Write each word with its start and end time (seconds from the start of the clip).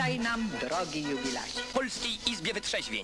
Witaj 0.00 0.20
nam, 0.20 0.48
drogi 0.60 1.02
jubilacie. 1.02 1.60
W 1.60 1.72
Polskiej 1.74 2.32
Izbie 2.32 2.52
Wytrzeźwień. 2.54 3.02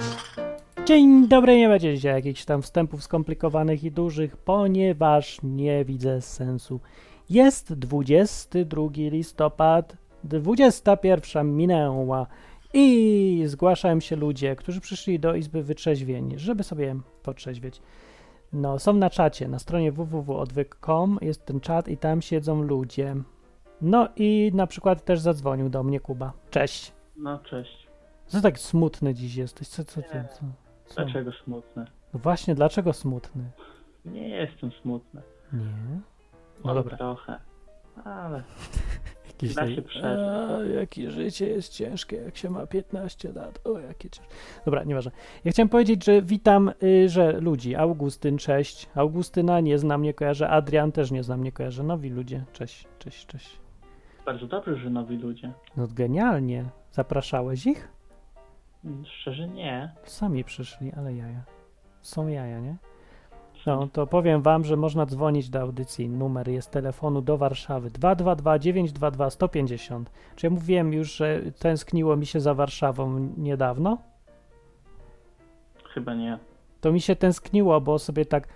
Dzień 0.87 1.29
dobry, 1.29 1.57
nie 1.57 1.69
będzie 1.69 1.95
dzisiaj 1.95 2.15
jakichś 2.15 2.45
tam 2.45 2.63
wstępów 2.63 3.05
skomplikowanych 3.05 3.85
i 3.85 3.91
dużych, 3.91 4.37
ponieważ 4.37 5.39
nie 5.43 5.85
widzę 5.85 6.23
sensu. 6.23 6.81
Jest 7.31 7.73
22 7.73 8.83
listopad, 8.97 9.97
21 10.25 11.57
minęła 11.57 12.27
i 12.75 13.43
zgłaszają 13.47 14.01
się 14.01 14.17
ludzie, 14.17 14.57
którzy 14.57 14.81
przyszli 14.81 15.21
do 15.21 15.35
Izby 15.35 15.63
Wytrzeźwień, 15.63 16.35
żeby 16.37 16.63
sobie 16.63 16.97
potrzeźwieć. 17.23 17.83
No, 18.53 18.79
są 18.79 18.93
na 18.93 19.11
czacie, 19.11 19.49
na 19.49 19.59
stronie 19.59 19.93
www.odwyk.com 19.93 21.19
jest 21.23 21.45
ten 21.45 21.61
czat 21.61 21.89
i 21.89 21.97
tam 21.97 22.23
siedzą 22.23 22.63
ludzie. 22.63 23.17
No 23.81 24.09
i 24.17 24.51
na 24.55 24.67
przykład 24.67 25.05
też 25.05 25.21
zadzwonił 25.21 25.69
do 25.69 25.83
mnie 25.83 26.01
Kuba. 26.01 26.33
Cześć. 26.51 26.93
No 27.17 27.39
cześć. 27.39 27.87
Co 28.27 28.41
tak 28.41 28.59
smutny 28.59 29.15
dziś 29.15 29.35
jesteś? 29.37 29.69
Co, 29.69 29.85
co, 29.85 30.03
co, 30.03 30.09
co? 30.09 30.45
co? 30.89 30.95
Dlaczego 30.95 31.33
smutne? 31.45 31.87
No 32.15 32.21
właśnie, 32.21 32.55
dlaczego 32.55 32.93
smutny? 32.93 33.51
Nie 34.05 34.29
jestem 34.29 34.73
smutny. 34.83 35.23
Nie. 35.53 36.01
No 36.65 36.75
dobra. 36.75 36.97
trochę. 36.97 37.41
Ale 38.05 38.43
Jakiś 39.27 39.55
da 39.55 39.75
się 39.75 39.83
przeżyć. 39.83 40.75
Jakie 40.75 41.11
życie 41.11 41.49
jest 41.49 41.73
ciężkie, 41.73 42.17
jak 42.17 42.37
się 42.37 42.51
ma 42.51 42.67
15 42.67 43.33
lat. 43.33 43.61
O, 43.65 43.79
jakie 43.79 44.11
ciężkie. 44.11 44.35
Dobra, 44.65 44.85
nieważne. 44.85 45.11
Ja 45.45 45.53
chciałem 45.53 45.69
powiedzieć, 45.69 46.05
że 46.05 46.23
witam, 46.23 46.73
y, 46.83 47.09
że 47.09 47.33
ludzi. 47.33 47.75
Augustyn, 47.75 48.39
cześć. 48.39 48.89
Augustyna 48.95 49.61
nie 49.61 49.79
znam, 49.79 50.03
nie 50.03 50.15
kojarzę. 50.15 50.49
Adrian 50.49 50.93
też 50.93 51.11
nie 51.11 51.23
znam, 51.23 51.45
nie 51.45 51.53
kojarzę. 51.53 51.83
Nowi 51.83 52.11
ludzie, 52.11 52.45
cześć, 52.53 52.89
cześć, 52.99 53.27
cześć. 53.27 53.66
Bardzo 54.27 54.47
dobrze, 54.47 54.77
że 54.77 54.91
nowi 54.91 55.17
ludzie. 55.17 55.53
No 55.77 55.87
genialnie. 55.89 56.65
Zapraszałeś 56.93 57.67
ich? 57.67 57.89
Mm, 58.85 59.05
Szczerze 59.07 59.49
nie. 59.49 59.93
Sami 60.05 60.45
przyszli, 60.45 60.93
ale 60.97 61.15
jaja. 61.15 61.45
Są 62.03 62.29
jaja, 62.29 62.61
nie? 62.61 62.77
No, 63.67 63.89
to 63.93 64.07
powiem 64.07 64.43
wam, 64.43 64.65
że 64.65 64.77
można 64.77 65.07
dzwonić 65.07 65.51
do 65.51 65.61
audycji. 65.61 66.09
Numer 66.09 66.49
jest 66.49 66.71
telefonu 66.71 67.23
do 67.23 67.39
Warszawy 67.39 67.91
222 67.91 68.59
922 68.59 69.31
150. 69.31 70.11
Czy 70.37 70.47
ja 70.47 70.51
mówiłem 70.51 70.93
już, 70.93 71.17
że 71.17 71.41
tęskniło 71.59 72.17
mi 72.17 72.27
się 72.27 72.41
za 72.41 72.55
Warszawą 72.55 73.29
niedawno? 73.37 73.99
Chyba 75.95 76.15
nie. 76.15 76.39
To 76.81 76.93
mi 76.93 77.01
się 77.01 77.17
tęskniło, 77.17 77.81
bo 77.81 77.99
sobie 77.99 78.25
tak 78.25 78.49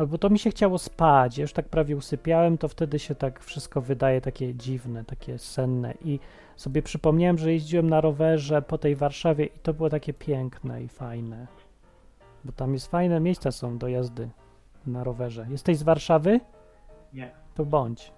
albo 0.00 0.18
to 0.18 0.30
mi 0.30 0.38
się 0.38 0.50
chciało 0.50 0.78
spać. 0.78 1.38
Ja 1.38 1.42
już 1.42 1.52
tak 1.52 1.68
prawie 1.68 1.96
usypiałem, 1.96 2.58
to 2.58 2.68
wtedy 2.68 2.98
się 2.98 3.14
tak 3.14 3.40
wszystko 3.40 3.80
wydaje 3.80 4.20
takie 4.20 4.54
dziwne, 4.54 5.04
takie 5.04 5.38
senne 5.38 5.94
i 6.04 6.18
sobie 6.56 6.82
przypomniałem, 6.82 7.38
że 7.38 7.52
jeździłem 7.52 7.90
na 7.90 8.00
rowerze 8.00 8.62
po 8.62 8.78
tej 8.78 8.96
Warszawie 8.96 9.44
i 9.44 9.58
to 9.58 9.74
było 9.74 9.90
takie 9.90 10.14
piękne 10.14 10.82
i 10.82 10.88
fajne. 10.88 11.46
Bo 12.44 12.52
tam 12.52 12.72
jest 12.72 12.90
fajne 12.90 13.20
miejsca 13.20 13.52
są 13.52 13.78
do 13.78 13.88
jazdy 13.88 14.30
na 14.86 15.04
rowerze. 15.04 15.46
Jesteś 15.50 15.76
z 15.76 15.82
Warszawy? 15.82 16.40
Nie. 17.12 17.30
To 17.54 17.64
bądź. 17.64 18.12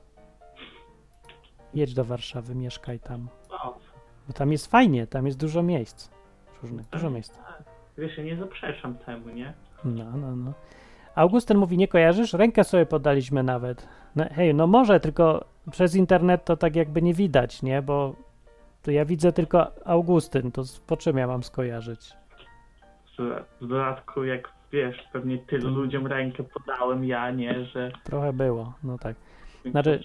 Jedź 1.75 1.95
do 1.95 2.05
Warszawy, 2.05 2.55
mieszkaj 2.55 3.01
tam. 3.01 3.29
Bo 4.27 4.33
tam 4.33 4.53
jest 4.53 4.67
fajnie, 4.67 5.07
tam 5.07 5.27
jest 5.27 5.39
dużo 5.39 5.63
miejsc. 5.63 6.11
Różnych, 6.63 6.89
dużo 6.89 7.11
miejsc. 7.11 7.39
wiesz, 7.99 8.19
ja 8.19 8.25
nie 8.25 8.37
zaprzeczam 8.37 8.95
temu, 8.95 9.29
nie? 9.29 9.55
No, 9.85 10.17
no, 10.17 10.37
no. 10.37 10.53
Augustyn 11.15 11.59
mówi, 11.59 11.77
nie 11.77 11.89
kojarzysz? 11.89 12.33
Rękę 12.33 12.65
sobie 12.65 12.87
podaliśmy 12.87 13.43
nawet. 13.43 13.89
No, 14.17 14.25
hej, 14.35 14.55
no 14.55 14.67
może, 14.67 15.01
tylko 15.01 15.45
przez 15.71 15.95
internet 15.95 16.45
to 16.45 16.57
tak 16.57 16.77
jakby 16.77 17.03
nie 17.03 17.15
widać, 17.15 17.63
nie? 17.63 17.83
Bo 17.83 18.15
to 18.83 18.91
ja 18.91 19.05
widzę 19.05 19.33
tylko 19.33 19.71
Augustyn, 19.85 20.53
to 20.53 20.63
po 20.87 20.97
czym 20.97 21.17
ja 21.19 21.27
mam 21.27 21.43
skojarzyć? 21.43 22.13
W- 23.19 23.67
dodatku, 23.69 24.25
jak 24.25 24.49
wiesz, 24.73 24.97
pewnie 25.13 25.39
tylu 25.39 25.69
Mm. 25.69 25.81
ludziom 25.81 26.07
rękę 26.07 26.43
podałem, 26.43 27.05
ja 27.05 27.31
nie, 27.31 27.65
że 27.65 27.91
Trochę 28.05 28.33
było, 28.33 28.73
no 28.85 28.99
tak. 28.99 29.17
Znaczy-. 29.71 30.01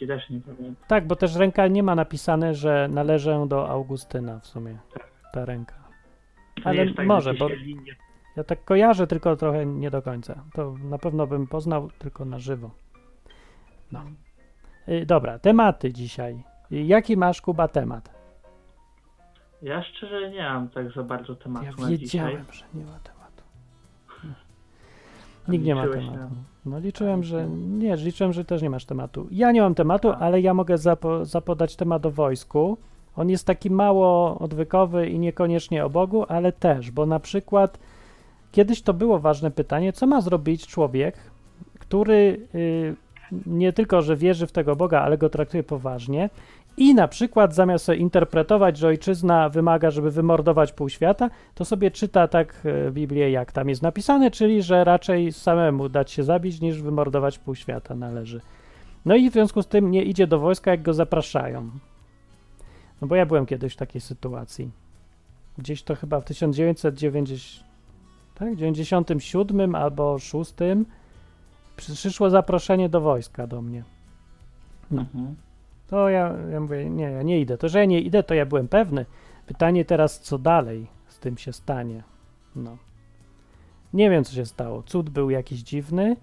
Tak, 0.88 1.08
bo 1.08 1.16
też 1.16 1.36
ręka 1.36 1.68
nie 1.68 1.84
ma 1.84 1.96
napisane, 1.96 2.54
że 2.56 2.88
należę 2.92 3.46
do 3.48 3.70
Augustyna 3.70 4.40
w 4.40 4.48
sumie, 4.48 4.78
ta 5.34 5.46
ręka. 5.46 5.76
Ale 6.64 6.94
tak, 6.94 7.06
może, 7.06 7.34
że 7.34 7.40
bo 7.40 7.48
linie- 7.50 7.96
ja 8.38 8.44
tak 8.44 8.66
kojarzę, 8.66 9.08
tylko 9.08 9.36
trochę 9.36 9.66
nie 9.66 9.92
do 9.92 10.02
końca. 10.02 10.44
To 10.54 10.76
na 10.84 10.98
pewno 10.98 11.28
bym 11.28 11.48
poznał 11.48 11.90
tylko 12.00 12.26
na 12.26 12.40
żywo. 12.40 12.70
No. 13.92 14.02
Y, 14.90 15.06
dobra, 15.06 15.40
tematy 15.40 15.94
dzisiaj. 15.94 16.44
Y, 16.72 16.82
Jaki 16.84 17.18
masz, 17.18 17.42
Kuba, 17.42 17.68
temat? 17.68 18.10
Ja 19.62 19.84
szczerze 19.84 20.32
nie 20.32 20.44
mam 20.44 20.70
tak 20.70 20.92
za 20.92 21.04
bardzo 21.04 21.36
tematu 21.36 21.66
Ja 21.66 21.72
na 21.72 21.78
dzisiaj. 21.78 21.98
wiedziałem, 21.98 22.46
że 22.52 22.66
nie 22.74 22.86
ma 22.86 23.00
tematu. 23.00 23.44
Nikt 25.48 25.66
nie 25.66 25.76
ma 25.76 25.88
tematu. 25.88 26.36
No 26.66 26.80
liczyłem, 26.80 27.24
że 27.24 27.48
nie, 27.50 27.96
liczyłem, 27.96 28.34
że 28.34 28.46
też 28.46 28.62
nie 28.62 28.70
masz 28.70 28.86
tematu. 28.86 29.28
Ja 29.32 29.52
nie 29.52 29.62
mam 29.62 29.76
tematu, 29.76 30.12
ale 30.20 30.42
ja 30.42 30.54
mogę 30.54 30.78
zapo, 30.78 31.26
zapodać 31.26 31.76
temat 31.76 32.06
o 32.06 32.12
wojsku. 32.12 32.78
On 33.16 33.30
jest 33.30 33.48
taki 33.48 33.70
mało 33.70 34.40
odwykowy 34.40 35.08
i 35.10 35.20
niekoniecznie 35.20 35.86
o 35.86 35.90
Bogu, 35.90 36.26
ale 36.28 36.52
też, 36.52 36.92
bo 36.92 37.06
na 37.06 37.20
przykład 37.20 37.80
kiedyś 38.52 38.82
to 38.82 38.94
było 38.94 39.20
ważne 39.20 39.52
pytanie, 39.52 39.94
co 39.94 40.08
ma 40.08 40.22
zrobić 40.22 40.68
człowiek, 40.68 41.16
który 41.80 42.48
y, 42.56 42.96
nie 43.46 43.74
tylko, 43.74 44.02
że 44.02 44.16
wierzy 44.16 44.48
w 44.48 44.52
tego 44.52 44.76
Boga, 44.76 45.02
ale 45.02 45.18
go 45.18 45.30
traktuje 45.30 45.64
poważnie 45.64 46.30
i 46.78 46.96
na 46.96 47.08
przykład 47.08 47.56
zamiast 47.56 47.86
sobie 47.86 47.98
interpretować, 47.98 48.78
że 48.78 48.88
ojczyzna 48.88 49.50
wymaga, 49.50 49.92
żeby 49.92 50.12
wymordować 50.12 50.74
pół 50.74 50.90
świata, 50.90 51.30
to 51.56 51.66
sobie 51.66 51.92
czyta 51.92 52.28
tak 52.28 52.62
e, 52.66 52.92
Biblię, 52.92 53.32
jak 53.32 53.52
tam 53.52 53.70
jest 53.70 53.82
napisane, 53.82 54.32
czyli 54.32 54.62
że 54.62 54.84
raczej 54.84 55.32
samemu 55.32 55.90
dać 55.90 56.12
się 56.12 56.24
zabić, 56.24 56.62
niż 56.62 56.82
wymordować 56.82 57.40
pół 57.40 57.56
świata 57.56 57.96
należy. 57.96 58.42
No 59.06 59.16
i 59.16 59.30
w 59.30 59.34
związku 59.34 59.62
z 59.62 59.68
tym 59.68 59.92
nie 59.92 60.04
idzie 60.04 60.28
do 60.28 60.40
wojska, 60.40 60.72
jak 60.72 60.82
go 60.82 60.94
zapraszają. 60.94 61.70
No 63.02 63.08
bo 63.08 63.16
ja 63.16 63.26
byłem 63.26 63.46
kiedyś 63.46 63.74
w 63.74 63.78
takiej 63.78 64.02
sytuacji. 64.02 64.72
Gdzieś 65.58 65.84
to 65.84 65.96
chyba 65.96 66.22
w 66.22 66.26
1990, 66.26 67.67
tak, 68.40 68.56
97 68.56 69.76
albo 69.76 70.20
6 70.20 70.54
przyszło 71.78 72.30
zaproszenie 72.30 72.90
do 72.90 73.02
wojska 73.02 73.48
do 73.48 73.62
mnie. 73.62 73.84
No. 74.92 75.02
Mhm. 75.02 75.36
To 75.88 76.10
ja, 76.10 76.34
ja 76.52 76.60
mówię, 76.60 76.90
nie, 76.90 77.04
ja 77.04 77.24
nie 77.24 77.40
idę. 77.40 77.58
To, 77.58 77.70
że 77.70 77.80
ja 77.80 77.86
nie 77.86 78.02
idę, 78.02 78.24
to 78.24 78.34
ja 78.34 78.46
byłem 78.46 78.68
pewny. 78.68 79.06
Pytanie 79.46 79.86
teraz, 79.86 80.20
co 80.20 80.38
dalej 80.38 80.88
z 81.08 81.20
tym 81.20 81.38
się 81.38 81.54
stanie? 81.54 82.04
No. 82.56 82.78
Nie 83.94 84.10
wiem, 84.10 84.24
co 84.24 84.34
się 84.34 84.46
stało. 84.46 84.84
Cud 84.84 85.10
był 85.10 85.30
jakiś 85.30 85.60
dziwny 85.60 86.16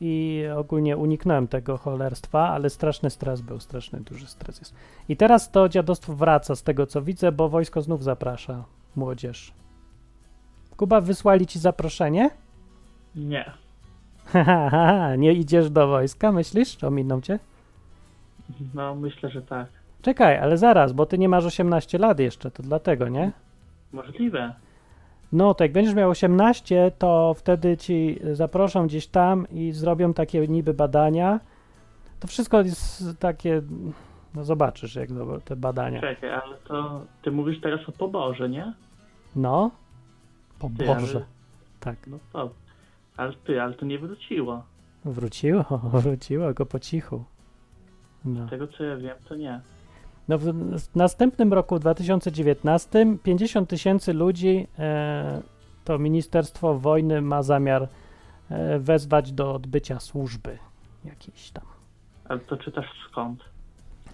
i 0.00 0.44
ogólnie 0.56 0.96
uniknąłem 0.96 1.48
tego 1.48 1.78
cholerstwa, 1.78 2.48
ale 2.48 2.70
straszny 2.70 3.10
stres 3.10 3.40
był, 3.40 3.60
straszny 3.60 4.00
duży 4.00 4.26
stres 4.26 4.58
jest. 4.58 4.74
I 5.08 5.16
teraz 5.16 5.50
to 5.50 5.68
dziadostwo 5.68 6.14
wraca 6.14 6.56
z 6.56 6.62
tego, 6.62 6.86
co 6.86 7.02
widzę, 7.02 7.32
bo 7.32 7.48
wojsko 7.48 7.82
znów 7.82 8.04
zaprasza 8.04 8.64
młodzież. 8.96 9.52
Kuba, 10.80 11.00
wysłali 11.00 11.46
ci 11.46 11.58
zaproszenie? 11.58 12.30
Nie. 13.16 13.52
Haha, 14.24 15.16
nie 15.16 15.32
idziesz 15.32 15.70
do 15.70 15.88
wojska, 15.88 16.32
myślisz? 16.32 16.84
Ominą 16.84 17.20
cię? 17.20 17.38
No, 18.74 18.94
myślę, 18.94 19.30
że 19.30 19.42
tak. 19.42 19.66
Czekaj, 20.02 20.38
ale 20.38 20.58
zaraz, 20.58 20.92
bo 20.92 21.06
ty 21.06 21.18
nie 21.18 21.28
masz 21.28 21.44
18 21.44 21.98
lat 21.98 22.20
jeszcze, 22.20 22.50
to 22.50 22.62
dlatego, 22.62 23.08
nie? 23.08 23.32
Możliwe. 23.92 24.54
No, 25.32 25.54
to 25.54 25.64
jak 25.64 25.72
będziesz 25.72 25.94
miał 25.94 26.10
18, 26.10 26.92
to 26.98 27.34
wtedy 27.34 27.76
ci 27.76 28.20
zaproszą 28.32 28.86
gdzieś 28.86 29.06
tam 29.06 29.46
i 29.50 29.72
zrobią 29.72 30.14
takie 30.14 30.48
niby 30.48 30.74
badania. 30.74 31.40
To 32.20 32.28
wszystko 32.28 32.60
jest 32.62 33.04
takie, 33.18 33.62
no 34.34 34.44
zobaczysz, 34.44 34.94
jak 34.94 35.08
te 35.44 35.56
badania. 35.56 36.00
Czekaj, 36.00 36.30
ale 36.30 36.56
to 36.56 37.00
ty 37.22 37.30
mówisz 37.30 37.60
teraz 37.60 37.88
o 37.88 37.92
poborze, 37.92 38.48
nie? 38.48 38.72
No, 39.36 39.70
po 40.60 40.68
Boże, 40.68 41.16
ale- 41.18 41.26
tak. 41.80 42.06
No 42.06 42.18
to. 42.32 42.50
Ale 43.16 43.32
ty, 43.32 43.62
ale 43.62 43.74
to 43.74 43.86
nie 43.86 43.98
wróciło. 43.98 44.62
Wróciło, 45.04 45.64
wróciło 46.02 46.54
go 46.54 46.66
po 46.66 46.78
cichu. 46.78 47.24
No. 48.24 48.46
Z 48.46 48.50
tego 48.50 48.68
co 48.68 48.84
ja 48.84 48.96
wiem, 48.96 49.16
to 49.28 49.34
nie. 49.34 49.60
No 50.28 50.38
w 50.38 50.42
w 50.44 50.96
następnym 50.96 51.52
roku, 51.52 51.76
w 51.76 51.80
2019, 51.80 53.06
50 53.22 53.68
tysięcy 53.68 54.12
ludzi 54.12 54.66
e, 54.78 55.42
to 55.84 55.98
Ministerstwo 55.98 56.78
Wojny 56.78 57.20
ma 57.20 57.42
zamiar 57.42 57.88
e, 58.50 58.78
wezwać 58.78 59.32
do 59.32 59.54
odbycia 59.54 60.00
służby 60.00 60.58
jakiejś 61.04 61.50
tam. 61.50 61.64
Ale 62.24 62.40
to 62.40 62.56
czytasz 62.56 62.86
skąd? 63.10 63.44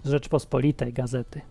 z 0.03 0.09
Rzeczpospolitej 0.09 0.93
gazety. 0.93 1.41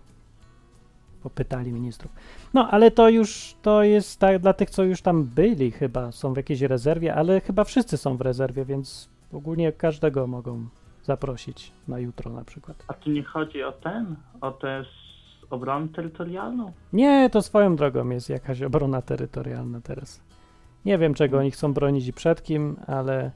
Popytali 1.22 1.72
ministrów. 1.72 2.12
No, 2.54 2.68
ale 2.70 2.90
to 2.90 3.08
już 3.08 3.54
to 3.62 3.82
jest 3.82 4.20
tak 4.20 4.38
dla 4.38 4.52
tych, 4.52 4.70
co 4.70 4.84
już 4.84 5.02
tam 5.02 5.24
byli, 5.24 5.70
chyba 5.70 6.12
są 6.12 6.32
w 6.34 6.36
jakiejś 6.36 6.60
rezerwie, 6.60 7.14
ale 7.14 7.40
chyba 7.40 7.64
wszyscy 7.64 7.96
są 7.96 8.16
w 8.16 8.20
rezerwie, 8.20 8.64
więc 8.64 9.08
ogólnie 9.32 9.72
każdego 9.72 10.26
mogą 10.26 10.66
zaprosić 11.02 11.72
na 11.88 11.98
jutro 11.98 12.32
na 12.32 12.44
przykład. 12.44 12.84
A 12.88 12.94
tu 12.94 13.10
nie 13.10 13.22
chodzi 13.22 13.62
o 13.62 13.72
ten? 13.72 14.16
O 14.40 14.58
s- 14.64 14.86
obronę 15.50 15.88
terytorialną? 15.88 16.72
Nie, 16.92 17.30
to 17.30 17.42
swoją 17.42 17.76
drogą 17.76 18.08
jest 18.10 18.28
jakaś 18.30 18.62
obrona 18.62 19.02
terytorialna 19.02 19.80
teraz. 19.80 20.20
Nie 20.84 20.98
wiem, 20.98 21.14
czego 21.14 21.38
oni 21.38 21.50
chcą 21.50 21.72
bronić 21.74 22.06
i 22.06 22.12
przed 22.12 22.42
kim, 22.42 22.76
ale 22.86 23.30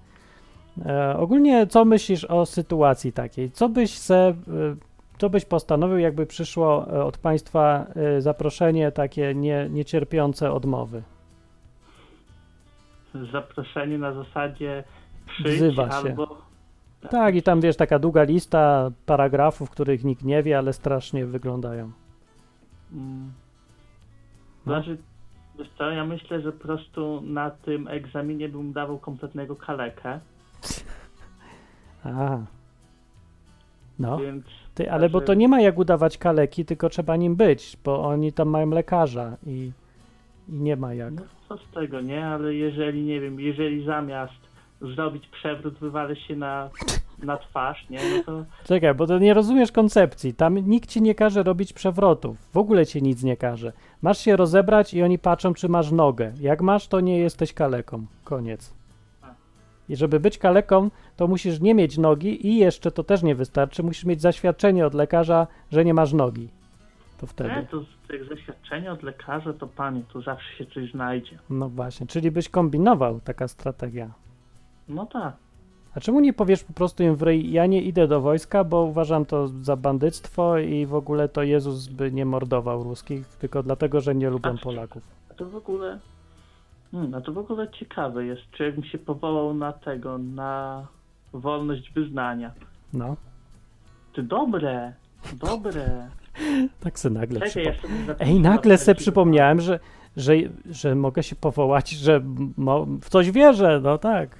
e, 0.87 1.17
ogólnie 1.17 1.67
co 1.67 1.85
myślisz 1.85 2.25
o 2.25 2.47
sytuacji 2.47 3.13
takiej? 3.13 3.51
Co 3.51 3.69
byś 3.69 3.99
se, 3.99 4.17
e, 4.17 4.35
co 5.21 5.31
byś 5.31 5.45
postanowił, 5.45 5.99
jakby 5.99 6.27
przyszło 6.27 6.87
e, 6.93 7.05
od 7.05 7.19
państwa 7.19 7.87
e, 7.95 8.21
zaproszenie 8.21 8.93
takie 8.93 9.35
nie, 9.35 9.69
niecierpiące 9.71 10.53
odmowy? 10.53 11.03
Zaproszenie 13.33 13.99
na 13.99 14.13
zasadzie 14.13 14.85
przyjdź 15.27 15.79
albo... 15.79 16.39
Tak, 17.11 17.35
i 17.35 17.43
tam 17.43 17.61
wiesz, 17.61 17.77
taka 17.77 17.99
długa 17.99 18.23
lista 18.23 18.91
paragrafów, 19.07 19.71
których 19.71 20.05
nikt 20.05 20.25
nie 20.25 20.43
wie, 20.43 20.59
ale 20.59 20.73
strasznie 20.73 21.27
wyglądają. 21.27 21.91
Mm. 22.93 23.33
No. 24.67 24.73
Znaczy, 24.73 24.99
co, 25.79 25.91
ja 25.91 26.05
myślę, 26.05 26.41
że 26.41 26.53
po 26.53 26.65
prostu 26.65 27.21
na 27.21 27.51
tym 27.51 27.89
egzaminie 27.89 28.49
bym 28.49 28.73
dawał 28.73 28.99
kompletnego 28.99 29.57
kalekę, 29.57 30.21
Aha. 32.05 32.47
No, 33.99 34.19
więc 34.19 34.45
ty, 34.75 34.91
ale 34.91 35.09
bo 35.09 35.21
to 35.21 35.35
nie 35.35 35.49
ma 35.49 35.61
jak 35.61 35.79
udawać 35.79 36.19
kaleki, 36.19 36.65
tylko 36.65 36.89
trzeba 36.89 37.17
nim 37.17 37.37
być, 37.37 37.77
bo 37.85 38.05
oni 38.05 38.33
tam 38.33 38.49
mają 38.49 38.71
lekarza 38.71 39.37
i, 39.47 39.71
i 40.49 40.53
nie 40.53 40.77
ma 40.77 40.95
jak. 40.95 41.13
no 41.13 41.23
co 41.49 41.57
z 41.57 41.75
tego, 41.75 42.01
nie? 42.01 42.27
Ale 42.27 42.55
jeżeli, 42.55 43.03
nie 43.03 43.21
wiem, 43.21 43.41
jeżeli 43.41 43.85
zamiast 43.85 44.51
zrobić 44.81 45.27
przewrót 45.27 45.75
wywalę 45.75 46.17
się 46.17 46.37
na, 46.37 46.71
na 47.23 47.37
twarz, 47.37 47.87
nie? 47.91 47.99
No 48.17 48.23
to 48.27 48.45
Czekaj, 48.65 48.95
bo 48.95 49.07
to 49.07 49.19
nie 49.19 49.35
rozumiesz 49.35 49.73
koncepcji. 49.73 50.35
Tam 50.35 50.59
nikt 50.59 50.91
ci 50.91 51.03
nie 51.03 51.15
każe 51.15 51.43
robić 51.43 51.73
przewrotów. 51.73 52.37
W 52.53 52.57
ogóle 52.57 52.87
ci 52.87 53.03
nic 53.03 53.23
nie 53.23 53.37
każe. 53.37 53.73
Masz 54.03 54.19
się 54.19 54.37
rozebrać 54.37 54.95
i 54.95 55.03
oni 55.03 55.19
patrzą, 55.19 55.55
czy 55.55 55.69
masz 55.69 55.91
nogę. 55.91 56.33
Jak 56.41 56.63
masz, 56.63 56.89
to 56.89 57.01
nie 57.01 57.19
jesteś 57.19 57.53
kaleką. 57.53 58.07
Koniec. 58.25 58.80
I 59.91 59.97
żeby 59.97 60.21
być 60.21 60.39
kaleką, 60.39 60.91
to 61.17 61.27
musisz 61.27 61.61
nie 61.61 61.75
mieć 61.75 61.99
nogi 61.99 62.47
i 62.47 62.57
jeszcze 62.57 62.91
to 62.91 63.05
też 63.05 63.23
nie 63.23 63.35
wystarczy. 63.35 63.83
Musisz 63.83 64.05
mieć 64.05 64.21
zaświadczenie 64.21 64.87
od 64.87 64.95
lekarza, 64.95 65.47
że 65.73 65.85
nie 65.85 65.95
masz 65.95 66.13
nogi. 66.13 66.49
To 67.19 67.27
nie, 67.27 67.29
wtedy. 67.29 67.67
to 67.71 67.81
z 67.83 68.13
jak 68.13 68.25
zaświadczenie 68.25 68.93
od 68.93 69.03
lekarza, 69.03 69.53
to 69.53 69.67
panie, 69.67 70.03
to 70.13 70.21
zawsze 70.23 70.57
się 70.57 70.67
coś 70.67 70.93
znajdzie. 70.93 71.39
No 71.51 71.69
właśnie, 71.69 72.07
czyli 72.07 72.31
byś 72.31 72.49
kombinował 72.49 73.21
taka 73.21 73.49
strategia. 73.49 74.11
No 74.89 75.07
tak. 75.07 75.35
A 75.95 76.01
czemu 76.01 76.21
nie 76.21 76.33
powiesz 76.33 76.65
po 76.65 76.73
prostu 76.73 77.03
im 77.03 77.17
w 77.17 77.23
ryj, 77.23 77.53
ja 77.53 77.67
nie 77.67 77.83
idę 77.83 78.09
do 78.09 78.21
wojska, 78.21 78.65
bo 78.65 78.83
uważam 78.83 79.25
to 79.25 79.49
za 79.49 79.77
bandyctwo 79.77 80.59
i 80.59 80.87
w 80.87 80.95
ogóle 80.95 81.29
to 81.29 81.43
Jezus 81.43 81.89
by 81.89 82.13
nie 82.13 82.27
mordował 82.27 82.83
ruskich, 82.83 83.27
tylko 83.27 83.63
dlatego, 83.63 84.01
że 84.01 84.15
nie 84.15 84.31
lubią. 84.31 84.59
Polaków. 84.59 85.03
A 85.31 85.35
to 85.35 85.47
w 85.47 85.57
ogóle. 85.57 85.99
Hmm, 86.93 87.15
a 87.15 87.21
to 87.21 87.33
w 87.33 87.39
ogóle 87.39 87.69
ciekawe 87.71 88.25
jest, 88.25 88.43
czy 88.51 88.65
jakbym 88.65 88.85
się 88.85 88.99
powołał 88.99 89.55
na 89.55 89.73
tego, 89.73 90.19
na 90.19 90.87
wolność 91.33 91.93
wyznania. 91.93 92.53
No, 92.93 93.17
Ty 94.15 94.23
dobre, 94.23 94.93
dobre. 95.33 96.09
tak 96.81 96.99
se 96.99 97.11
nagle 97.11 97.41
Czekaj, 97.41 97.73
przypo... 97.73 97.89
ja 98.09 98.15
Ej, 98.19 98.41
nagle 98.41 98.75
na 98.75 98.79
se 98.79 98.95
przypomniałem, 98.95 99.61
że, 99.61 99.79
że, 100.17 100.33
że 100.71 100.95
mogę 100.95 101.23
się 101.23 101.37
powołać, 101.37 101.91
że 101.91 102.21
mo... 102.57 102.87
w 103.01 103.09
coś 103.09 103.31
wierzę, 103.31 103.81
no 103.83 103.99
tak. 103.99 104.37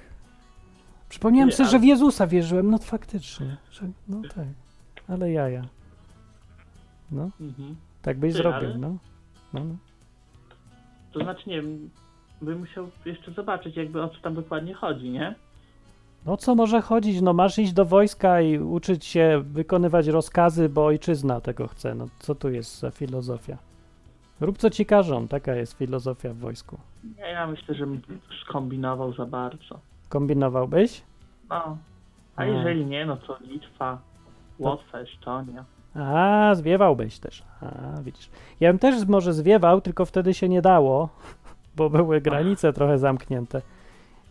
Przypomniałem 1.09 1.49
Nie, 1.49 1.53
sobie, 1.55 1.65
ale- 1.65 1.71
że 1.73 1.79
w 1.79 1.85
Jezusa 1.85 2.27
wierzyłem, 2.27 2.71
no 2.71 2.79
faktycznie, 2.79 3.57
że, 3.71 3.83
no 4.09 4.23
tak, 4.35 4.47
ale 5.09 5.33
jaja. 5.33 5.63
No. 7.11 7.31
Mhm. 7.41 7.77
tak 8.03 8.19
byś 8.19 8.33
Ty, 8.33 8.39
zrobił, 8.39 8.69
ale- 8.69 8.79
no. 8.79 8.97
no, 9.53 9.65
no. 9.65 9.77
To 11.13 11.21
znaczy, 11.21 11.49
nie 11.51 11.63
wiem, 11.63 11.91
bym 12.43 12.59
musiał 12.59 12.89
jeszcze 13.05 13.33
zobaczyć, 13.33 13.77
jakby 13.77 14.03
o 14.03 14.09
co 14.09 14.17
tam 14.23 14.35
dokładnie 14.35 14.75
chodzi, 14.75 15.11
nie? 15.11 15.35
No 16.27 16.37
co 16.37 16.55
może 16.55 16.81
chodzić? 16.81 17.21
No 17.21 17.33
masz 17.33 17.59
iść 17.59 17.73
do 17.73 17.85
wojska 17.85 18.41
i 18.41 18.59
uczyć 18.59 19.05
się 19.05 19.43
wykonywać 19.45 20.07
rozkazy, 20.07 20.69
bo 20.69 20.85
ojczyzna 20.87 21.41
tego 21.41 21.69
chce. 21.69 21.95
No 21.95 22.07
co 22.19 22.35
tu 22.35 22.51
jest 22.51 22.79
za 22.79 22.91
filozofia? 22.91 23.57
Rób 24.41 24.59
co 24.59 24.71
ci 24.71 24.87
każą, 24.87 25.29
taka 25.29 25.55
jest 25.55 25.73
filozofia 25.73 26.33
w 26.33 26.37
wojsku. 26.37 26.79
Nie, 27.19 27.25
ja 27.25 27.47
myślę, 27.47 27.75
że 27.75 27.87
skombinował 28.47 29.13
za 29.13 29.27
bardzo. 29.27 29.79
Kombinowałbyś? 30.09 31.03
No. 31.51 31.77
A 32.37 32.43
A. 32.43 32.45
jeżeli 32.45 32.87
nie, 32.87 33.07
no 33.07 33.17
to 33.17 33.37
Litwa, 33.41 33.99
Łotwa, 34.59 34.99
Estonia. 34.99 35.65
A, 35.95 36.51
zwiewałbyś 36.55 37.19
też. 37.19 37.43
A, 37.61 38.01
widzisz. 38.03 38.31
Ja 38.61 38.71
bym 38.71 38.79
też 38.79 39.07
może 39.07 39.33
zwiewał, 39.33 39.81
tylko 39.81 40.05
wtedy 40.05 40.35
się 40.35 40.49
nie 40.49 40.63
dało, 40.63 41.09
bo 41.77 41.91
były 41.91 42.21
granice 42.21 42.73
trochę 42.73 42.99
zamknięte 42.99 43.63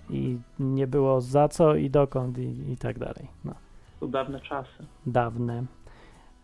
i 0.09 0.37
nie 0.59 0.87
było 0.87 1.21
za 1.21 1.47
co 1.47 1.75
i 1.75 1.89
dokąd 1.89 2.37
i, 2.37 2.71
i 2.71 2.77
tak 2.77 2.99
dalej. 2.99 3.27
No. 3.45 3.53
To 3.99 4.07
dawne 4.07 4.39
czasy. 4.39 4.85
dawne. 5.05 5.63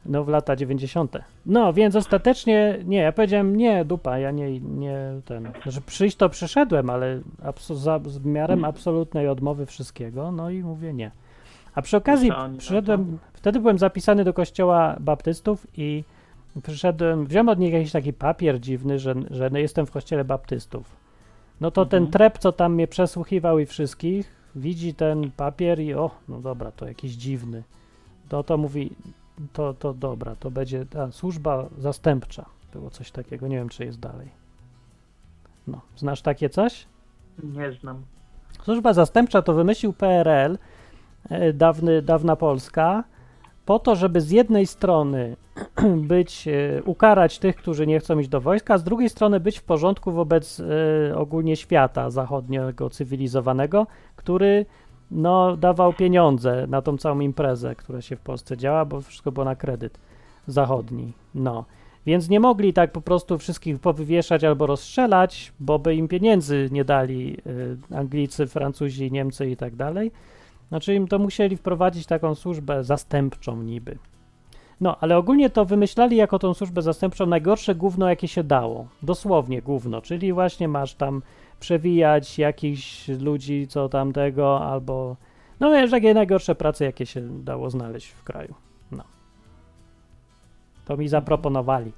No, 0.05 0.23
w 0.23 0.27
lata 0.27 0.55
90. 0.55 1.17
No, 1.45 1.73
więc 1.73 1.95
ostatecznie 1.95 2.79
nie, 2.85 2.97
ja 2.97 3.11
powiedziałem 3.11 3.55
nie, 3.55 3.85
dupa, 3.85 4.19
ja 4.19 4.31
nie, 4.31 4.59
nie 4.59 4.97
ten. 5.25 5.51
Że 5.65 5.81
przyjść 5.81 6.17
to 6.17 6.29
przyszedłem, 6.29 6.89
ale 6.89 7.19
abso- 7.43 7.75
za, 7.75 7.99
z 8.05 8.25
miarem 8.25 8.65
absolutnej 8.65 9.27
odmowy 9.27 9.65
wszystkiego, 9.65 10.31
no 10.31 10.49
i 10.49 10.63
mówię 10.63 10.93
nie. 10.93 11.11
A 11.75 11.81
przy 11.81 11.97
okazji 11.97 12.31
przyszedłem, 12.57 13.17
wtedy 13.33 13.59
byłem 13.59 13.77
zapisany 13.77 14.23
do 14.23 14.33
kościoła 14.33 14.95
baptystów 14.99 15.67
i 15.77 16.03
przyszedłem, 16.63 17.25
wziąłem 17.25 17.49
od 17.49 17.59
nich 17.59 17.73
jakiś 17.73 17.91
taki 17.91 18.13
papier 18.13 18.59
dziwny, 18.59 18.99
że, 18.99 19.15
że 19.31 19.49
no 19.49 19.59
jestem 19.59 19.85
w 19.85 19.91
kościele 19.91 20.25
baptystów. 20.25 20.95
No 21.61 21.71
to 21.71 21.85
ten 21.85 22.03
Mhm. 22.03 22.11
trep, 22.11 22.37
co 22.37 22.51
tam 22.51 22.73
mnie 22.73 22.87
przesłuchiwał 22.87 23.59
i 23.59 23.65
wszystkich, 23.65 24.31
widzi 24.55 24.93
ten 24.93 25.31
papier 25.31 25.79
i 25.79 25.93
o, 25.93 26.11
no 26.29 26.41
dobra, 26.41 26.71
to 26.71 26.87
jakiś 26.87 27.11
dziwny. 27.11 27.63
To 28.29 28.43
to 28.43 28.57
mówi, 28.57 28.91
to, 29.53 29.73
to 29.73 29.93
dobra, 29.93 30.35
to 30.35 30.51
będzie 30.51 30.85
a, 30.99 31.11
służba 31.11 31.65
zastępcza. 31.77 32.45
Było 32.73 32.89
coś 32.89 33.11
takiego, 33.11 33.47
nie 33.47 33.55
wiem 33.57 33.69
czy 33.69 33.85
jest 33.85 33.99
dalej. 33.99 34.29
No, 35.67 35.81
znasz 35.97 36.21
takie 36.21 36.49
coś? 36.49 36.85
Nie 37.43 37.71
znam. 37.71 38.01
Służba 38.63 38.93
zastępcza 38.93 39.41
to 39.41 39.53
wymyślił 39.53 39.93
PRL, 39.93 40.57
e, 41.29 41.53
dawny, 41.53 42.01
dawna 42.01 42.35
Polska, 42.35 43.03
po 43.65 43.79
to, 43.79 43.95
żeby 43.95 44.21
z 44.21 44.31
jednej 44.31 44.67
strony 44.67 45.35
być, 46.13 46.47
e, 46.47 46.83
ukarać 46.83 47.39
tych, 47.39 47.55
którzy 47.55 47.87
nie 47.87 47.99
chcą 47.99 48.19
iść 48.19 48.29
do 48.29 48.41
wojska, 48.41 48.73
a 48.73 48.77
z 48.77 48.83
drugiej 48.83 49.09
strony 49.09 49.39
być 49.39 49.59
w 49.59 49.63
porządku 49.63 50.11
wobec 50.11 50.59
e, 50.59 51.17
ogólnie 51.17 51.55
świata 51.55 52.09
zachodniego, 52.09 52.89
cywilizowanego, 52.89 53.87
który 54.15 54.65
no, 55.11 55.57
dawał 55.57 55.93
pieniądze 55.93 56.67
na 56.67 56.81
tą 56.81 56.97
całą 56.97 57.19
imprezę, 57.19 57.75
która 57.75 58.01
się 58.01 58.15
w 58.15 58.21
Polsce 58.21 58.57
działa, 58.57 58.85
bo 58.85 59.01
wszystko 59.01 59.31
było 59.31 59.45
na 59.45 59.55
kredyt 59.55 59.99
zachodni. 60.47 61.13
No. 61.35 61.65
Więc 62.05 62.29
nie 62.29 62.39
mogli 62.39 62.73
tak 62.73 62.91
po 62.91 63.01
prostu 63.01 63.37
wszystkich 63.37 63.79
powywieszać 63.79 64.43
albo 64.43 64.67
rozstrzelać, 64.67 65.53
bo 65.59 65.79
by 65.79 65.95
im 65.95 66.07
pieniędzy 66.07 66.69
nie 66.71 66.85
dali 66.85 67.37
y, 67.91 67.95
Anglicy, 67.95 68.47
Francuzi, 68.47 69.11
Niemcy 69.11 69.49
i 69.49 69.57
tak 69.57 69.75
dalej. 69.75 70.11
Znaczy 70.69 70.93
im 70.93 71.07
to 71.07 71.19
musieli 71.19 71.57
wprowadzić 71.57 72.05
taką 72.05 72.35
służbę 72.35 72.83
zastępczą 72.83 73.63
niby. 73.63 73.97
No, 74.81 74.97
ale 74.99 75.17
ogólnie 75.17 75.49
to 75.49 75.65
wymyślali 75.65 76.17
jako 76.17 76.39
tą 76.39 76.53
służbę 76.53 76.81
zastępczą 76.81 77.25
najgorsze 77.25 77.75
gówno, 77.75 78.09
jakie 78.09 78.27
się 78.27 78.43
dało. 78.43 78.87
Dosłownie 79.03 79.61
gówno, 79.61 80.01
czyli 80.01 80.33
właśnie 80.33 80.67
masz 80.67 80.93
tam 80.93 81.21
przewijać 81.59 82.39
jakichś 82.39 83.07
ludzi, 83.07 83.67
co 83.67 83.89
tamtego, 83.89 84.61
albo 84.61 85.15
no 85.59 85.71
wiesz, 85.71 85.91
takie 85.91 86.13
najgorsze 86.13 86.55
prace, 86.55 86.85
jakie 86.85 87.05
się 87.05 87.43
dało 87.43 87.69
znaleźć 87.69 88.07
w 88.07 88.23
kraju. 88.23 88.53
No. 88.91 89.03
To 90.85 90.97
mi 90.97 91.07
zaproponowali. 91.07 91.91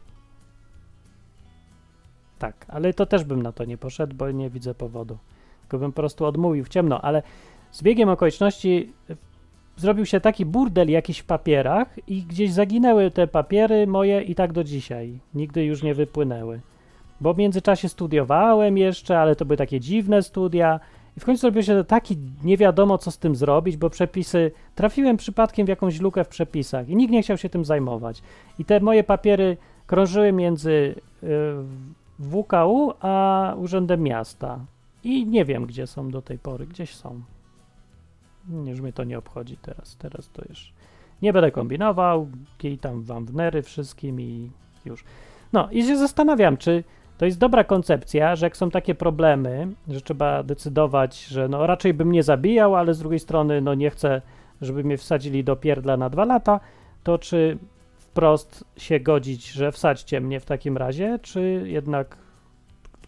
Tak, 2.39 2.65
ale 2.69 2.93
to 2.93 3.05
też 3.05 3.23
bym 3.23 3.41
na 3.41 3.51
to 3.51 3.65
nie 3.65 3.77
poszedł, 3.77 4.15
bo 4.15 4.31
nie 4.31 4.49
widzę 4.49 4.75
powodu. 4.75 5.17
Tylko 5.61 5.79
bym 5.79 5.91
po 5.91 5.95
prostu 5.95 6.25
odmówił 6.25 6.65
w 6.65 6.69
ciemno, 6.69 7.01
ale 7.01 7.23
z 7.71 7.83
biegiem 7.83 8.09
okoliczności 8.09 8.93
zrobił 9.77 10.05
się 10.05 10.19
taki 10.19 10.45
burdel 10.45 10.89
jakiś 10.89 11.19
w 11.19 11.25
papierach 11.25 11.87
i 12.07 12.23
gdzieś 12.23 12.51
zaginęły 12.51 13.11
te 13.11 13.27
papiery 13.27 13.87
moje 13.87 14.21
i 14.21 14.35
tak 14.35 14.53
do 14.53 14.63
dzisiaj. 14.63 15.19
Nigdy 15.33 15.65
już 15.65 15.83
nie 15.83 15.93
wypłynęły. 15.93 16.59
Bo 17.21 17.33
w 17.33 17.37
międzyczasie 17.37 17.89
studiowałem 17.89 18.77
jeszcze, 18.77 19.19
ale 19.19 19.35
to 19.35 19.45
były 19.45 19.57
takie 19.57 19.79
dziwne 19.79 20.23
studia. 20.23 20.79
I 21.17 21.19
w 21.19 21.25
końcu 21.25 21.41
zrobił 21.41 21.63
się 21.63 21.83
taki 21.83 22.17
nie 22.43 22.57
wiadomo, 22.57 22.97
co 22.97 23.11
z 23.11 23.17
tym 23.17 23.35
zrobić, 23.35 23.77
bo 23.77 23.89
przepisy. 23.89 24.51
Trafiłem 24.75 25.17
przypadkiem 25.17 25.65
w 25.65 25.69
jakąś 25.69 25.99
lukę 25.99 26.23
w 26.23 26.27
przepisach 26.27 26.89
i 26.89 26.95
nikt 26.95 27.13
nie 27.13 27.21
chciał 27.21 27.37
się 27.37 27.49
tym 27.49 27.65
zajmować. 27.65 28.21
I 28.59 28.65
te 28.65 28.79
moje 28.79 29.03
papiery 29.03 29.57
krążyły 29.87 30.31
między 30.31 30.95
y, 31.23 31.27
WKU 32.19 32.93
a 32.99 33.55
Urzędem 33.57 34.03
Miasta. 34.03 34.59
I 35.03 35.25
nie 35.25 35.45
wiem, 35.45 35.65
gdzie 35.65 35.87
są 35.87 36.11
do 36.11 36.21
tej 36.21 36.39
pory. 36.39 36.65
Gdzieś 36.67 36.95
są. 36.95 37.21
Już 38.65 38.81
mnie 38.81 38.93
to 38.93 39.03
nie 39.03 39.17
obchodzi 39.17 39.57
teraz. 39.57 39.95
Teraz 39.95 40.29
to 40.29 40.41
już. 40.49 40.73
Nie 41.21 41.33
będę 41.33 41.51
kombinował. 41.51 42.27
Kij 42.57 42.77
tam 42.77 43.03
wam 43.03 43.25
w 43.25 43.33
nery 43.33 43.61
wszystkim 43.61 44.21
i, 44.21 44.51
już. 44.85 45.03
No 45.53 45.69
i 45.71 45.83
się 45.83 45.97
zastanawiam, 45.97 46.57
czy 46.57 46.83
to 47.17 47.25
jest 47.25 47.37
dobra 47.37 47.63
koncepcja, 47.63 48.35
że 48.35 48.45
jak 48.45 48.57
są 48.57 48.71
takie 48.71 48.95
problemy, 48.95 49.67
że 49.87 50.01
trzeba 50.01 50.43
decydować, 50.43 51.25
że 51.25 51.47
no 51.47 51.67
raczej 51.67 51.93
bym 51.93 52.11
nie 52.11 52.23
zabijał, 52.23 52.75
ale 52.75 52.93
z 52.93 52.99
drugiej 52.99 53.19
strony 53.19 53.61
no 53.61 53.73
nie 53.73 53.89
chcę, 53.89 54.21
żeby 54.61 54.83
mnie 54.83 54.97
wsadzili 54.97 55.43
do 55.43 55.55
pierdla 55.55 55.97
na 55.97 56.09
dwa 56.09 56.25
lata, 56.25 56.59
to 57.03 57.17
czy 57.17 57.57
wprost 57.97 58.63
się 58.77 58.99
godzić, 58.99 59.51
że 59.51 59.71
wsadźcie 59.71 60.21
mnie 60.21 60.39
w 60.39 60.45
takim 60.45 60.77
razie, 60.77 61.19
czy 61.21 61.63
jednak 61.65 62.17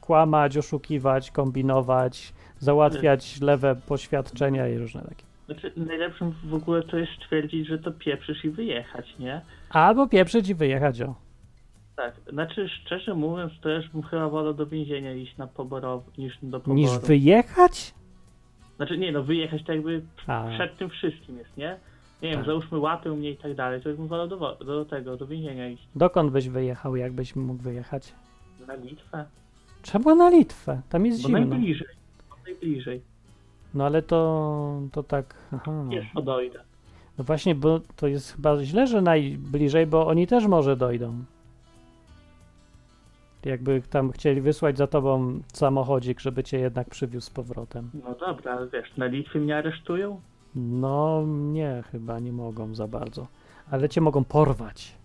kłamać, 0.02 0.58
oszukiwać, 0.58 1.32
kombinować, 1.32 2.34
załatwiać 2.60 3.42
lewe 3.42 3.76
poświadczenia 3.76 4.68
i 4.68 4.78
różne 4.78 5.02
takie. 5.02 5.29
Znaczy, 5.50 5.72
najlepszym 5.78 6.32
w 6.44 6.54
ogóle 6.54 6.84
to 6.84 6.98
jest 6.98 7.12
stwierdzić, 7.24 7.68
że 7.68 7.80
to 7.80 7.92
pieprzysz 7.92 8.46
i 8.46 8.50
wyjechać, 8.50 9.16
nie? 9.20 9.42
Albo 9.70 10.08
pieprzyć 10.08 10.50
i 10.50 10.56
wyjechać, 10.56 11.02
o. 11.02 11.16
Tak, 11.96 12.16
znaczy 12.32 12.70
szczerze 12.70 13.14
mówiąc, 13.16 13.54
to 13.62 13.64
też 13.70 13.90
bym 13.90 14.04
chyba 14.04 14.30
wolał 14.30 14.54
do 14.54 14.66
więzienia 14.66 15.14
iść 15.14 15.38
na 15.38 15.48
poborowy 15.48 16.12
niż 16.18 16.38
do 16.44 16.60
poboru. 16.60 16.76
Niż 16.80 16.98
wyjechać? 17.00 17.94
Znaczy 18.76 18.98
nie 18.98 19.12
no, 19.12 19.24
wyjechać 19.24 19.62
tak 19.64 19.76
jakby 19.76 20.02
A, 20.28 20.48
przed 20.56 20.78
tym 20.78 20.90
wszystkim 20.90 21.38
jest, 21.38 21.58
nie? 21.58 21.78
Nie 22.22 22.30
wiem, 22.30 22.38
Tak. 22.38 22.46
załóżmy 22.46 22.78
łapy 22.80 23.10
mnie 23.10 23.32
i 23.32 23.38
tak 23.38 23.56
dalej, 23.56 23.82
to 23.82 23.90
bym 23.90 24.08
wolał 24.08 24.28
do, 24.28 24.56
do 24.56 24.86
tego, 24.86 25.18
do 25.18 25.28
więzienia 25.28 25.70
iść. 25.70 25.88
dokąd 25.96 26.32
byś 26.32 26.50
wyjechał, 26.50 26.96
jakbyś 26.96 27.36
mógł 27.36 27.64
wyjechać? 27.64 28.14
Na 28.68 28.76
Litwę. 28.76 29.26
Trzeba 29.82 30.16
na 30.16 30.30
Litwę, 30.30 30.82
tam 30.90 31.06
jest 31.06 31.22
Bo 31.22 31.28
zimno. 31.28 31.46
najbliżej. 31.46 31.88
Najbliżej. 32.46 33.02
No 33.74 33.86
ale 33.86 34.02
to, 34.02 34.82
to 34.92 35.04
tak, 35.04 35.36
aha. 35.54 35.72
Jest, 35.90 36.08
dojdę. 36.24 36.60
No 37.18 37.24
właśnie, 37.24 37.56
bo 37.56 37.80
to 37.96 38.08
jest 38.08 38.36
chyba 38.36 38.64
źle, 38.64 38.88
że 38.88 39.02
najbliżej, 39.02 39.88
bo 39.88 40.08
oni 40.08 40.28
też 40.28 40.46
może 40.48 40.76
dojdą. 40.78 41.14
Jakby 43.46 43.82
tam 43.82 44.12
chcieli 44.12 44.42
wysłać 44.42 44.78
za 44.78 44.88
tobą 44.88 45.40
samochodzik, 45.54 46.20
żeby 46.20 46.44
cię 46.44 46.60
jednak 46.60 46.90
przywiózł 46.90 47.28
z 47.28 47.30
powrotem. 47.30 47.90
No 47.94 48.16
dobra, 48.16 48.54
ale 48.54 48.68
wiesz, 48.68 48.98
na 48.98 49.06
Litwie 49.06 49.40
mnie 49.40 49.58
aresztują? 49.58 50.22
No 50.56 51.24
nie, 51.28 51.84
chyba 51.92 52.20
nie 52.20 52.34
mogą 52.34 52.76
za 52.76 52.88
bardzo. 52.88 53.28
Ale 53.72 53.90
cię 53.90 54.02
mogą 54.02 54.24
porwać. 54.24 54.99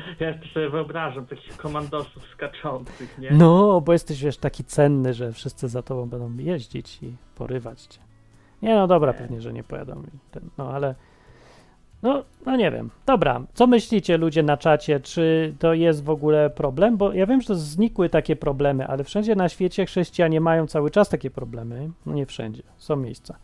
Ja 0.20 0.34
to 0.34 0.46
sobie 0.54 0.70
wyobrażam 0.70 1.26
takich 1.26 1.56
komandosów 1.56 2.26
skaczących, 2.32 3.18
nie? 3.18 3.30
No, 3.30 3.80
bo 3.80 3.92
jesteś 3.92 4.22
wiesz 4.22 4.36
taki 4.36 4.64
cenny, 4.64 5.14
że 5.14 5.32
wszyscy 5.32 5.68
za 5.68 5.82
tobą 5.82 6.08
będą 6.08 6.36
jeździć 6.36 7.02
i 7.02 7.16
porywać 7.34 7.82
cię. 7.82 7.98
Nie, 8.62 8.74
no 8.74 8.86
dobra, 8.86 9.12
Nie. 9.12 9.18
pewnie, 9.18 9.40
że 9.40 9.52
nie 9.52 9.64
pojadą. 9.64 10.02
no 10.58 10.70
ale. 10.70 10.94
No, 12.02 12.24
no 12.46 12.56
nie 12.56 12.70
wiem. 12.70 12.90
Dobra, 13.06 13.42
co 13.54 13.66
myślicie 13.66 14.16
ludzie 14.18 14.42
na 14.42 14.56
czacie? 14.56 15.00
Czy 15.00 15.54
to 15.58 15.74
jest 15.74 16.04
w 16.04 16.10
ogóle 16.10 16.50
problem? 16.50 16.96
Bo 16.96 17.12
ja 17.12 17.26
wiem, 17.26 17.40
że 17.40 17.46
to 17.46 17.54
znikły 17.54 18.08
takie 18.08 18.36
problemy, 18.36 18.86
ale 18.86 19.04
wszędzie 19.04 19.36
na 19.36 19.48
świecie 19.48 19.86
chrześcijanie 19.86 20.40
mają 20.40 20.66
cały 20.66 20.90
czas 20.90 21.08
takie 21.08 21.30
problemy. 21.30 21.90
No 22.06 22.14
nie 22.14 22.26
wszędzie, 22.26 22.62
są 22.76 22.96
miejsca. 22.96 23.36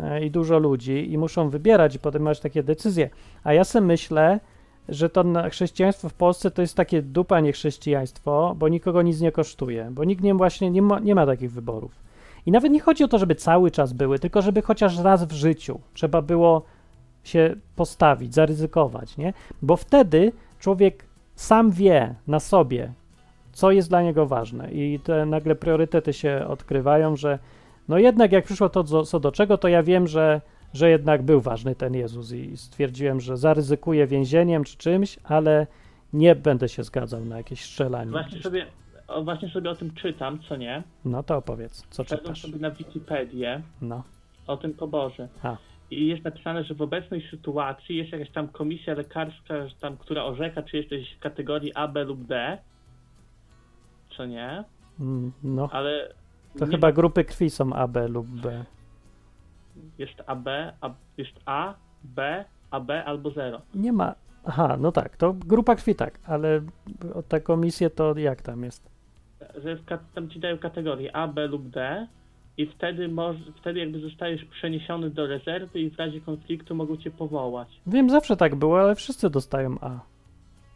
E, 0.00 0.24
I 0.24 0.30
dużo 0.30 0.58
ludzi 0.58 1.12
i 1.12 1.18
muszą 1.18 1.50
wybierać 1.50 1.94
i 1.94 1.98
podejmować 1.98 2.40
takie 2.40 2.62
decyzje. 2.62 3.10
A 3.44 3.52
ja 3.52 3.64
sobie 3.64 3.86
myślę, 3.86 4.40
że 4.88 5.10
to 5.10 5.24
chrześcijaństwo 5.50 6.08
w 6.08 6.14
Polsce 6.14 6.50
to 6.50 6.62
jest 6.62 6.74
takie 6.74 7.02
dupa 7.02 7.40
niechrześcijaństwo, 7.40 8.54
bo 8.58 8.68
nikogo 8.68 9.02
nic 9.02 9.20
nie 9.20 9.32
kosztuje, 9.32 9.88
bo 9.90 10.04
nikt 10.04 10.22
nie 10.22 10.34
właśnie 10.34 10.70
nie 10.70 10.82
ma, 10.82 10.98
nie 10.98 11.14
ma 11.14 11.26
takich 11.26 11.52
wyborów. 11.52 11.92
I 12.46 12.50
nawet 12.50 12.72
nie 12.72 12.80
chodzi 12.80 13.04
o 13.04 13.08
to, 13.08 13.18
żeby 13.18 13.34
cały 13.34 13.70
czas 13.70 13.92
były, 13.92 14.18
tylko 14.18 14.42
żeby 14.42 14.62
chociaż 14.62 14.98
raz 14.98 15.24
w 15.24 15.32
życiu 15.32 15.80
trzeba 15.94 16.22
było 16.22 16.62
się 17.24 17.56
postawić, 17.76 18.34
zaryzykować, 18.34 19.16
nie? 19.16 19.32
Bo 19.62 19.76
wtedy 19.76 20.32
człowiek 20.58 21.04
sam 21.34 21.70
wie 21.70 22.14
na 22.26 22.40
sobie, 22.40 22.92
co 23.52 23.70
jest 23.70 23.88
dla 23.88 24.02
niego 24.02 24.26
ważne 24.26 24.72
i 24.72 25.00
te 25.00 25.26
nagle 25.26 25.54
priorytety 25.54 26.12
się 26.12 26.44
odkrywają, 26.48 27.16
że 27.16 27.38
no 27.88 27.98
jednak 27.98 28.32
jak 28.32 28.44
przyszło 28.44 28.68
to 28.68 29.04
co 29.04 29.20
do 29.20 29.32
czego, 29.32 29.58
to 29.58 29.68
ja 29.68 29.82
wiem, 29.82 30.06
że 30.06 30.40
że 30.74 30.90
jednak 30.90 31.22
był 31.22 31.40
ważny 31.40 31.74
ten 31.74 31.94
Jezus 31.94 32.32
i 32.32 32.56
stwierdziłem, 32.56 33.20
że 33.20 33.36
zaryzykuję 33.36 34.06
więzieniem 34.06 34.64
czy 34.64 34.76
czymś, 34.76 35.18
ale 35.24 35.66
nie 36.12 36.34
będę 36.34 36.68
się 36.68 36.84
zgadzał 36.84 37.24
na 37.24 37.36
jakieś 37.36 37.64
strzelanie. 37.64 38.10
Właśnie 38.10 38.42
sobie, 38.42 38.66
o, 39.08 39.22
właśnie 39.24 39.48
sobie 39.48 39.70
o 39.70 39.74
tym 39.74 39.94
czytam, 39.94 40.38
co 40.48 40.56
nie? 40.56 40.82
No 41.04 41.22
to 41.22 41.36
opowiedz, 41.36 41.86
co 41.90 42.04
Wszedłem 42.04 42.24
czytasz. 42.34 42.42
sobie 42.42 42.58
na 42.58 42.70
Wikipedię 42.70 43.62
No. 43.82 44.02
o 44.46 44.56
tym 44.56 44.74
poborze. 44.74 45.28
A. 45.42 45.56
I 45.90 46.06
jest 46.06 46.24
napisane, 46.24 46.64
że 46.64 46.74
w 46.74 46.82
obecnej 46.82 47.28
sytuacji 47.30 47.96
jest 47.96 48.12
jakaś 48.12 48.30
tam 48.30 48.48
komisja 48.48 48.94
lekarska, 48.94 49.68
że 49.68 49.74
tam, 49.80 49.96
która 49.96 50.24
orzeka, 50.24 50.62
czy 50.62 50.76
jesteś 50.76 51.14
w 51.14 51.18
kategorii 51.20 51.74
A, 51.74 51.88
B 51.88 52.04
lub 52.04 52.26
D. 52.26 52.58
Co 54.16 54.26
nie? 54.26 54.64
Mm, 55.00 55.32
No, 55.42 55.68
Ale 55.72 56.14
to 56.58 56.64
nie 56.66 56.70
chyba 56.70 56.92
grupy 56.92 57.24
krwi 57.24 57.50
są 57.50 57.72
AB 57.72 57.96
lub 58.08 58.26
B. 58.26 58.64
jest 59.98 60.22
AB, 60.26 60.48
a, 60.80 60.90
jest 61.16 61.32
A, 61.46 61.74
B, 62.04 62.44
AB 62.70 62.90
albo 63.04 63.30
0. 63.30 63.60
Nie 63.74 63.92
ma. 63.92 64.14
Aha, 64.44 64.76
no 64.80 64.92
tak, 64.92 65.16
to 65.16 65.32
grupa 65.32 65.74
krwi 65.74 65.94
tak, 65.94 66.18
ale 66.24 66.60
te 67.28 67.40
komisje 67.40 67.90
to 67.90 68.18
jak 68.18 68.42
tam 68.42 68.64
jest? 68.64 68.90
Że 69.64 69.78
tam 70.14 70.30
ci 70.30 70.40
dają 70.40 70.58
kategorie 70.58 71.16
A, 71.16 71.28
B 71.28 71.46
lub 71.46 71.68
D 71.68 72.06
i 72.56 72.66
wtedy, 72.66 73.08
moż, 73.08 73.36
wtedy 73.60 73.80
jakby 73.80 74.00
zostajesz 74.00 74.44
przeniesiony 74.44 75.10
do 75.10 75.26
rezerwy 75.26 75.80
i 75.80 75.90
w 75.90 75.98
razie 75.98 76.20
konfliktu 76.20 76.74
mogą 76.74 76.96
cię 76.96 77.10
powołać. 77.10 77.80
Wiem, 77.86 78.10
zawsze 78.10 78.36
tak 78.36 78.54
było, 78.54 78.80
ale 78.80 78.94
wszyscy 78.94 79.30
dostają 79.30 79.76
A. 79.80 80.00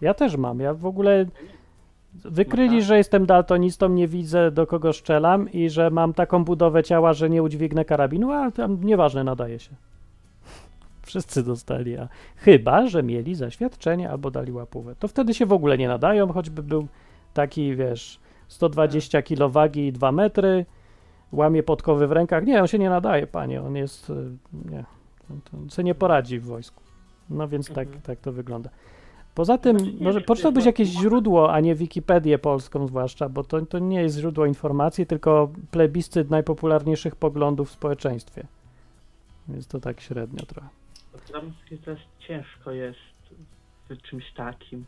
Ja 0.00 0.14
też 0.14 0.36
mam. 0.36 0.60
Ja 0.60 0.74
w 0.74 0.86
ogóle 0.86 1.26
wykryli, 2.14 2.76
tak. 2.78 2.86
że 2.86 2.96
jestem 2.96 3.26
daltonistą, 3.26 3.88
nie 3.88 4.08
widzę 4.08 4.50
do 4.50 4.66
kogo 4.66 4.92
strzelam 4.92 5.52
i 5.52 5.70
że 5.70 5.90
mam 5.90 6.14
taką 6.14 6.44
budowę 6.44 6.82
ciała, 6.82 7.12
że 7.12 7.30
nie 7.30 7.42
udźwignę 7.42 7.84
karabinu, 7.84 8.32
a 8.32 8.50
tam 8.50 8.84
nieważne, 8.84 9.24
nadaje 9.24 9.58
się. 9.58 9.70
Wszyscy 11.02 11.42
dostali 11.42 11.96
A. 11.96 12.08
Chyba, 12.36 12.86
że 12.86 13.02
mieli 13.02 13.34
zaświadczenie 13.34 14.10
albo 14.10 14.30
dali 14.30 14.52
łapówę. 14.52 14.94
To 14.94 15.08
wtedy 15.08 15.34
się 15.34 15.46
w 15.46 15.52
ogóle 15.52 15.78
nie 15.78 15.88
nadają, 15.88 16.32
choćby 16.32 16.62
był 16.62 16.86
taki, 17.34 17.76
wiesz, 17.76 18.20
120 18.48 19.22
kg 19.22 19.52
wagi 19.52 19.86
i 19.86 19.92
2 19.92 20.12
metry, 20.12 20.66
łamie 21.32 21.62
podkowy 21.62 22.06
w 22.06 22.12
rękach. 22.12 22.44
Nie, 22.44 22.60
on 22.60 22.66
się 22.66 22.78
nie 22.78 22.90
nadaje, 22.90 23.26
panie, 23.26 23.62
on 23.62 23.76
jest, 23.76 24.10
y, 24.10 24.14
nie, 24.70 24.84
on, 25.30 25.40
on 25.78 25.84
nie 25.84 25.94
poradzi 25.94 26.38
w 26.38 26.44
wojsku. 26.44 26.82
No 27.30 27.48
więc 27.48 27.68
tak, 27.68 27.86
Mhm. 27.86 28.02
tak 28.02 28.18
to 28.18 28.32
wygląda. 28.32 28.70
Poza 29.34 29.58
tym, 29.58 29.78
Znaczy, 29.78 29.96
może 30.00 30.20
poczytałbyś 30.20 30.64
jakieś 30.64 30.88
źródło, 30.88 31.52
a 31.52 31.60
nie 31.60 31.74
Wikipedię 31.74 32.38
polską 32.38 32.86
zwłaszcza, 32.86 33.28
bo 33.28 33.44
to, 33.44 33.66
to 33.66 33.78
nie 33.78 34.02
jest 34.02 34.16
źródło 34.16 34.46
informacji, 34.46 35.06
tylko 35.06 35.52
plebiscyt 35.70 36.30
najpopularniejszych 36.30 37.16
poglądów 37.16 37.68
w 37.68 37.72
społeczeństwie. 37.72 38.46
Więc 39.48 39.66
to 39.66 39.80
tak 39.80 40.00
średnio 40.00 40.46
trochę. 40.46 40.68
Dla 41.28 41.42
mnie 41.42 41.52
teraz 41.84 41.98
ciężko 42.18 42.70
jest 42.70 42.98
w 43.88 44.02
czymś 44.02 44.32
takim. 44.32 44.84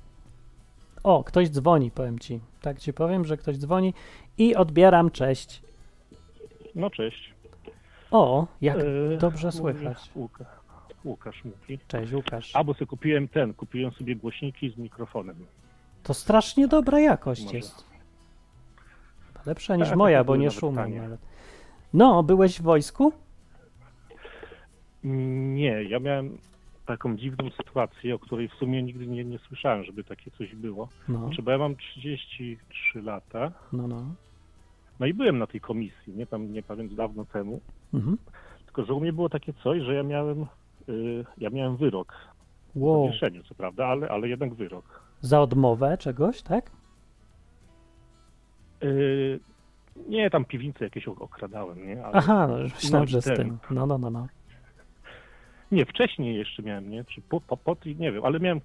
O, 1.03 1.25
ktoś 1.25 1.49
dzwoni, 1.49 1.91
powiem 1.91 2.19
ci. 2.19 2.41
Tak 2.63 2.79
ci 2.79 2.93
powiem, 2.93 3.25
że 3.25 3.37
ktoś 3.37 3.57
dzwoni 3.57 3.95
i 4.39 4.57
odbieram, 4.57 5.11
cześć. 5.11 5.63
No 6.75 6.91
cześć. 6.91 7.35
O, 8.11 8.47
jak 8.61 8.79
E, 8.79 9.17
dobrze 9.19 9.53
słychać. 9.53 10.11
Łukasz, 10.15 10.47
Łukasz 11.07 11.45
mówi. 11.45 11.79
Cześć, 11.89 12.13
Łukasz. 12.13 12.57
A, 12.57 12.65
bo 12.65 12.75
sobie 12.75 12.87
kupiłem 12.87 13.29
ten, 13.29 13.55
kupiłem 13.55 13.93
sobie 13.93 14.17
głośniki 14.17 14.71
z 14.71 14.77
mikrofonem. 14.77 15.47
To 16.03 16.15
strasznie 16.15 16.69
dobra 16.69 17.01
jakość 17.01 17.45
Może. 17.45 17.57
jest. 17.57 17.85
Lepsza 19.47 19.77
niż 19.77 19.89
Tak, 19.89 19.99
moja, 19.99 20.25
bo 20.25 20.37
nie 20.37 20.51
tanie. 20.75 21.01
nawet. 21.03 21.21
No, 21.95 22.23
byłeś 22.23 22.59
w 22.61 22.63
wojsku? 22.63 23.13
Nie, 25.55 25.83
ja 25.83 25.99
miałem 26.01 26.39
taką 26.87 27.17
dziwną 27.17 27.51
sytuację, 27.51 28.15
o 28.15 28.19
której 28.19 28.49
w 28.49 28.55
sumie 28.55 28.83
nigdy 28.83 29.07
nie, 29.07 29.25
nie 29.25 29.39
słyszałem, 29.39 29.85
żeby 29.85 30.05
takie 30.05 30.31
coś 30.31 30.55
było. 30.55 30.89
No, 31.09 31.19
Znaczy, 31.19 31.43
bo 31.43 31.51
ja 31.51 31.59
mam 31.59 31.77
33 31.77 33.03
lata, 33.03 33.53
no, 33.73 33.89
no. 33.89 34.05
no 35.01 35.07
i 35.07 35.15
byłem 35.15 35.39
na 35.39 35.47
tej 35.47 35.61
komisji, 35.61 36.13
nie 36.17 36.27
tam, 36.27 36.53
nie 36.53 36.63
pamiętam, 36.63 36.97
dawno 36.97 37.25
temu. 37.25 37.61
Mhm. 37.95 38.19
Tylko, 38.65 38.85
że 38.85 38.95
u 38.95 39.01
mnie 39.01 39.13
było 39.13 39.29
takie 39.29 39.53
coś, 39.53 39.83
że 39.83 39.95
ja 39.95 40.03
miałem, 40.03 40.47
ja 41.39 41.51
miałem 41.51 41.77
wyrok. 41.77 42.13
W 42.75 42.83
Wow. 42.83 43.07
zawieszeniu, 43.07 43.43
co 43.43 43.55
prawda, 43.55 43.87
ale, 43.87 44.09
ale 44.09 44.29
jednak 44.29 44.55
wyrok. 44.55 45.01
Za 45.21 45.41
odmowę 45.41 45.99
czegoś, 45.99 46.43
tak? 46.43 46.71
Y, 48.85 49.41
nie, 50.09 50.31
tam 50.31 50.45
piwnice 50.45 50.85
jakieś 50.85 51.09
ok- 51.09 51.21
okradałem, 51.23 51.87
nie? 51.87 52.05
Ale, 52.05 52.15
Aha, 52.15 52.47
no, 52.47 52.59
już 52.59 52.75
myślałem, 52.75 53.05
No, 53.05 53.11
że 53.11 53.23
z 53.23 53.25
tym. 53.37 53.59
No, 53.71 53.87
no, 53.87 53.99
no, 53.99 54.11
no. 54.11 54.27
Nie, 55.73 55.87
wcześniej 55.87 56.37
jeszcze 56.37 56.63
miałem, 56.63 56.91
nie? 56.91 57.05
Czy 57.05 57.21
po, 57.23 57.41
po, 57.41 57.57
po 57.57 57.77
nie 57.85 58.13
wiem, 58.13 58.25
ale 58.25 58.41
miałem 58.41 58.61
w 58.61 58.65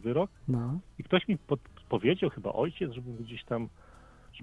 wyrok 0.00 0.30
No, 0.48 0.78
i 0.98 1.02
ktoś 1.04 1.28
mi 1.28 1.38
pod, 1.38 1.60
powiedział, 1.88 2.30
chyba 2.30 2.52
ojciec, 2.52 2.92
żeby 2.92 3.12
gdzieś 3.24 3.44
tam, 3.44 3.68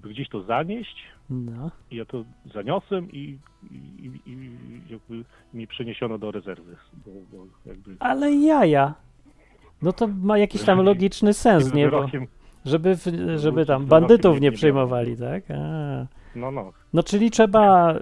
żeby 0.00 0.14
gdzieś 0.14 0.28
to 0.28 0.42
zanieść 0.42 0.96
no. 1.30 1.70
i 1.90 1.96
ja 1.96 2.04
to 2.04 2.24
zaniosłem 2.54 3.12
i, 3.12 3.38
i, 3.70 4.10
i, 4.26 4.50
jakby 4.90 5.24
mi 5.54 5.66
przeniesiono 5.66 6.18
do 6.18 6.30
rezerwy, 6.30 6.76
bo, 7.06 7.10
bo 7.32 7.46
jakby, 7.66 7.96
Ale 7.98 8.32
jaja. 8.32 8.94
No 9.82 9.92
to 9.92 10.08
ma 10.22 10.38
jakiś 10.38 10.62
tam 10.62 10.82
logiczny 10.82 11.34
sens, 11.34 11.74
nie? 11.74 11.88
Bo, 11.88 12.06
żeby, 12.64 12.96
żeby 13.36 13.66
tam 13.66 13.86
bandytów 13.86 14.40
nie- 14.40 14.52
przyjmowali, 14.52 15.16
tak? 15.16 15.44
A. 15.50 16.06
no, 16.36 16.50
no. 16.50 16.72
No 16.92 17.02
czyli 17.02 17.30
trzeba, 17.30 17.94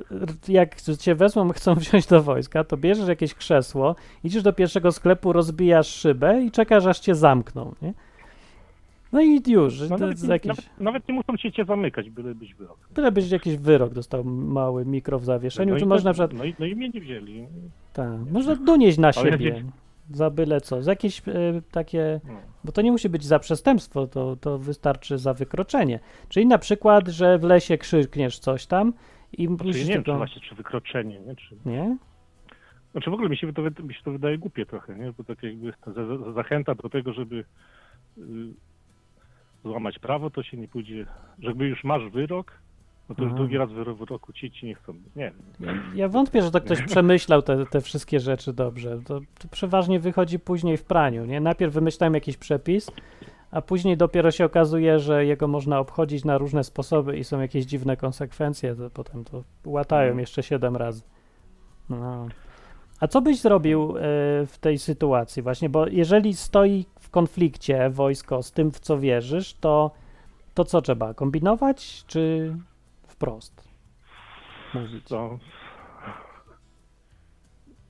jak 0.48 0.80
cię 0.80 1.14
wezmą, 1.14 1.48
chcą 1.52 1.74
wziąć 1.84 2.06
do 2.06 2.22
wojska, 2.22 2.64
to 2.64 2.76
bierzesz 2.76 3.08
jakieś 3.08 3.34
krzesło, 3.34 3.96
idziesz 4.24 4.42
do 4.42 4.52
pierwszego 4.52 4.92
sklepu, 4.92 5.32
rozbijasz 5.32 5.88
szybę 5.88 6.42
i 6.42 6.50
czekasz, 6.50 6.86
aż 6.86 6.98
cię 6.98 7.14
zamkną, 7.14 7.74
nie? 7.82 7.94
No 9.12 9.20
i 9.20 9.42
już, 9.46 9.80
no 9.90 9.96
nawet, 9.98 10.28
jakiś, 10.28 10.48
nawet, 10.48 10.80
nawet 10.80 11.08
nie 11.08 11.14
muszą 11.14 11.36
cię, 11.36 11.52
cię 11.52 11.64
zamykać, 11.64 12.10
byle 12.10 12.34
być 12.34 12.54
wyrok. 12.54 12.88
tyle 12.94 13.12
byś 13.12 13.30
jakiś 13.30 13.56
wyrok 13.56 13.94
dostał, 13.94 14.24
mały 14.24 14.84
mikro 14.86 15.18
w 15.18 15.24
zawieszeniu, 15.24 15.72
no 15.74 15.78
czy 15.78 15.84
i 15.84 15.88
można 15.88 16.10
na 16.10 16.14
przykład, 16.14 16.32
No 16.32 16.44
i, 16.44 16.54
no 16.58 16.66
i 16.66 16.76
mnie 16.76 16.88
nie 16.88 17.00
wzięli. 17.00 17.46
tak, 17.92 18.20
można 18.32 18.54
donieść 18.56 18.98
na 18.98 19.12
siebie, 19.12 19.64
za 20.10 20.30
byle 20.30 20.60
co, 20.60 20.82
za 20.82 20.92
jakieś 20.92 21.22
e, 21.28 21.32
takie, 21.70 22.20
No. 22.24 22.34
bo 22.64 22.72
to 22.72 22.82
nie 22.82 22.92
musi 22.92 23.08
być 23.08 23.24
za 23.24 23.38
przestępstwo, 23.38 24.06
to, 24.06 24.36
to 24.36 24.58
wystarczy 24.58 25.18
za 25.18 25.34
wykroczenie, 25.34 26.00
czyli 26.28 26.46
na 26.46 26.58
przykład, 26.58 27.08
że 27.08 27.38
w 27.38 27.42
lesie 27.42 27.78
krzykniesz 27.78 28.38
coś 28.38 28.66
tam 28.66 28.92
i 29.32 29.46
Znaczy, 29.46 29.64
musisz 29.64 29.88
nie 29.88 29.94
wiem, 29.94 30.04
czy 30.04 30.12
właśnie, 30.12 30.42
czy 30.42 30.54
wykroczenie, 30.54 31.20
nie? 31.20 31.36
Czy, 31.36 31.56
nie? 31.66 31.96
znaczy 32.92 33.10
w 33.10 33.14
ogóle 33.14 33.28
mi 33.28 33.36
się, 33.36 33.52
to, 33.52 33.62
mi 33.62 33.94
się 33.94 34.02
to 34.04 34.10
wydaje 34.12 34.38
głupie 34.38 34.66
trochę, 34.66 34.96
nie? 34.98 35.12
Bo 35.18 35.24
tak 35.24 35.42
jakby 35.42 35.72
za, 35.86 36.18
za, 36.18 36.32
zachęta 36.32 36.74
do 36.74 36.88
tego, 36.88 37.12
żeby 37.12 37.44
y, 38.18 38.22
złamać 39.64 39.98
prawo, 39.98 40.30
to 40.30 40.42
się 40.42 40.56
nie 40.56 40.68
pójdzie, 40.68 41.06
żeby 41.38 41.66
już 41.66 41.84
masz 41.84 42.08
wyrok, 42.10 42.52
no 43.08 43.14
to 43.14 43.22
już 43.22 43.30
Aha. 43.32 43.38
drugi 43.38 43.56
raz 43.58 43.70
wyro- 43.70 43.96
wyroku 43.98 44.32
ci, 44.32 44.50
ci 44.50 44.66
nie 44.66 44.74
chcą. 44.74 44.94
Nie 45.16 45.32
Ja, 45.94 46.08
wątpię, 46.08 46.42
że 46.42 46.50
to 46.50 46.60
ktoś 46.60 46.82
przemyślał 46.82 47.42
te, 47.42 47.66
te 47.66 47.80
wszystkie 47.80 48.20
rzeczy 48.20 48.52
dobrze. 48.52 48.98
To, 49.06 49.20
to 49.38 49.48
przeważnie 49.50 50.00
wychodzi 50.00 50.38
później 50.38 50.76
w 50.76 50.84
praniu, 50.84 51.24
nie? 51.24 51.40
Najpierw 51.40 51.74
wymyślałem 51.74 52.14
jakiś 52.14 52.36
przepis, 52.36 52.90
a 53.50 53.62
później 53.62 53.96
dopiero 53.96 54.30
się 54.30 54.44
okazuje, 54.44 54.98
że 54.98 55.24
jego 55.26 55.48
można 55.48 55.78
obchodzić 55.78 56.24
na 56.24 56.38
różne 56.38 56.64
sposoby 56.64 57.16
i 57.18 57.24
są 57.24 57.40
jakieś 57.40 57.64
dziwne 57.64 57.96
konsekwencje, 57.96 58.74
to 58.74 58.90
potem 58.90 59.24
to 59.24 59.44
łatają 59.64 60.02
Mhm. 60.02 60.20
jeszcze 60.20 60.42
siedem 60.42 60.76
razy. 60.76 61.02
No. 61.90 62.28
A 63.00 63.06
co 63.06 63.20
byś 63.20 63.40
zrobił 63.40 63.96
e, 63.96 64.00
w 64.46 64.58
tej 64.60 64.78
sytuacji 64.78 65.42
właśnie? 65.42 65.68
Bo 65.68 65.86
jeżeli 65.86 66.34
stoi 66.34 66.86
w 67.08 67.10
konflikcie 67.10 67.90
wojsko 67.90 68.42
z 68.42 68.52
tym, 68.52 68.70
w 68.70 68.80
co 68.80 68.98
wierzysz, 68.98 69.54
to, 69.54 69.90
to 70.54 70.64
co 70.64 70.82
trzeba? 70.82 71.14
Kombinować 71.14 72.04
czy 72.06 72.54
wprost 73.06 73.68
mówić? 74.74 75.04
To 75.04 75.38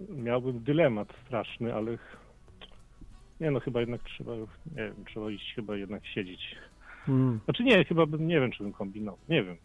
miałbym 0.00 0.62
dylemat 0.62 1.08
straszny, 1.26 1.74
ale 1.74 1.98
nie 3.40 3.50
no, 3.50 3.60
chyba 3.60 3.80
jednak 3.80 4.02
trzeba, 4.02 4.32
nie 4.36 4.46
wiem, 4.76 5.04
trzeba 5.06 5.30
iść 5.30 5.54
chyba 5.54 5.76
jednak 5.76 6.06
siedzieć. 6.06 6.56
Mm. 7.08 7.40
Znaczy 7.44 7.64
nie, 7.64 7.84
chyba 7.84 8.06
bym, 8.06 8.28
nie 8.28 8.40
wiem, 8.40 8.50
czy 8.50 8.62
bym 8.62 8.72
kombinował, 8.72 9.18
nie 9.28 9.42
wiem. 9.42 9.56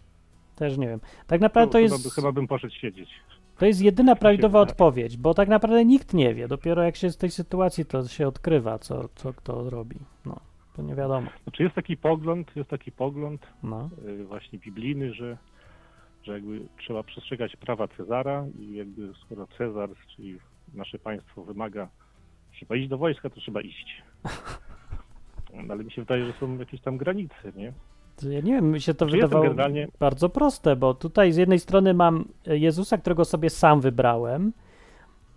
Też 0.55 0.77
nie 0.77 0.87
wiem. 0.87 0.99
Tak 1.27 1.41
naprawdę 1.41 1.71
to 1.71 1.77
chyba, 1.77 1.93
jest, 1.95 2.07
by, 2.07 2.15
chyba 2.15 2.31
bym 2.31 2.47
poszedł 2.47 2.73
siedzieć. 2.73 3.09
To 3.57 3.65
jest 3.65 3.81
jedyna 3.81 4.15
prawidłowa 4.15 4.59
wydaje. 4.59 4.71
odpowiedź, 4.71 5.17
bo 5.17 5.33
tak 5.33 5.49
naprawdę 5.49 5.85
nikt 5.85 6.13
nie 6.13 6.33
wie. 6.35 6.47
Dopiero 6.47 6.83
jak 6.83 6.95
się 6.95 7.09
z 7.09 7.17
tej 7.17 7.31
sytuacji, 7.31 7.85
to 7.85 8.07
się 8.07 8.27
odkrywa, 8.27 8.79
co, 8.79 9.09
co 9.15 9.33
kto 9.33 9.69
robi. 9.69 9.95
No, 10.25 10.39
to 10.75 10.81
nie 10.81 10.95
wiadomo. 10.95 11.27
Znaczy 11.43 11.63
jest 11.63 11.75
taki 11.75 11.97
pogląd, 11.97 12.55
jest 12.55 12.69
taki 12.69 12.91
pogląd 12.91 13.47
No. 13.63 13.89
y, 14.07 14.25
właśnie 14.25 14.59
biblijny, 14.59 15.13
że, 15.13 15.37
że 16.23 16.33
jakby 16.33 16.61
trzeba 16.79 17.03
przestrzegać 17.03 17.55
prawa 17.55 17.87
Cezara 17.87 18.45
i 18.59 18.73
jakby 18.73 19.13
skoro 19.25 19.47
Cezar, 19.57 19.89
czyli 20.15 20.37
nasze 20.73 20.99
państwo 20.99 21.43
wymaga, 21.43 21.87
trzeba 22.51 22.75
iść 22.75 22.89
do 22.89 22.97
wojska, 22.97 23.29
to 23.29 23.35
trzeba 23.41 23.61
iść. 23.61 24.01
No, 25.53 25.73
Ale 25.73 25.83
mi 25.83 25.91
się 25.91 26.01
wydaje, 26.01 26.25
że 26.25 26.33
są 26.39 26.57
jakieś 26.57 26.81
tam 26.81 26.97
granice, 26.97 27.51
nie? 27.55 27.73
Ja 28.21 28.39
nie 28.41 28.53
wiem, 28.53 28.71
mi 28.71 28.81
się 28.81 28.93
to 28.93 29.05
Czy 29.05 29.11
wydawało 29.11 29.43
generalnie- 29.43 29.87
bardzo 29.99 30.29
proste, 30.29 30.75
bo 30.75 30.93
tutaj 30.93 31.31
z 31.31 31.37
jednej 31.37 31.59
strony 31.59 31.93
mam 31.93 32.25
Jezusa, 32.45 32.97
którego 32.97 33.25
sobie 33.25 33.49
sam 33.49 33.81
wybrałem 33.81 34.53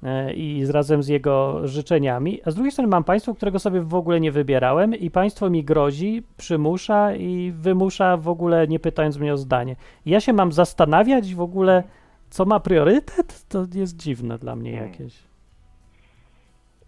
e, 0.03 0.35
i 0.35 0.67
razem 0.67 1.03
z 1.03 1.09
jego 1.09 1.67
życzeniami, 1.69 2.41
a 2.45 2.51
z 2.51 2.55
drugiej 2.55 2.73
strony 2.73 2.89
mam 2.89 3.05
państwo, 3.05 3.35
którego 3.35 3.59
sobie 3.59 3.81
w 3.81 3.95
ogóle 3.95 4.21
nie 4.21 4.33
wybierałem 4.33 4.95
i 4.95 5.11
państwo 5.11 5.51
mi 5.51 5.65
grozi, 5.65 6.23
przymusza 6.37 7.15
i 7.15 7.53
wymusza 7.57 8.17
w 8.17 8.29
ogóle 8.29 8.69
nie 8.69 8.79
pytając 8.81 9.19
mnie 9.19 9.33
o 9.33 9.37
zdanie. 9.37 9.77
Ja 10.07 10.21
się 10.21 10.33
mam 10.33 10.53
zastanawiać 10.53 11.35
w 11.35 11.41
ogóle, 11.41 11.83
co 12.31 12.45
ma 12.45 12.61
priorytet? 12.61 13.45
To 13.49 13.67
jest 13.75 13.97
dziwne 13.97 14.39
dla 14.39 14.57
mnie 14.57 14.71
Hmm. 14.73 14.91
jakieś. 14.93 15.19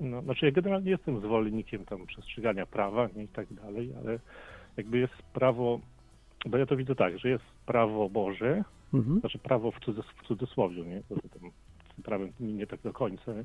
No, 0.00 0.22
znaczy 0.22 0.46
ja 0.46 0.52
generalnie 0.52 0.90
jestem 0.90 1.20
zwolennikiem 1.20 1.84
tam 1.84 2.06
przestrzegania 2.06 2.66
prawa 2.66 3.08
nie, 3.16 3.22
i 3.24 3.28
tak 3.28 3.52
dalej, 3.54 3.92
ale 4.04 4.18
jakby 4.78 4.98
jest 4.98 5.22
prawo, 5.32 5.80
bo 6.46 6.58
ja 6.58 6.66
to 6.66 6.76
widzę 6.76 6.94
tak, 6.94 7.18
że 7.18 7.28
jest 7.28 7.44
prawo 7.66 8.08
Boże, 8.08 8.64
Mhm. 8.94 9.20
znaczy 9.20 9.38
prawo 9.38 9.70
w, 9.70 9.80
cudzys 9.80 10.04
w 10.22 10.26
cudzysłowie, 10.26 10.82
nie? 10.82 11.02
Tam 11.08 11.18
z 11.18 11.94
tym 11.94 12.04
prawem 12.04 12.32
nie 12.40 12.66
tak 12.66 12.80
do 12.80 12.92
końca. 12.92 13.32
Nie? 13.34 13.44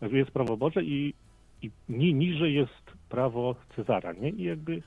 Jakby 0.00 0.18
jest 0.18 0.30
prawo 0.30 0.56
Boże 0.56 0.84
i, 0.84 1.14
i 1.62 1.70
ni, 1.88 2.14
niżej 2.14 2.54
jest 2.54 2.92
prawo 3.08 3.54
Cezara, 3.76 4.12
nie? 4.12 4.30
I 4.30 4.42
jakby, 4.42 4.82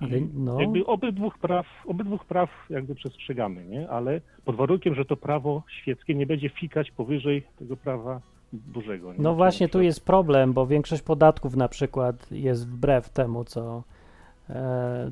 Ale 0.00 0.20
no, 0.34 0.60
jakby 0.60 0.86
obydwóch 0.86 1.38
praw, 1.38 1.66
obydwóch 1.86 2.24
praw 2.24 2.50
jakby 2.70 2.94
przestrzegamy, 2.94 3.64
nie? 3.64 3.88
Ale 3.90 4.20
pod 4.44 4.56
warunkiem, 4.56 4.94
że 4.94 5.04
to 5.04 5.16
prawo 5.16 5.62
świeckie 5.82 6.14
nie 6.14 6.26
będzie 6.26 6.48
fikać 6.48 6.90
powyżej 6.90 7.42
tego 7.58 7.76
prawa 7.76 8.20
Bożego. 8.52 9.12
Nie? 9.12 9.18
no 9.18 9.34
właśnie 9.34 9.68
tu 9.68 9.82
jest 9.82 10.04
problem, 10.04 10.52
bo 10.52 10.66
większość 10.66 11.02
podatków 11.02 11.56
na 11.56 11.68
przykład 11.68 12.32
jest 12.32 12.68
wbrew 12.68 13.08
temu, 13.08 13.44
co, 13.44 13.82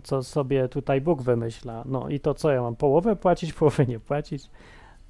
co 0.03 0.23
sobie 0.23 0.68
tutaj 0.68 1.01
Bóg 1.01 1.23
wymyśla. 1.23 1.83
No 1.87 2.09
i 2.09 2.21
to 2.21 2.35
co 2.35 2.51
ja 2.51 2.62
mam 2.62 2.77
połowę 2.77 3.16
płacić, 3.16 3.53
połowę 3.62 3.87
nie 3.87 4.01
płacić? 4.01 4.51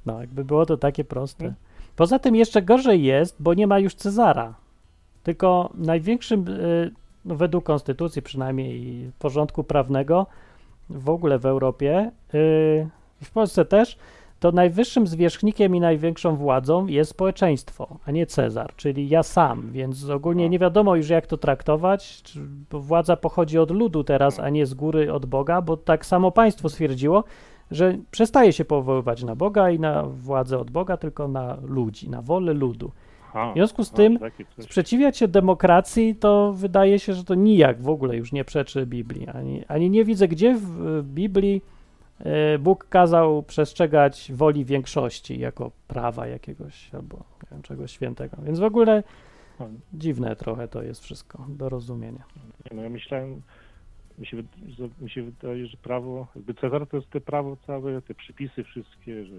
No, 0.06 0.20
jakby 0.20 0.44
było 0.44 0.66
to 0.66 0.76
takie 0.76 1.04
proste. 1.04 1.44
Hmm. 1.44 1.56
Poza 1.96 2.18
tym 2.18 2.36
jeszcze 2.36 2.62
gorzej 2.62 3.02
jest, 3.02 3.36
bo 3.38 3.54
nie 3.54 3.66
ma 3.66 3.78
już 3.78 3.94
Cezara. 3.94 4.54
Tylko 5.22 5.70
największym, 5.74 6.48
y, 6.48 6.90
no 7.24 7.36
według 7.36 7.64
konstytucji 7.64 8.22
przynajmniej 8.22 8.82
i 8.82 9.10
porządku 9.18 9.64
prawnego 9.64 10.26
w 10.90 11.10
ogóle 11.10 11.38
w 11.38 11.46
Europie, 11.46 12.10
y, 12.34 12.88
w 13.22 13.30
Polsce 13.30 13.64
też, 13.64 13.98
to 14.42 14.52
najwyższym 14.52 15.06
zwierzchnikiem 15.06 15.76
i 15.76 15.80
największą 15.80 16.36
władzą 16.36 16.86
jest 16.86 17.10
społeczeństwo, 17.10 17.98
a 18.06 18.10
nie 18.10 18.26
Cezar, 18.26 18.76
czyli 18.76 19.08
ja 19.08 19.22
sam, 19.22 19.70
więc 19.72 20.10
ogólnie 20.10 20.48
nie 20.48 20.58
wiadomo 20.58 20.96
już 20.96 21.08
jak 21.08 21.26
to 21.26 21.36
traktować, 21.36 22.22
bo 22.70 22.80
władza 22.80 23.16
pochodzi 23.16 23.58
od 23.58 23.70
ludu 23.70 24.04
teraz, 24.04 24.40
a 24.40 24.48
nie 24.50 24.66
z 24.66 24.74
góry 24.74 25.12
od 25.12 25.26
Boga, 25.26 25.62
bo 25.62 25.76
tak 25.76 26.06
samo 26.06 26.30
państwo 26.30 26.68
stwierdziło, 26.68 27.24
że 27.70 27.98
przestaje 28.10 28.52
się 28.52 28.64
powoływać 28.64 29.24
na 29.24 29.36
Boga 29.36 29.70
i 29.70 29.80
na 29.80 30.02
władzę 30.02 30.58
od 30.58 30.70
Boga, 30.70 30.96
tylko 30.96 31.28
na 31.28 31.58
ludzi, 31.62 32.10
na 32.10 32.22
wolę 32.22 32.52
ludu. 32.52 32.92
W 33.34 33.54
związku 33.54 33.84
z 33.84 33.92
a, 33.92 33.96
tym. 33.96 34.18
Sprzeciwiać 34.58 35.16
się 35.16 35.28
demokracji 35.28 36.16
to 36.16 36.52
wydaje 36.52 36.98
się, 36.98 37.14
że 37.14 37.24
to 37.24 37.34
nijak 37.34 37.82
w 37.82 37.88
ogóle 37.88 38.16
już 38.16 38.32
nie 38.32 38.44
przeczy 38.44 38.86
Biblii. 38.86 39.28
Ani, 39.28 39.64
ani 39.68 39.90
nie 39.90 40.04
widzę, 40.04 40.28
gdzie 40.28 40.54
w 40.54 41.02
Biblii 41.02 41.62
Bóg 42.60 42.88
kazał 42.88 43.42
przestrzegać 43.42 44.32
woli 44.34 44.64
większości 44.64 45.38
jako 45.38 45.70
prawa 45.88 46.26
jakiegoś 46.26 46.94
albo 46.94 47.16
nie 47.16 47.48
wiem, 47.50 47.62
czegoś 47.62 47.90
świętego. 47.92 48.36
Więc 48.42 48.58
w 48.58 48.64
ogóle 48.64 49.02
No, 49.60 49.68
dziwne 49.94 50.36
trochę 50.36 50.68
to 50.68 50.82
jest 50.82 51.02
wszystko 51.02 51.44
do 51.48 51.68
rozumienia. 51.68 52.24
Nie, 52.70 52.76
no 52.76 52.82
ja 52.82 52.88
myślałem, 52.88 53.42
mi 54.18 54.26
się, 54.26 54.42
że- 54.68 54.88
mi 55.00 55.10
się 55.10 55.22
wydaje, 55.22 55.66
że 55.66 55.76
prawo, 55.76 56.26
jakby 56.36 56.54
Cezar 56.54 56.86
to 56.86 56.96
jest 56.96 57.10
te 57.10 57.20
prawo 57.20 57.56
całe, 57.66 58.02
te 58.02 58.14
przypisy 58.14 58.64
wszystkie, 58.64 59.24
że 59.24 59.34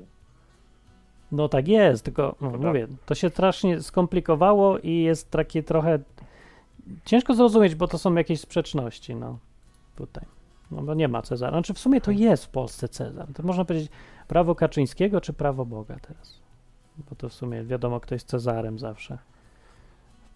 No 1.31 1.49
tak 1.49 1.67
jest, 1.67 2.05
tylko 2.05 2.35
no, 2.41 2.51
tak. 2.51 2.61
mówię, 2.61 2.87
to 3.05 3.15
się 3.15 3.29
strasznie 3.29 3.81
skomplikowało 3.81 4.79
i 4.79 4.91
jest 4.97 5.31
takie 5.31 5.63
trochę 5.63 5.99
ciężko 7.05 7.33
zrozumieć, 7.33 7.75
bo 7.75 7.87
to 7.87 7.97
są 7.97 8.15
jakieś 8.15 8.39
sprzeczności, 8.39 9.15
no 9.15 9.37
tutaj. 9.95 10.25
No 10.73 10.81
bo 10.83 10.93
nie 10.93 11.07
ma 11.07 11.21
Cezara. 11.21 11.51
Znaczy 11.51 11.73
w 11.73 11.79
sumie 11.79 12.01
to 12.01 12.11
jest 12.11 12.45
w 12.45 12.49
Polsce 12.49 12.89
Cezar. 12.89 13.27
To 13.33 13.43
można 13.43 13.65
powiedzieć 13.65 13.91
prawo 14.27 14.55
Kaczyńskiego 14.55 15.21
czy 15.21 15.33
prawo 15.33 15.65
Boga 15.65 15.95
teraz. 16.01 16.39
Bo 17.09 17.15
to 17.15 17.29
w 17.29 17.33
sumie 17.33 17.63
wiadomo, 17.63 17.99
kto 17.99 18.15
jest 18.15 18.27
Cezarem 18.27 18.79
zawsze. 18.79 19.17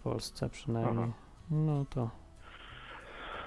W 0.00 0.02
Polsce 0.02 0.48
przynajmniej. 0.48 1.04
Aha. 1.04 1.12
No 1.50 1.84
to 1.90 2.10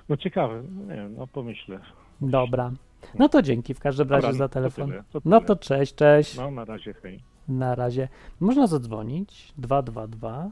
no 0.10 0.18
ciekawe, 0.18 0.64
no 0.72 0.82
nie 0.82 0.96
wiem, 0.96 1.16
no 1.18 1.28
pomyślę. 1.28 1.80
dobra. 2.22 2.72
No 3.20 3.30
to 3.30 3.42
dzięki 3.42 3.74
w 3.74 3.80
każdym 3.80 4.10
razie 4.10 4.22
Dobra, 4.28 4.38
za 4.38 4.44
no 4.44 4.50
to 4.50 4.54
telefon. 4.54 4.90
tyle, 4.90 5.04
to 5.12 5.22
No 5.26 5.38
tyle. 5.40 5.48
to 5.48 5.56
cześć, 5.56 5.96
cześć. 5.96 6.38
No 6.38 6.52
na 6.52 6.66
razie, 6.66 6.94
hej. 6.94 7.24
Na 7.48 7.76
razie. 7.76 8.08
Można 8.40 8.68
zadzwonić 8.68 9.54
222. 9.58 10.50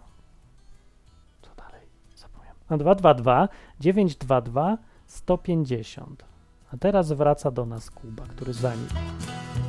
Co 1.42 1.50
dalej? 1.56 1.82
Zapomniałem. 2.16 2.58
No 2.70 2.78
222 2.78 3.50
922 3.80 4.78
150. 5.06 6.26
A 6.74 6.78
teraz 6.78 7.12
wraca 7.12 7.52
do 7.52 7.66
nas 7.66 7.92
Kuba, 7.92 8.24
który 8.24 8.54
zanikł. 8.54 8.94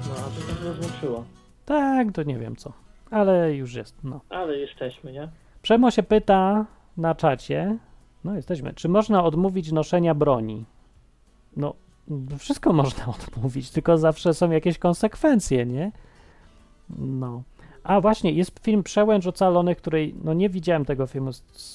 No, 0.08 0.14
a 0.14 0.22
to 0.22 0.40
się 0.40 0.64
rozłączyło. 0.64 1.24
Tak, 1.64 2.12
to 2.12 2.22
nie 2.22 2.38
wiem 2.38 2.56
co. 2.56 2.72
Ale 3.10 3.54
już 3.54 3.74
jest. 3.74 3.94
No. 4.04 4.20
Ale 4.28 4.58
jesteśmy, 4.58 5.12
nie? 5.12 5.28
Przemo 5.62 5.90
się 5.90 6.02
pyta 6.02 6.66
na 6.96 7.14
czacie, 7.14 7.78
No, 8.24 8.36
jesteśmy. 8.36 8.74
Czy 8.74 8.88
można 8.88 9.24
odmówić 9.24 9.72
noszenia 9.72 10.14
broni? 10.14 10.64
No, 11.56 11.74
wszystko 12.38 12.72
można 12.72 13.04
odmówić, 13.26 13.70
tylko 13.70 13.98
zawsze 13.98 14.34
są 14.34 14.50
jakieś 14.50 14.78
konsekwencje, 14.78 15.66
nie? 15.66 15.92
No. 16.98 17.42
A 17.84 18.00
właśnie, 18.00 18.32
jest 18.32 18.60
film 18.64 18.82
Przełęcz 18.82 19.26
Ocalonych, 19.26 19.78
której, 19.78 20.14
no 20.24 20.34
nie 20.34 20.48
widziałem 20.48 20.84
tego 20.84 21.06
filmu, 21.06 21.30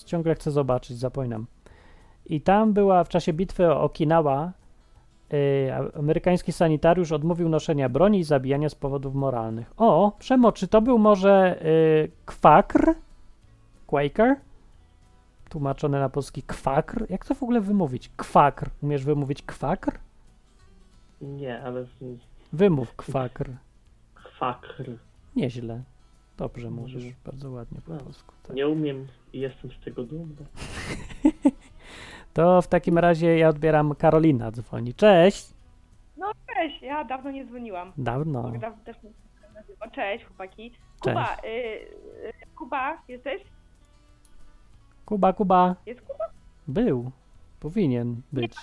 ciągle 0.06 0.36
chcę 0.36 0.52
zobaczyć, 0.52 0.98
zapominam. 0.98 1.46
I 2.26 2.42
tam 2.42 2.74
była 2.74 3.04
w 3.04 3.10
czasie 3.10 3.34
bitwy 3.34 3.68
o 3.68 3.82
Okinawa 3.82 4.52
amerykański 6.00 6.52
sanitariusz 6.52 7.12
odmówił 7.12 7.50
noszenia 7.50 7.90
broni 7.90 8.20
i 8.20 8.24
zabijania 8.24 8.70
z 8.70 8.76
powodów 8.76 9.16
moralnych. 9.16 9.74
O, 9.78 10.12
Przemo, 10.20 10.52
czy 10.52 10.68
to 10.68 10.82
był 10.82 10.98
może 10.98 11.62
y, 11.66 12.12
kwakr? 12.26 12.94
Quaker? 13.88 14.36
Tłumaczone 15.50 16.00
na 16.00 16.10
polski 16.10 16.44
kwakr? 16.44 17.06
Jak 17.10 17.26
to 17.26 17.36
w 17.36 17.44
ogóle 17.44 17.62
wymówić? 17.62 18.10
Kwakr. 18.18 18.70
Umiesz 18.84 19.04
wymówić 19.04 19.42
kwakr? 19.44 20.00
Nie, 21.22 21.62
ale 21.64 21.86
Wymów 22.54 22.96
kwakr. 22.96 23.50
kwakr. 24.14 24.92
Nieźle. 25.36 25.84
Dobrze 26.38 26.72
mówisz, 26.72 27.14
bardzo 27.26 27.52
ładnie 27.52 27.82
po 27.82 27.94
No. 27.94 28.00
polsku. 28.00 28.34
Tak. 28.48 28.56
Nie 28.56 28.68
umiem 28.68 29.08
i 29.34 29.40
jestem 29.40 29.72
z 29.72 29.80
tego 29.86 30.04
dumny. 30.04 30.36
To 32.36 32.62
w 32.62 32.68
takim 32.68 32.98
razie 32.98 33.38
ja 33.38 33.50
odbieram 33.50 33.96
Karolina 33.96 34.52
dzwoni. 34.52 34.94
Cześć! 34.94 35.54
Cześć, 36.56 36.82
ja 36.82 37.04
dawno 37.04 37.32
nie 37.32 37.46
dzwoniłam. 37.46 37.92
Dawno. 37.98 38.44
Bogdan 38.44 38.74
też 38.86 38.98
nazywa. 39.56 39.88
Cześć, 39.88 40.26
chłopaki. 40.26 40.72
Kuba, 41.02 41.38
y, 41.46 41.48
y, 41.48 42.34
Kuba, 42.56 42.98
jesteś? 43.08 43.42
Kuba, 45.06 45.34
Kuba. 45.34 45.76
Jest 45.86 46.02
Kuba? 46.02 46.24
Był. 46.68 47.12
Powinien 47.60 48.22
być. 48.32 48.56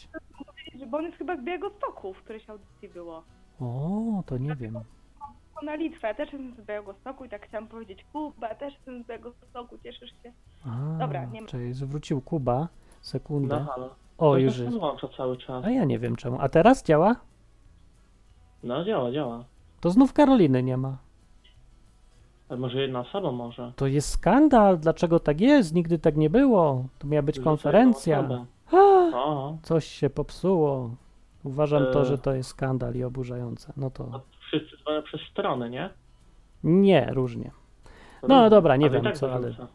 Że- 0.79 0.87
Bo 0.87 0.99
on 0.99 1.05
jest 1.05 1.19
chyba 1.19 1.37
z 1.37 1.41
Białegostoku, 1.45 2.15
w 2.15 2.19
którejś 2.23 2.51
audycji 2.51 2.89
było. 2.89 3.23
O, 3.61 4.23
to 4.27 4.39
nie 4.39 4.55
wiem. 4.57 4.79
Na 5.63 5.75
Litwę, 5.75 6.09
ja 6.09 6.15
też 6.15 6.33
jestem 6.33 6.55
z 6.55 6.67
Białegostoku 6.67 7.25
i 7.25 7.29
tak 7.29 7.47
chciałam 7.47 7.69
powiedzieć, 7.69 8.05
Kuba, 8.13 8.55
też 8.55 8.75
jestem 8.75 9.03
z 9.05 9.07
Białegostoku, 9.07 9.79
cieszysz 9.83 10.11
się? 10.23 10.33
A, 10.67 10.99
Dobra, 10.99 11.25
nie 11.25 11.41
ma. 11.43 11.49
Czyli 11.49 11.73
zwrócił 11.75 12.21
Kuba. 12.21 12.69
Sekundę. 13.03 13.61
No 13.61 13.73
halo. 13.73 13.87
O, 14.19 14.31
To 14.33 14.39
już 14.39 14.59
jest. 14.59 14.77
włącza 14.79 15.09
cały 15.17 15.37
czas. 15.37 15.65
A 15.65 15.71
ja 15.71 15.85
nie 15.85 15.99
wiem 15.99 16.17
czemu. 16.17 16.37
A 16.41 16.49
teraz 16.49 16.83
działa? 16.85 17.17
No 18.63 18.85
działa, 18.85 19.13
działa. 19.13 19.45
To 19.81 19.91
znów 19.91 20.13
Karoliny 20.13 20.63
nie 20.63 20.77
ma. 20.77 20.97
Ale 22.49 22.59
może 22.61 22.81
jedna 22.83 23.01
osoba 23.01 23.33
może. 23.33 23.73
To 23.77 23.87
jest 23.87 24.09
skandal. 24.11 24.79
Dlaczego 24.79 25.21
tak 25.21 25.41
jest? 25.41 25.75
Nigdy 25.75 25.99
tak 25.99 26.17
nie 26.17 26.31
było. 26.31 26.85
To 26.99 27.07
miała 27.07 27.23
być 27.23 27.41
konferencja. 27.41 28.25
O, 29.15 29.57
Coś 29.63 29.85
się 29.87 30.11
popsuło. 30.11 30.91
Uważam 31.45 31.83
to, 31.93 32.01
E. 32.03 32.05
że 32.05 32.19
to 32.19 32.35
jest 32.35 32.51
skandal 32.51 32.95
i 32.95 33.05
oburzające. 33.05 33.73
No 33.77 33.91
to 33.91 34.05
to 34.05 34.21
wszyscy 34.41 34.77
dzwonią 34.83 35.03
przez 35.03 35.21
stronę, 35.31 35.71
nie? 35.71 35.91
nie, 36.65 37.07
różnie. 37.13 37.51
No 38.29 38.51
dobra, 38.51 38.77
nie 38.77 38.87
Ale 38.87 38.95
wiem 38.95 39.05
tak 39.05 39.17
co, 39.17 39.33
ale 39.33 39.41
wyrzuca. 39.47 39.67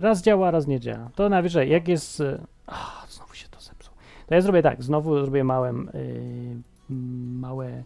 Raz 0.00 0.22
działa, 0.22 0.50
raz 0.50 0.66
nie 0.66 0.80
działa. 0.80 1.10
To 1.14 1.28
najwyżej, 1.28 1.70
jak 1.70 1.88
jest... 1.88 2.22
znowu 3.08 3.34
się 3.34 3.48
to 3.48 3.60
zepsuło. 3.60 3.96
To 4.26 4.34
ja 4.34 4.40
zrobię 4.40 4.62
tak, 4.62 4.82
znowu 4.82 5.20
zrobię 5.20 5.44
małe, 5.44 5.70
y, 5.70 6.54
małe 7.40 7.82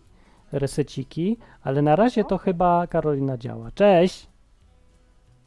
reseciki, 0.53 1.37
ale 1.62 1.83
na 1.83 1.96
razie 1.96 2.24
to 2.24 2.38
chyba 2.38 2.87
Karolina 2.87 3.37
działa. 3.38 3.70
Cześć! 3.74 4.27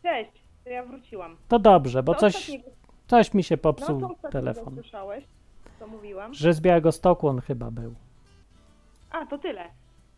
Cześć, 0.04 0.32
to 0.64 0.70
ja 0.70 0.86
wróciłam. 0.86 1.38
To 1.48 1.60
dobrze, 1.60 2.04
bo 2.04 2.14
Co 2.14 2.20
coś, 2.20 2.36
ostatniego- 2.36 2.70
coś 3.08 3.34
mi 3.34 3.44
się 3.44 3.56
no, 3.56 3.62
popsuł 3.62 3.96
ostatniego 3.96 4.30
telefon. 4.32 4.74
słyszałeś, 4.74 5.24
co 5.80 5.88
mówiłam? 5.88 6.34
Że 6.34 6.54
z 6.54 6.62
Białegostoku 6.62 7.28
on 7.28 7.42
chyba 7.42 7.72
był. 7.72 7.94
A, 9.12 9.26
to 9.26 9.38
tyle. 9.38 9.64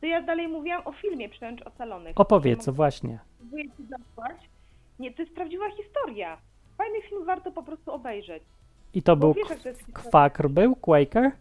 To 0.02 0.06
ja 0.06 0.22
dalej 0.22 0.48
mówiłam 0.48 0.82
o 0.86 0.92
filmie 0.94 1.30
Przęcz 1.30 1.62
Ocalonych. 1.62 2.14
Opowiedz, 2.20 2.64
co 2.64 2.74
właśnie. 2.74 3.20
Próbuję 3.40 3.64
ci 3.64 3.84
zasłać. 3.90 4.49
Nie, 5.00 5.14
to 5.14 5.22
jest 5.22 5.36
prawdziwa 5.36 5.70
historia. 5.72 6.38
Fajny 6.78 7.02
film, 7.02 7.26
warto 7.26 7.52
po 7.52 7.64
prostu 7.64 7.92
obejrzeć. 7.92 8.44
I 8.94 9.04
to 9.04 9.16
Bo 9.16 9.34
był 9.34 9.34
wiesz, 9.50 9.62
to 9.64 9.70
jest. 9.70 9.84
Kwakr 9.94 10.48
był? 10.50 10.76
Quaker? 10.76 11.32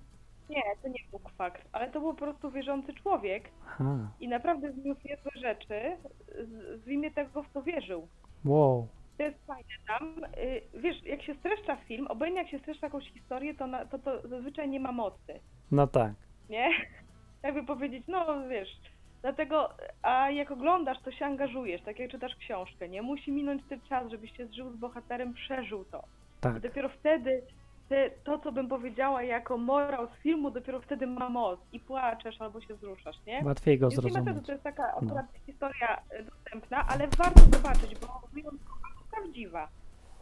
Nie, 0.51 0.63
to 0.83 0.89
nie 0.89 1.01
był 1.11 1.19
kwakr, 1.19 1.61
ale 1.73 1.91
to 1.91 2.01
był 2.01 2.15
po 2.15 2.19
prostu 2.19 2.51
wierzący 2.51 2.95
człowiek 2.95 3.51
Aha, 3.67 4.11
i 4.21 4.29
naprawdę 4.29 4.73
zniósł 4.73 5.01
niezłe 5.05 5.31
rzeczy 5.35 5.97
z, 6.39 6.81
w 6.85 6.89
imię 6.89 7.11
tego, 7.11 7.43
w 7.43 7.49
co 7.55 7.63
wierzył. 7.63 8.09
wow. 8.45 8.87
To 9.19 9.23
jest 9.23 9.47
fajne 9.47 9.69
tam. 9.89 10.25
Y, 10.25 10.63
wiesz, 10.81 11.03
jak 11.05 11.23
się 11.23 11.35
streszcza 11.35 11.77
film, 11.77 12.07
obojętnie 12.07 12.43
jak 12.43 12.51
się 12.51 12.59
streszcza 12.59 12.87
jakąś 12.87 13.05
historię, 13.13 13.55
to, 13.55 13.67
na, 13.67 13.85
to, 13.87 13.99
to 13.99 14.29
zazwyczaj 14.29 14.69
nie 14.69 14.81
ma 14.81 14.93
mocy, 14.93 15.41
No 15.71 15.87
tak. 15.87 16.13
nie? 16.51 16.71
Jakby 17.43 17.65
powiedzieć, 17.65 18.05
no 18.09 18.49
wiesz, 18.49 18.81
dlatego, 19.23 19.69
a 20.03 20.31
jak 20.31 20.51
oglądasz, 20.51 20.99
to 21.05 21.11
się 21.13 21.25
angażujesz, 21.27 21.83
tak 21.83 21.99
jak 21.99 22.11
czytasz 22.11 22.37
książkę, 22.37 22.89
nie? 22.89 23.03
Musi 23.03 23.33
minąć 23.33 23.63
ten 23.69 23.81
czas, 23.89 24.11
żebyś 24.11 24.37
się 24.37 24.47
zżył 24.47 24.71
z 24.73 24.77
bohaterem, 24.77 25.35
przeżył 25.35 25.85
to. 25.85 25.99
I 25.99 26.41
Tak. 26.41 26.61
dopiero 26.61 26.89
wtedy 26.89 27.43
te, 27.89 28.11
to, 28.11 28.39
co 28.39 28.53
bym 28.53 28.69
powiedziała 28.69 29.23
jako 29.23 29.59
morał 29.59 30.07
z 30.07 30.23
filmu, 30.23 30.51
dopiero 30.51 30.81
wtedy 30.81 31.07
ma 31.07 31.29
moc 31.29 31.61
i 31.73 31.81
płaczesz 31.81 32.41
albo 32.41 32.61
się 32.61 32.75
wzruszasz, 32.75 33.17
nie? 33.27 33.43
Łatwiej 33.45 33.79
go 33.79 33.89
Więc 33.89 34.05
nie 34.05 34.11
ma 34.11 34.15
zrozumieć. 34.15 34.47
to 34.47 34.53
jest 34.53 34.65
taka 34.65 34.83
No. 34.83 35.07
akurat 35.09 35.27
historia 35.47 36.01
y, 36.21 36.23
dostępna, 36.25 36.85
ale 36.89 37.09
warto 37.09 37.41
zobaczyć, 37.41 37.95
bo 38.01 38.23
wyjątkowa 38.33 38.89
i 39.07 39.11
prawdziwa. 39.11 39.69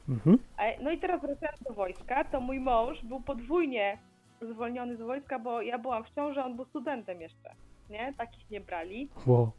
Mhm. 0.08 0.38
No 0.82 0.90
i 0.90 0.98
teraz 0.98 1.20
wracając 1.20 1.62
do 1.62 1.74
wojska, 1.74 2.24
to 2.24 2.40
mój 2.40 2.60
mąż 2.60 3.02
był 3.04 3.20
podwójnie 3.20 3.98
zwolniony 4.40 4.96
z 4.96 5.00
wojska, 5.00 5.38
bo 5.38 5.62
ja 5.62 5.78
byłam 5.78 6.04
w 6.04 6.10
ciąży, 6.14 6.40
a 6.40 6.44
on 6.44 6.56
był 6.56 6.64
studentem 6.64 7.20
jeszcze, 7.20 7.54
nie? 7.90 8.14
Takich 8.18 8.50
nie 8.50 8.60
brali, 8.60 9.08
Wow. 9.26 9.50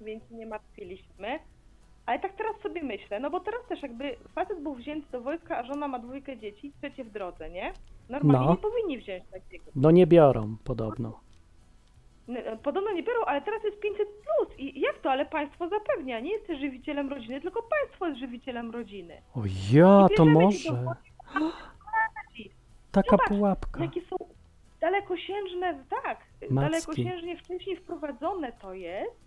więc 0.00 0.30
nie 0.30 0.46
martwiliśmy. 0.46 1.38
Ale 2.06 2.18
tak 2.18 2.32
teraz 2.36 2.56
sobie 2.62 2.82
myślę, 2.82 3.20
no 3.20 3.30
bo 3.30 3.40
teraz 3.40 3.60
też 3.68 3.82
jakby 3.82 4.16
facet 4.34 4.62
był 4.62 4.74
wzięty 4.74 5.12
do 5.12 5.20
wojska, 5.20 5.58
a 5.58 5.62
żona 5.64 5.88
ma 5.88 5.98
dwójkę 5.98 6.38
dzieci, 6.38 6.72
trzecie 6.78 7.04
w 7.04 7.10
drodze, 7.10 7.50
nie? 7.50 7.72
Normalnie 8.08 8.46
No. 8.46 8.52
nie 8.52 8.58
powinni 8.58 8.98
wziąć 8.98 9.24
takiego. 9.32 9.64
No 9.76 9.90
nie 9.90 10.06
biorą 10.06 10.56
podobno. 10.64 11.20
N- 12.28 12.58
Podobno 12.62 12.92
nie 12.92 13.02
biorą, 13.02 13.24
ale 13.26 13.42
teraz 13.42 13.64
jest 13.64 13.80
500 13.80 14.08
plus. 14.08 14.58
I 14.58 14.80
jak 14.80 14.98
to? 14.98 15.10
Ale 15.10 15.26
państwo 15.26 15.68
zapewnia. 15.68 16.20
Nie 16.20 16.32
jesteś 16.32 16.60
żywicielem 16.60 17.08
rodziny, 17.10 17.40
tylko 17.40 17.62
państwo 17.62 18.06
jest 18.06 18.18
żywicielem 18.20 18.70
rodziny. 18.70 19.22
O 19.34 19.40
ja, 19.72 20.06
I 20.12 20.16
to 20.16 20.24
bierzemy 20.24 20.52
ci 20.52 20.72
może. 20.72 20.94
Taka 22.92 23.10
Zobacz, 23.16 23.28
pułapka. 23.28 23.80
Jakie 23.84 24.00
są 24.00 24.16
dalekosiężne, 24.80 25.84
tak, 26.02 26.18
Macki. 26.50 26.54
dalekosiężnie 26.54 27.36
wcześniej 27.36 27.76
wprowadzone 27.76 28.52
to 28.52 28.74
jest, 28.74 29.20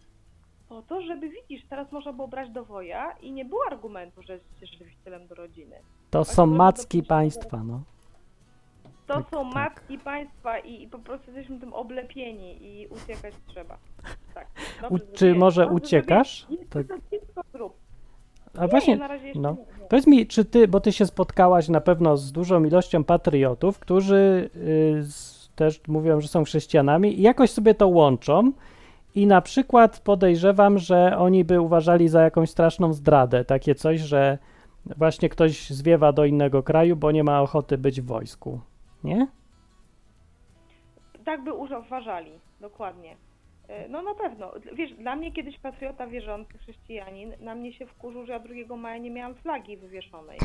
po 0.69 0.81
to, 0.81 1.01
żeby 1.01 1.29
widzisz, 1.29 1.65
teraz 1.69 1.91
można 1.91 2.13
było 2.13 2.27
brać 2.27 2.49
do 2.49 2.65
woja 2.65 3.11
i 3.21 3.31
nie 3.31 3.45
było 3.45 3.61
argumentu, 3.71 4.21
że 4.21 4.33
jesteś 4.33 4.69
żywicielem 4.79 5.27
do 5.27 5.35
rodziny. 5.35 5.75
To 6.09 6.25
Tak, 6.25 6.33
są 6.35 6.45
macki 6.45 7.03
państwa, 7.03 7.63
no. 7.63 7.81
To 9.07 9.13
Tak, 9.13 9.29
są 9.29 9.45
tak. 9.45 9.53
matki 9.55 9.97
państwa 9.97 10.59
i, 10.59 10.83
i 10.83 10.87
po 10.87 10.99
prostu 10.99 11.31
jesteśmy 11.31 11.59
tym 11.59 11.73
oblepieni 11.73 12.57
i 12.67 12.87
uciekać 12.87 13.33
trzeba. 13.47 13.77
Tak. 14.33 14.47
U, 14.89 14.99
czy 15.13 15.35
może 15.35 15.61
Dobrze 15.61 15.75
uciekasz? 15.75 16.47
Tak. 16.69 16.85
A 18.57 18.61
Nie, 18.61 18.67
właśnie, 18.67 18.97
na 18.97 19.07
razie 19.07 19.25
jeszcze 19.27 19.41
no. 19.41 19.51
nie. 19.79 19.87
Powiedz 19.89 20.07
mi, 20.07 20.27
czy 20.27 20.45
ty, 20.45 20.67
bo 20.67 20.79
ty 20.79 20.91
się 20.91 21.05
spotkałaś 21.05 21.69
na 21.69 21.81
pewno 21.81 22.17
z 22.17 22.31
dużą 22.31 22.63
ilością 22.63 23.03
patriotów, 23.03 23.79
którzy 23.79 24.49
y, 24.55 25.03
z, 25.03 25.32
też 25.55 25.81
mówią, 25.87 26.21
że 26.21 26.27
są 26.27 26.43
chrześcijanami 26.43 27.19
i 27.19 27.21
jakoś 27.21 27.49
sobie 27.49 27.75
to 27.75 27.87
łączą 27.87 28.51
i 29.15 29.27
na 29.27 29.41
przykład 29.41 29.99
podejrzewam, 29.99 30.77
że 30.79 31.17
oni 31.17 31.45
by 31.45 31.61
uważali 31.61 32.07
za 32.07 32.21
jakąś 32.21 32.49
straszną 32.49 32.93
zdradę, 32.93 33.45
takie 33.45 33.75
coś, 33.75 33.99
że 33.99 34.37
właśnie 34.97 35.29
ktoś 35.29 35.69
zwiewa 35.69 36.11
do 36.13 36.25
innego 36.25 36.63
kraju, 36.63 36.95
bo 36.95 37.11
nie 37.11 37.23
ma 37.23 37.41
ochoty 37.41 37.77
być 37.77 38.01
w 38.01 38.05
wojsku, 38.05 38.59
nie? 39.03 39.27
Tak 41.25 41.43
by 41.43 41.53
uważali, 41.53 42.31
dokładnie. 42.61 43.15
E, 43.67 43.89
No 43.89 44.01
na 44.01 44.13
pewno. 44.13 44.51
Wiesz, 44.73 44.93
dla 44.93 45.15
mnie 45.15 45.31
kiedyś 45.31 45.59
patriota 45.59 46.07
wierzący 46.07 46.57
chrześcijanin, 46.57 47.33
na 47.39 47.55
mnie 47.55 47.73
się 47.73 47.85
wkurzył, 47.85 48.25
że 48.25 48.33
ja 48.33 48.39
2 48.39 48.75
maja 48.77 48.97
nie 48.97 49.11
miałam 49.11 49.35
flagi 49.35 49.77
wywieszonej. 49.77 50.39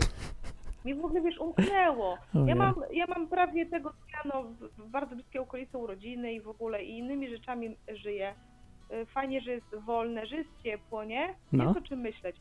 Mi 0.85 0.95
w 0.95 1.05
ogóle, 1.05 1.21
wiesz, 1.21 1.39
umknęło. 1.39 2.19
Ja 2.47 2.55
mam, 2.55 2.75
ja 2.93 3.07
mam 3.07 3.29
prawie 3.29 3.67
tego 3.67 3.91
dnia 3.91 4.33
no, 4.35 4.43
w- 4.43 4.89
bardzo 4.91 5.15
bliskie 5.17 5.41
okolice 5.41 5.79
urodziny 5.79 6.33
i 6.33 6.41
w 6.41 6.49
ogóle 6.49 6.85
i 6.85 6.99
innymi 6.99 7.29
rzeczami 7.31 7.77
żyję. 7.95 8.35
E, 8.91 9.07
Fajnie, 9.07 9.41
że 9.41 9.51
jest 9.51 9.75
wolne, 9.87 10.27
że 10.27 10.37
jest 10.37 10.51
ciepło, 10.65 11.05
nie? 11.05 11.35
No. 11.53 11.65
Jest 11.65 11.79
o 11.79 11.81
czym 11.83 12.01
myśleć. 12.01 12.37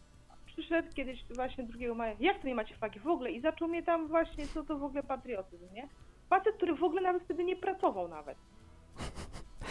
Przyszedł 0.45 0.93
kiedyś 0.93 1.19
właśnie 1.35 1.63
2 1.63 1.93
maja, 1.95 2.15
jak 2.19 2.39
to 2.41 2.47
nie 2.47 2.55
macie 2.55 2.75
flagi 2.75 2.99
w 2.99 3.07
ogóle? 3.07 3.31
I 3.31 3.41
zaczął 3.41 3.67
mnie 3.67 3.83
tam 3.83 4.07
właśnie, 4.07 4.47
co 4.47 4.63
to 4.63 4.77
w 4.77 4.83
ogóle 4.83 5.03
patriotyzm, 5.03 5.73
nie? 5.73 5.87
Facet, 6.29 6.55
który 6.55 6.75
w 6.75 6.83
ogóle 6.83 7.01
nawet 7.01 7.23
wtedy 7.23 7.43
nie 7.43 7.55
pracował 7.55 8.07
nawet. 8.07 8.37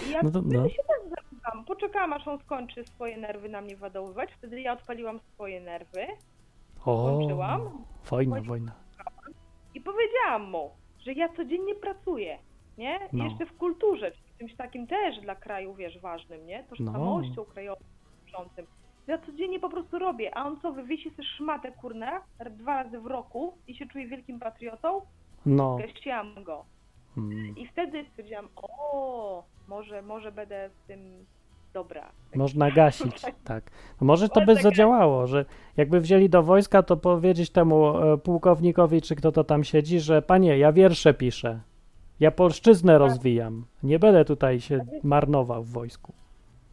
I 0.08 0.10
ja 0.10 0.20
No 0.22 0.30
to- 0.30 0.42
no. 0.44 0.68
się 0.68 0.82
też 0.82 1.10
zapytałam, 1.10 1.64
poczekałam 1.64 2.12
aż 2.12 2.28
on 2.28 2.38
skończy 2.38 2.84
swoje 2.84 3.16
nerwy 3.16 3.48
na 3.48 3.60
mnie 3.60 3.76
wadowywać, 3.76 4.30
wtedy 4.38 4.60
ja 4.60 4.72
odpaliłam 4.72 5.20
swoje 5.34 5.60
nerwy, 5.60 6.06
O, 6.84 6.96
Włączyłam. 6.96 7.84
Wojna, 8.10 8.40
wojna. 8.40 8.72
powiedziałam 9.84 10.50
mu, 10.50 10.70
że 11.04 11.12
ja 11.12 11.28
codziennie 11.28 11.74
pracuję, 11.74 12.38
nie? 12.78 13.00
No. 13.12 13.24
Jeszcze 13.24 13.46
w 13.46 13.56
kulturze, 13.56 14.10
w 14.10 14.38
czymś 14.38 14.54
takim 14.54 14.86
też 14.86 15.20
dla 15.20 15.34
kraju, 15.34 15.74
wiesz, 15.74 15.98
ważnym, 15.98 16.46
nie? 16.46 16.64
Tożsamością 16.64 17.44
krajową, 17.44 17.80
wiążącym. 18.26 18.66
Ja 19.06 19.18
codziennie 19.18 19.60
po 19.60 19.68
prostu 19.68 19.98
robię, 19.98 20.34
a 20.34 20.46
on 20.46 20.60
co, 20.60 20.72
wywiesi 20.72 21.10
sobie 21.10 21.28
szmatę, 21.36 21.72
kurna, 21.72 22.20
dwa 22.50 22.82
razy 22.82 23.00
w 23.00 23.06
roku 23.06 23.58
i 23.66 23.74
się 23.74 23.86
czuje 23.86 24.06
wielkim 24.06 24.40
patriotą? 24.40 25.00
No. 25.46 25.76
Gaściłam 25.76 26.44
go. 26.44 26.64
Mm. 27.16 27.56
I 27.56 27.66
wtedy 27.66 28.04
stwierdziłam, 28.10 28.48
o, 28.56 29.44
może, 29.68 30.02
może 30.02 30.32
będę 30.32 30.70
w 30.70 30.86
tym 30.86 31.26
dobra. 31.76 32.12
Można 32.34 32.70
gasić, 32.70 33.22
tak. 33.50 33.70
No 34.00 34.06
może 34.06 34.28
to 34.28 34.40
by 34.40 34.54
zadziałało, 34.54 35.26
że 35.26 35.44
jakby 35.76 36.00
wzięli 36.00 36.28
do 36.28 36.42
wojska, 36.42 36.82
to 36.82 36.96
powiedzieć 36.96 37.50
temu 37.50 37.98
e, 37.98 38.18
pułkownikowi, 38.18 39.02
czy 39.02 39.16
kto 39.16 39.32
to 39.32 39.44
tam 39.44 39.64
siedzi, 39.64 40.00
że 40.00 40.22
panie, 40.22 40.58
ja 40.58 40.72
wiersze 40.72 41.14
piszę, 41.14 41.60
ja 42.20 42.30
polszczyznę 42.30 42.98
rozwijam, 42.98 43.64
nie 43.82 43.98
będę 43.98 44.24
tutaj 44.24 44.60
się 44.60 44.84
marnował 45.02 45.62
w 45.62 45.70
wojsku. 45.70 46.12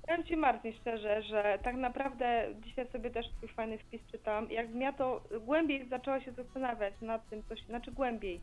Powiem 0.01 0.23
Ci 0.23 0.37
Marcin 0.37 0.73
szczerze, 0.73 1.21
że 1.21 1.59
tak 1.63 1.75
naprawdę 1.75 2.47
dzisiaj 2.61 2.87
sobie 2.87 3.09
też 3.09 3.25
twój 3.29 3.49
fajny 3.49 3.77
wpis 3.77 4.01
czytam. 4.11 4.51
Jak 4.51 4.75
ja 4.75 4.93
to 4.93 5.21
głębiej 5.45 5.85
zaczęła 5.89 6.19
się 6.19 6.31
zastanawiać 6.31 6.93
nad 7.01 7.29
tym, 7.29 7.43
co 7.49 7.55
się, 7.55 7.65
znaczy 7.65 7.91
głębiej, 7.91 8.41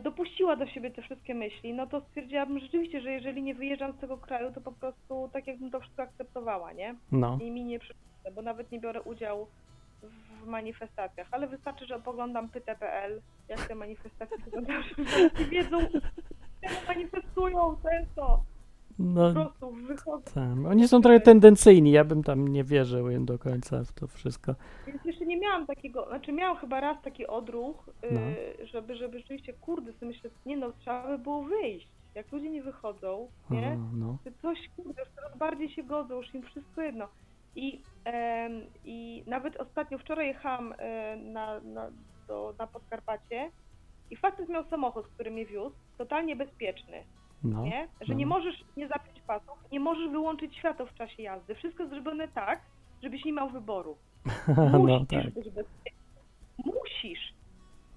dopuściła 0.00 0.56
do 0.56 0.66
siebie 0.66 0.90
te 0.90 1.02
wszystkie 1.02 1.34
myśli, 1.34 1.74
no 1.74 1.86
to 1.86 2.00
stwierdziłabym 2.00 2.58
rzeczywiście, 2.58 3.00
że 3.00 3.12
jeżeli 3.12 3.42
nie 3.42 3.54
wyjeżdżam 3.54 3.92
z 3.92 4.00
tego 4.00 4.18
kraju, 4.18 4.52
to 4.52 4.60
po 4.60 4.72
prostu 4.72 5.30
tak 5.32 5.46
jakbym 5.46 5.70
to 5.70 5.80
wszystko 5.80 6.02
akceptowała, 6.02 6.72
nie? 6.72 6.94
No, 7.12 7.38
I 7.42 7.50
mi 7.50 7.64
nie 7.64 7.78
przeszkadza, 7.78 8.30
bo 8.34 8.42
nawet 8.42 8.72
nie 8.72 8.80
biorę 8.80 9.02
udziału 9.02 9.46
w 10.42 10.46
manifestacjach, 10.46 11.28
ale 11.30 11.46
wystarczy, 11.46 11.86
że 11.86 12.00
poglądam 12.00 12.48
pyte.pl, 12.48 13.20
jak 13.48 13.68
te 13.68 13.74
manifestacje 13.74 14.38
wyglądają, 14.38 14.82
wszyscy 15.06 15.44
wiedzą, 15.44 15.78
czemu 16.60 16.76
manifestują, 16.88 17.76
to 17.82 17.90
jest 17.90 18.14
to. 18.14 18.26
Po 18.26 18.57
no 18.98 19.32
prostu 19.32 19.70
wychodzą. 19.70 20.32
tam. 20.34 20.66
Oni 20.66 20.88
są 20.88 21.00
trochę 21.00 21.20
tendencyjni, 21.20 21.90
ja 21.92 22.04
bym 22.04 22.22
tam 22.22 22.48
nie 22.48 22.64
wierzył 22.64 23.10
im 23.10 23.24
do 23.26 23.38
końca 23.38 23.84
w 23.84 23.92
to 23.92 24.06
wszystko. 24.06 24.54
Więc 24.86 25.04
jeszcze 25.04 25.26
nie 25.26 25.36
miałam 25.40 25.66
takiego, 25.66 26.06
znaczy 26.08 26.32
miałam 26.32 26.56
chyba 26.56 26.80
raz 26.80 27.02
taki 27.02 27.26
odruch, 27.26 27.90
No. 28.10 28.20
yy, 28.20 28.66
żeby, 28.66 28.96
żeby 28.96 29.18
rzeczywiście, 29.18 29.52
kurde, 29.52 29.92
sobie 29.92 30.06
myślę, 30.06 30.30
nie 30.46 30.56
no, 30.56 30.72
trzeba 30.78 31.08
by 31.08 31.18
było 31.18 31.42
wyjść. 31.42 31.88
Jak 32.14 32.32
ludzie 32.32 32.50
nie 32.50 32.62
wychodzą, 32.62 33.28
nie? 33.50 33.72
A, 33.72 33.96
no. 33.96 34.18
To 34.24 34.30
coś, 34.42 34.58
kurde, 34.76 35.02
już 35.02 35.10
coraz 35.14 35.38
bardziej 35.38 35.68
się 35.68 35.82
godzą, 35.82 36.16
już 36.16 36.34
im 36.34 36.42
wszystko 36.42 36.82
jedno. 36.82 37.08
I, 37.56 37.82
i 38.84 39.24
nawet 39.26 39.56
ostatnio, 39.56 39.98
wczoraj 39.98 40.26
jechałam 40.26 40.74
e, 40.78 41.16
na, 41.16 41.60
na, 41.60 41.90
do, 42.28 42.54
na 42.58 42.66
Podkarpacie 42.66 43.50
i 44.10 44.16
facet 44.16 44.48
miał 44.48 44.64
samochód, 44.64 45.06
który 45.06 45.30
mnie 45.30 45.46
wiózł, 45.46 45.74
totalnie 45.98 46.36
bezpieczny, 46.36 47.02
No, 47.44 47.64
nie? 47.64 47.88
Że 48.00 48.12
no. 48.12 48.18
nie 48.18 48.26
możesz 48.26 48.64
nie 48.76 48.88
zapiąć 48.88 49.20
pasów, 49.20 49.58
nie 49.72 49.80
możesz 49.80 50.10
wyłączyć 50.10 50.56
światła 50.56 50.86
w 50.86 50.94
czasie 50.94 51.22
jazdy. 51.22 51.54
Wszystko 51.54 51.82
jest 51.82 51.94
zrobione 51.94 52.28
tak, 52.28 52.60
żebyś 53.02 53.24
nie 53.24 53.32
miał 53.32 53.50
wyboru. 53.50 53.96
no 54.72 54.78
Musisz 54.78 55.08
tak. 55.08 55.34
być 55.34 55.44
bezpieczny. 55.44 55.98
Musisz. 56.64 57.34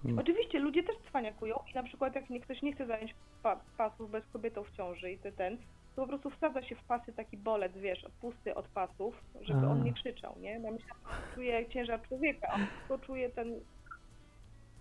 No. 0.04 0.22
Oczywiście 0.22 0.60
ludzie 0.60 0.84
też 0.84 0.96
cwaniakują 1.10 1.60
i 1.72 1.76
na 1.76 1.84
przykład 1.84 2.16
jak 2.16 2.26
ktoś 2.44 2.62
nie 2.62 2.74
chce 2.74 2.86
zająć 2.86 3.16
pa, 3.44 3.60
pasów 3.78 4.12
bez 4.12 4.24
kobietą 4.34 4.64
w 4.64 4.72
ciąży 4.72 5.12
i 5.12 5.18
ty 5.18 5.32
ten, 5.32 5.58
to 5.96 6.02
po 6.02 6.08
prostu 6.08 6.30
wsadza 6.30 6.62
się 6.62 6.76
w 6.76 6.84
pasy 6.84 7.14
taki 7.14 7.38
bolec, 7.38 7.78
wiesz, 7.78 8.06
pusty 8.22 8.56
od 8.56 8.68
pasów, 8.68 9.24
żeby 9.42 9.68
A. 9.68 9.72
on 9.72 9.84
nie 9.84 9.94
krzyczał, 9.94 10.36
nie? 10.40 10.50
Ja 10.50 10.72
myślałam, 10.72 11.04
że 11.06 11.36
czuje 11.36 11.70
ciężar 11.70 12.02
człowieka, 12.08 12.48
on 12.54 12.62
tylko 12.80 13.06
czuje 13.06 13.30
ten... 13.30 13.54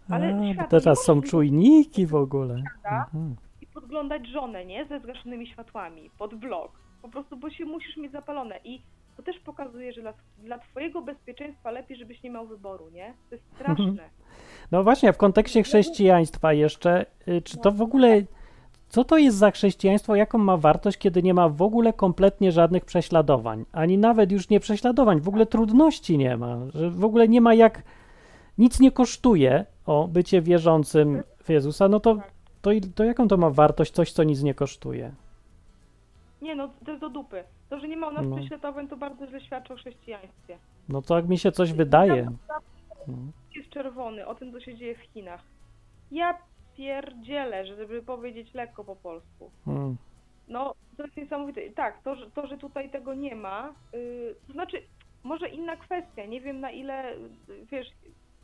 Ale 0.09 0.55
A, 0.59 0.65
teraz 0.65 0.99
są 0.99 1.23
czujniki 1.23 2.07
w 2.07 2.15
ogóle. 2.15 2.63
Prawda? 2.83 3.11
Podglądać 3.75 4.27
żonę, 4.27 4.65
nie? 4.65 4.85
Ze 4.85 5.01
zgaszonymi 5.01 5.47
światłami, 5.47 6.11
pod 6.19 6.35
blok. 6.35 6.73
Po 7.03 7.09
prostu, 7.09 7.37
bo 7.37 7.51
się 7.51 7.65
musisz 7.65 7.97
mieć 7.97 8.13
zapalone 8.13 8.61
i 8.65 8.83
to 9.17 9.23
też 9.23 9.39
pokazuje, 9.39 9.93
że 9.93 10.01
dla, 10.01 10.15
dla 10.39 10.59
twojego 10.59 11.03
bezpieczeństwa 11.03 11.71
lepiej, 11.71 11.97
żebyś 11.97 12.23
nie 12.23 12.31
miał 12.31 12.47
wyboru, 12.47 12.91
nie? 12.91 13.15
To 13.29 13.35
jest 13.35 13.47
straszne. 13.55 14.11
No 14.73 14.83
właśnie, 14.83 15.13
w 15.13 15.17
kontekście 15.17 15.63
chrześcijaństwa 15.63 16.53
jeszcze, 16.53 17.07
y, 17.29 17.43
czy 17.43 17.59
to 17.59 17.71
w 17.73 17.83
ogóle, 17.83 18.23
co 18.89 19.05
to 19.05 19.19
jest 19.19 19.37
za 19.37 19.51
chrześcijaństwo, 19.51 20.17
jaką 20.17 20.39
ma 20.39 20.57
wartość, 20.57 20.99
kiedy 20.99 21.23
nie 21.23 21.35
ma 21.35 21.49
w 21.49 21.63
ogóle 21.63 21.93
kompletnie 21.93 22.53
żadnych 22.53 22.85
prześladowań, 22.85 23.65
ani 23.73 23.99
nawet 23.99 24.33
już 24.33 24.49
nie 24.49 24.61
prześladowań, 24.61 25.21
w 25.21 25.29
ogóle 25.29 25.47
trudności 25.47 26.19
nie 26.19 26.37
ma, 26.37 26.59
że 26.75 26.91
w 26.91 27.05
ogóle 27.05 27.29
nie 27.29 27.41
ma 27.41 27.55
jak, 27.55 27.83
nic 28.59 28.81
nie 28.81 28.91
kosztuje, 28.91 29.67
o, 29.87 30.09
bycie 30.09 30.43
wierzącym 30.43 31.23
w 31.45 31.49
Jezusa, 31.49 31.89
no 31.89 32.01
to, 32.01 32.17
to, 32.63 32.71
to 32.95 33.05
jaką 33.05 33.29
to 33.29 33.37
ma 33.37 33.51
wartość, 33.51 33.93
coś, 33.93 34.13
co 34.13 34.23
nic 34.23 34.43
nie 34.43 34.55
kosztuje? 34.55 35.13
Nie 36.43 36.55
no, 36.55 36.69
to 36.85 36.91
jest 36.91 37.01
do 37.01 37.11
dupy. 37.11 37.45
To, 37.71 37.81
że 37.81 37.89
nie 37.89 37.97
ma 37.97 38.09
u 38.09 38.13
nas 38.13 38.27
No. 38.27 38.37
prześladowań, 38.37 38.89
to 38.89 38.97
bardzo 38.97 39.27
źle 39.27 39.41
świadczy 39.41 39.73
o 39.73 39.77
chrześcijaństwie. 39.77 40.59
No 40.89 41.03
to 41.03 41.17
jak 41.17 41.29
mi 41.29 41.39
się 41.39 41.53
coś 41.53 41.73
wydaje. 41.73 42.31
No. 43.07 43.15
Jest 43.55 43.71
czerwony 43.71 44.27
o 44.27 44.35
tym, 44.35 44.53
co 44.53 44.61
się 44.61 44.75
dzieje 44.75 44.95
w 44.95 45.01
Chinach. 45.01 45.41
Ja 46.13 46.39
pierdzielę, 46.77 47.67
żeby 47.67 48.03
powiedzieć 48.03 48.55
lekko 48.55 48.85
po 48.85 48.97
polsku. 48.97 49.51
Mm. 49.67 49.97
No, 50.49 50.75
to 50.97 51.03
jest 51.05 51.17
niesamowite. 51.17 51.61
Tak, 51.71 52.03
to, 52.03 52.15
że, 52.17 52.31
to, 52.31 52.47
że 52.47 52.59
tutaj 52.59 52.91
tego 52.91 53.15
nie 53.15 53.35
ma, 53.37 53.75
yy, 53.93 54.35
to 54.47 54.53
znaczy, 54.53 54.83
może 55.23 55.49
inna 55.49 55.77
kwestia, 55.77 56.25
nie 56.27 56.41
wiem 56.41 56.61
na 56.61 56.71
ile, 56.71 57.15
yy, 57.49 57.67
wiesz, 57.71 57.87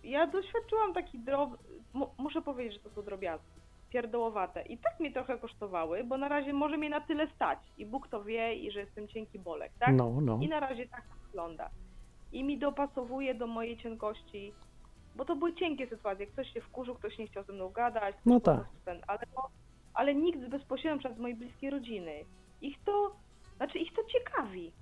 ja 0.05 0.27
doświadczyłam 0.27 0.95
taki 0.95 1.19
drob... 1.19 1.51
mu- 1.95 2.11
muszę 2.19 2.43
powiedzieć, 2.43 2.73
że 2.75 2.91
to 2.91 2.95
są 2.95 3.03
drobiazgi, 3.03 3.56
pierdołowate 3.90 4.62
i 4.62 4.79
tak 4.79 5.01
mnie 5.01 5.12
trochę 5.12 5.38
kosztowały, 5.38 6.05
bo 6.05 6.18
na 6.18 6.29
razie 6.29 6.53
może 6.53 6.77
mnie 6.77 6.90
na 6.90 7.01
tyle 7.01 7.29
stać 7.29 7.59
i 7.79 7.87
Bóg 7.87 8.09
to 8.09 8.25
wie 8.25 8.55
i 8.55 8.70
że 8.70 8.81
jestem 8.81 9.09
cienki 9.09 9.38
bolek, 9.38 9.72
tak? 9.79 9.94
No, 9.94 10.20
no. 10.20 10.38
I 10.42 10.49
na 10.49 10.61
razie 10.61 10.88
tak 10.88 11.03
to 11.03 11.14
wygląda. 11.27 11.70
I 12.33 12.44
mi 12.44 12.59
dopasowuje 12.59 13.35
do 13.35 13.46
mojej 13.46 13.77
cienkości, 13.77 14.53
bo 15.16 15.25
to 15.25 15.37
były 15.37 15.55
cienkie 15.55 15.87
sytuacje. 15.87 16.27
Ktoś 16.27 16.53
się 16.53 16.61
wkurzył, 16.61 16.94
ktoś 16.94 17.18
nie 17.18 17.27
chciał 17.27 17.44
ze 17.44 17.53
mną 17.53 17.68
gadać. 17.68 18.16
No 18.27 18.40
tak. 18.40 18.64
Ten, 18.85 19.01
ale, 19.07 19.20
no, 19.37 19.49
ale 19.94 20.14
nikt 20.14 20.38
bezpośrednio 20.49 20.99
przez 20.99 21.18
mojej 21.18 21.37
bliskiej 21.37 21.70
rodziny. 21.70 22.25
Ich 22.62 22.85
to, 22.85 23.16
znaczy 23.57 23.79
ich 23.79 23.92
to 23.92 24.03
ciekawi. 24.05 24.72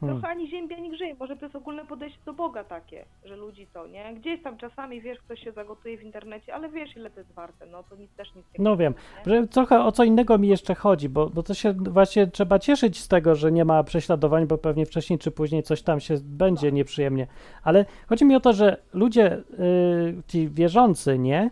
Hmm. 0.00 0.18
Trochę 0.20 0.32
ani 0.32 0.48
ziemi, 0.50 0.74
ani 0.74 0.90
grzeje. 0.90 1.14
Może 1.20 1.36
to 1.36 1.44
jest 1.46 1.56
ogólne 1.56 1.84
podejście 1.86 2.18
do 2.26 2.32
Boga 2.32 2.64
takie, 2.64 3.04
że 3.24 3.36
ludzi 3.36 3.66
to, 3.74 3.86
nie? 3.86 4.14
Gdzieś 4.14 4.42
tam 4.42 4.56
czasami, 4.58 5.00
wiesz, 5.00 5.18
ktoś 5.18 5.40
się 5.40 5.52
zagotuje 5.52 5.98
w 5.98 6.02
internecie, 6.02 6.54
ale 6.54 6.68
wiesz, 6.68 6.96
ile 6.96 7.10
to 7.10 7.20
jest 7.20 7.32
warte. 7.32 7.66
No 7.66 7.82
to 7.82 7.96
nic 7.96 8.10
też 8.16 8.34
nic 8.34 8.46
nie 8.58 8.64
No 8.64 8.76
wiem, 8.76 8.94
nie? 9.26 9.32
że 9.32 9.46
trochę 9.48 9.84
o 9.84 9.92
co 9.92 10.04
innego 10.04 10.38
mi 10.38 10.48
jeszcze 10.48 10.74
chodzi, 10.74 11.08
bo, 11.08 11.30
bo 11.30 11.42
to 11.42 11.54
się 11.54 11.72
właśnie 11.72 12.26
trzeba 12.26 12.58
cieszyć 12.58 13.00
z 13.00 13.08
tego, 13.08 13.34
że 13.34 13.52
nie 13.52 13.64
ma 13.64 13.84
prześladowań, 13.84 14.46
bo 14.46 14.58
pewnie 14.58 14.86
wcześniej 14.86 15.18
czy 15.18 15.30
później 15.30 15.62
coś 15.62 15.82
tam 15.82 16.00
się 16.00 16.14
będzie 16.24 16.72
nieprzyjemnie. 16.72 17.26
Ale 17.62 17.84
chodzi 18.08 18.24
mi 18.24 18.34
o 18.36 18.40
to, 18.40 18.52
że 18.52 18.76
ludzie, 18.92 19.36
y, 19.36 20.22
ci 20.26 20.48
wierzący, 20.48 21.18
nie, 21.18 21.50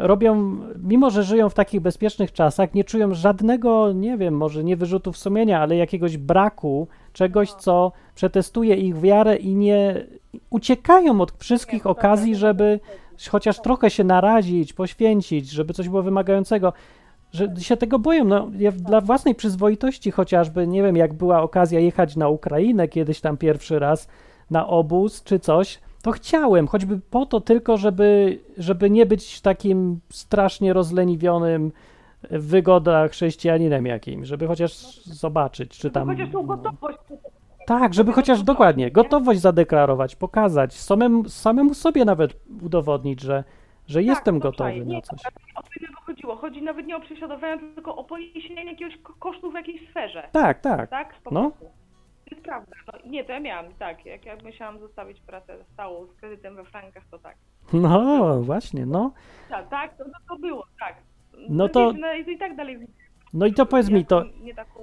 robią, 0.00 0.56
mimo 0.82 1.10
że 1.10 1.22
żyją 1.22 1.48
w 1.48 1.54
takich 1.54 1.80
bezpiecznych 1.80 2.32
czasach, 2.32 2.74
nie 2.74 2.84
czują 2.84 3.14
żadnego, 3.14 3.92
nie 3.92 4.16
wiem, 4.16 4.36
może 4.36 4.64
nie 4.64 4.76
wyrzutów 4.76 5.18
sumienia, 5.18 5.60
ale 5.60 5.76
jakiegoś 5.76 6.16
braku, 6.16 6.88
czegoś, 7.12 7.52
co 7.52 7.92
przetestuje 8.14 8.76
ich 8.76 9.00
wiarę 9.00 9.36
i 9.36 9.54
nie 9.54 10.06
uciekają 10.50 11.20
od 11.20 11.32
wszystkich 11.32 11.86
okazji, 11.86 12.36
żeby 12.36 12.80
chociaż 13.30 13.60
trochę 13.60 13.90
się 13.90 14.04
narazić, 14.04 14.72
poświęcić, 14.72 15.50
żeby 15.50 15.74
coś 15.74 15.88
było 15.88 16.02
wymagającego, 16.02 16.72
że 17.32 17.48
się 17.58 17.76
tego 17.76 17.98
boją. 17.98 18.24
No, 18.24 18.50
ja 18.58 18.72
dla 18.72 19.00
własnej 19.00 19.34
przyzwoitości 19.34 20.10
chociażby, 20.10 20.66
nie 20.66 20.82
wiem, 20.82 20.96
jak 20.96 21.14
była 21.14 21.42
okazja 21.42 21.80
jechać 21.80 22.16
na 22.16 22.28
Ukrainę 22.28 22.88
kiedyś 22.88 23.20
tam 23.20 23.36
pierwszy 23.36 23.78
raz 23.78 24.08
na 24.50 24.66
obóz 24.66 25.22
czy 25.22 25.38
coś, 25.38 25.78
to 26.02 26.10
chciałem, 26.10 26.66
choćby 26.66 27.00
po 27.10 27.26
to 27.26 27.40
tylko, 27.40 27.76
żeby, 27.76 28.38
żeby 28.58 28.90
nie 28.90 29.06
być 29.06 29.40
takim 29.40 30.00
strasznie 30.08 30.72
rozleniwionym 30.72 31.72
w 32.30 32.46
wygodach 32.46 33.10
chrześcijaninem 33.10 33.86
jakimś, 33.86 34.28
żeby 34.28 34.46
chociaż 34.46 34.72
zobaczyć, 35.04 35.78
czy 35.78 35.90
tam... 35.90 36.08
chociaż 36.08 36.30
tą 36.32 36.46
gotowość 36.46 36.98
Tak, 37.66 37.94
żeby 37.94 38.12
chociaż 38.12 38.42
dokładnie 38.42 38.90
gotowość 38.90 39.40
zadeklarować, 39.40 40.16
pokazać, 40.16 40.74
samemu, 40.74 41.28
samemu 41.28 41.74
sobie 41.74 42.04
nawet 42.04 42.36
udowodnić, 42.62 43.20
że, 43.20 43.44
że 43.86 44.02
jestem 44.02 44.34
no 44.34 44.40
gotowy 44.40 44.70
czaj, 44.70 44.78
na 44.80 44.84
nie, 44.84 45.02
coś. 45.02 45.20
O 45.56 45.62
co 45.62 45.68
innego 45.80 46.00
chodziło? 46.00 46.36
Chodzi 46.36 46.62
nawet 46.62 46.86
nie 46.86 46.96
o 46.96 47.00
prześladowanie, 47.00 47.60
tylko 47.74 47.96
o 47.96 48.04
poniesienie 48.04 48.64
jakiegoś 48.64 48.96
ko- 48.96 49.14
kosztu 49.18 49.50
w 49.50 49.54
jakiejś 49.54 49.90
sferze. 49.90 50.28
Tak, 50.32 50.60
tak. 50.60 50.90
Tak? 50.90 51.14
No. 51.30 51.52
Jest 52.30 52.42
prawda. 52.44 52.72
No, 52.86 53.10
nie, 53.10 53.24
to 53.24 53.32
ja 53.32 53.40
miałam, 53.40 53.66
tak. 53.78 54.06
Jak 54.06 54.24
ja 54.24 54.36
musiałam 54.44 54.78
zostawić 54.78 55.20
pracę 55.20 55.56
stałą 55.72 56.06
z 56.06 56.12
kredytem 56.20 56.56
we 56.56 56.64
frankach, 56.64 57.02
to 57.10 57.18
tak. 57.18 57.36
No, 57.72 58.40
właśnie, 58.42 58.86
no. 58.86 59.12
Tak, 59.48 59.68
tak 59.68 59.96
to, 59.96 60.04
to, 60.28 60.36
było, 60.38 60.64
tak. 60.80 60.96
No 61.48 61.68
to- 61.68 61.92
i 62.28 62.38
tak 62.38 62.56
dalej. 62.56 62.78
No 63.32 63.46
i 63.46 63.54
to 63.54 63.66
powiedz 63.66 63.90
mi, 63.90 64.06
to 64.06 64.24
Nie 64.42 64.54
taką... 64.54 64.82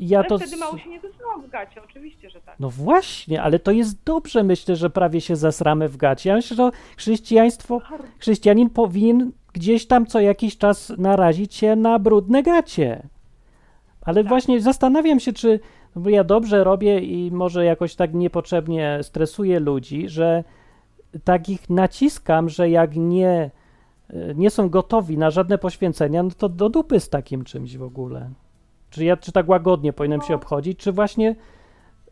ja 0.00 0.18
Ale 0.18 0.28
to... 0.28 0.38
wtedy 0.38 0.56
mało 0.56 0.78
się 0.78 0.88
nie 0.90 1.00
zesrałam 1.00 1.42
w 1.42 1.48
gacie, 1.50 1.82
oczywiście, 1.84 2.30
że 2.30 2.40
tak. 2.40 2.60
No 2.60 2.70
właśnie, 2.70 3.42
ale 3.42 3.58
to 3.58 3.70
jest 3.70 4.04
dobrze, 4.04 4.42
myślę, 4.42 4.76
że 4.76 4.90
prawie 4.90 5.20
się 5.20 5.36
zesramy 5.36 5.88
w 5.88 5.96
gacie. 5.96 6.30
Ja 6.30 6.36
myślę, 6.36 6.56
że 6.56 6.70
chrześcijaństwo, 6.96 7.80
chrześcijanin 8.18 8.70
powinien 8.70 9.32
gdzieś 9.52 9.86
tam 9.86 10.06
co 10.06 10.20
jakiś 10.20 10.58
czas 10.58 10.92
narazić 10.98 11.54
się 11.54 11.76
na 11.76 11.98
brudne 11.98 12.42
gacie. 12.42 13.02
Ale 14.02 14.22
Tak. 14.22 14.28
właśnie 14.28 14.60
zastanawiam 14.60 15.20
się, 15.20 15.32
czy 15.32 15.60
no 15.96 16.02
bo 16.02 16.10
ja 16.10 16.24
dobrze 16.24 16.64
robię 16.64 16.98
i 17.00 17.30
może 17.32 17.64
jakoś 17.64 17.94
tak 17.94 18.14
niepotrzebnie 18.14 18.98
stresuję 19.02 19.60
ludzi, 19.60 20.08
że 20.08 20.44
tak 21.24 21.48
ich 21.48 21.70
naciskam, 21.70 22.48
że 22.48 22.70
jak 22.70 22.96
nie, 22.96 23.50
y, 24.10 24.34
nie 24.36 24.50
są 24.50 24.68
gotowi 24.68 25.18
na 25.18 25.30
żadne 25.30 25.58
poświęcenia, 25.58 26.22
no 26.22 26.30
to 26.30 26.48
do 26.48 26.68
dupy 26.68 27.00
z 27.00 27.08
takim 27.08 27.44
czymś 27.44 27.76
w 27.76 27.82
ogóle. 27.82 28.30
Czy 28.90 29.04
ja 29.04 29.16
czy 29.16 29.32
tak 29.32 29.48
łagodnie 29.48 29.92
powinienem 29.92 30.20
się 30.26 30.32
No. 30.32 30.36
obchodzić, 30.36 30.78
czy 30.78 30.92
właśnie 30.92 31.36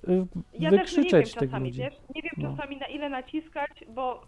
y, 0.09 0.13
Ja 0.13 0.17
też 0.25 0.61
nie 0.61 0.71
wiem 0.71 0.71
wykrzyczeć 0.79 1.35
tych 1.35 1.51
czasami, 1.51 1.69
ludzi? 1.69 1.81
wiesz? 1.83 1.95
Nie 2.15 2.23
wiem 2.23 2.33
No. 2.37 2.57
czasami 2.57 2.77
na 2.79 2.87
ile 2.87 3.09
naciskać, 3.09 3.71
bo, 3.95 4.21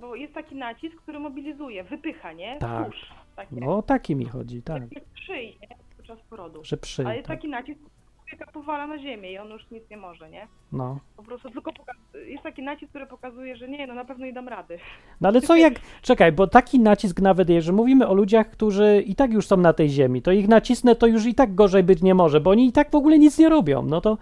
bo 0.00 0.14
jest 0.14 0.34
taki 0.34 0.54
nacisk, 0.54 0.96
który 0.96 1.18
mobilizuje, 1.20 1.84
wypycha, 1.84 2.32
nie? 2.32 2.56
Tak. 2.58 2.90
Takie. 3.36 3.56
No 3.60 3.78
o 3.78 3.82
taki 3.82 4.16
mi 4.16 4.24
chodzi, 4.24 4.62
tak, 4.62 4.82
szyi, 5.14 5.58
nie? 5.62 5.68
Podczas 5.96 6.18
porodu. 6.30 6.64
że 6.64 6.76
przy, 6.76 7.06
Ale 7.06 7.16
jest 7.16 7.28
tak, 7.28 7.36
taki 7.36 7.48
nacisk, 7.48 7.80
człowieka 8.30 8.52
powala 8.52 8.86
na 8.86 8.98
ziemię 8.98 9.32
i 9.32 9.38
on 9.38 9.50
już 9.50 9.70
nic 9.70 9.90
nie 9.90 9.96
może, 9.96 10.30
nie? 10.30 10.46
no. 10.72 10.98
Po 11.16 11.22
prostu 11.22 11.50
tylko 11.50 11.70
poka- 11.72 12.18
jest 12.26 12.42
taki 12.42 12.62
nacisk, 12.62 12.90
który 12.90 13.06
pokazuje, 13.06 13.56
że 13.56 13.68
nie, 13.68 13.86
no 13.86 13.94
na 13.94 14.04
pewno 14.04 14.26
nie 14.26 14.32
dam 14.32 14.48
rady. 14.48 14.78
No 15.20 15.28
ale 15.28 15.40
co 15.40 15.56
jak, 15.56 15.74
czekaj, 16.02 16.32
bo 16.32 16.46
taki 16.46 16.80
nacisk 16.80 17.20
nawet, 17.20 17.48
jeżeli 17.48 17.76
mówimy 17.76 18.08
o 18.08 18.14
ludziach, 18.14 18.50
którzy 18.50 19.02
i 19.06 19.14
tak 19.14 19.32
już 19.32 19.46
są 19.46 19.56
na 19.56 19.72
tej 19.72 19.88
ziemi, 19.88 20.22
to 20.22 20.32
ich 20.32 20.48
nacisnę, 20.48 20.94
to 20.96 21.06
już 21.06 21.26
i 21.26 21.34
tak 21.34 21.54
gorzej 21.54 21.82
być 21.82 22.02
nie 22.02 22.14
może, 22.14 22.40
bo 22.40 22.50
oni 22.50 22.66
i 22.66 22.72
tak 22.72 22.90
w 22.90 22.94
ogóle 22.94 23.18
nic 23.18 23.38
nie 23.38 23.48
robią, 23.48 23.82
no 23.82 24.00
to, 24.00 24.18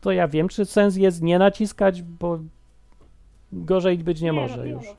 to 0.00 0.12
ja 0.12 0.28
wiem, 0.28 0.48
czy 0.48 0.64
sens 0.64 0.96
jest 0.96 1.22
nie 1.22 1.38
naciskać, 1.38 2.02
bo 2.02 2.38
gorzej 3.52 3.98
być 3.98 4.20
nie, 4.20 4.32
może 4.32 4.56
no, 4.56 4.64
już. 4.64 4.84
No. 4.86 4.94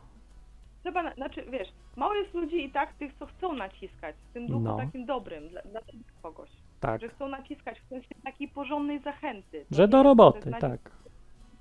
Trzeba, 0.83 1.03
na, 1.03 1.13
znaczy 1.13 1.43
wiesz, 1.51 1.67
mało 1.95 2.13
jest 2.13 2.33
ludzi 2.33 2.65
i 2.65 2.71
tak 2.71 2.93
tych, 2.93 3.13
co 3.19 3.25
chcą 3.25 3.53
naciskać 3.53 4.15
w 4.29 4.33
tym 4.33 4.47
duchu 4.47 4.59
No. 4.59 4.77
takim 4.77 5.05
dobrym 5.05 5.49
dla, 5.49 5.61
dla 5.61 5.81
kogoś. 6.21 6.49
Tak, 6.79 7.01
Że 7.01 7.09
chcą 7.09 7.27
naciskać 7.27 7.79
w 7.79 7.87
sensie 7.89 8.15
takiej 8.23 8.47
porządnej 8.47 8.99
zachęty. 8.99 9.65
Że 9.71 9.87
do 9.87 10.03
roboty, 10.03 10.51
tak. 10.61 10.91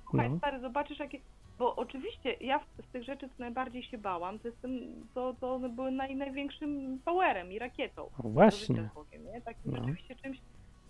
Słuchaj, 0.09 0.29
No. 0.29 0.37
stary, 0.37 0.59
zobaczysz 0.59 0.99
jakie... 0.99 1.19
Bo 1.57 1.75
oczywiście 1.75 2.33
ja 2.33 2.59
z 2.89 2.91
tych 2.91 3.03
rzeczy, 3.03 3.29
co 3.29 3.35
najbardziej 3.39 3.83
się 3.83 3.97
bałam, 3.97 4.39
to, 4.39 4.47
jestem, 4.47 4.71
to, 5.13 5.33
to 5.39 5.55
one 5.55 5.69
były 5.69 5.91
naj, 5.91 6.15
największym 6.15 6.99
powerem 7.05 7.51
i 7.51 7.59
rakietą. 7.59 8.03
O, 8.03 8.09
do 8.09 8.15
życia 8.15 8.29
Właśnie, 8.29 8.89
nie? 9.33 9.41
Takim 9.41 9.71
No. 9.71 9.77
rzeczywiście 9.77 10.15
czymś... 10.15 10.37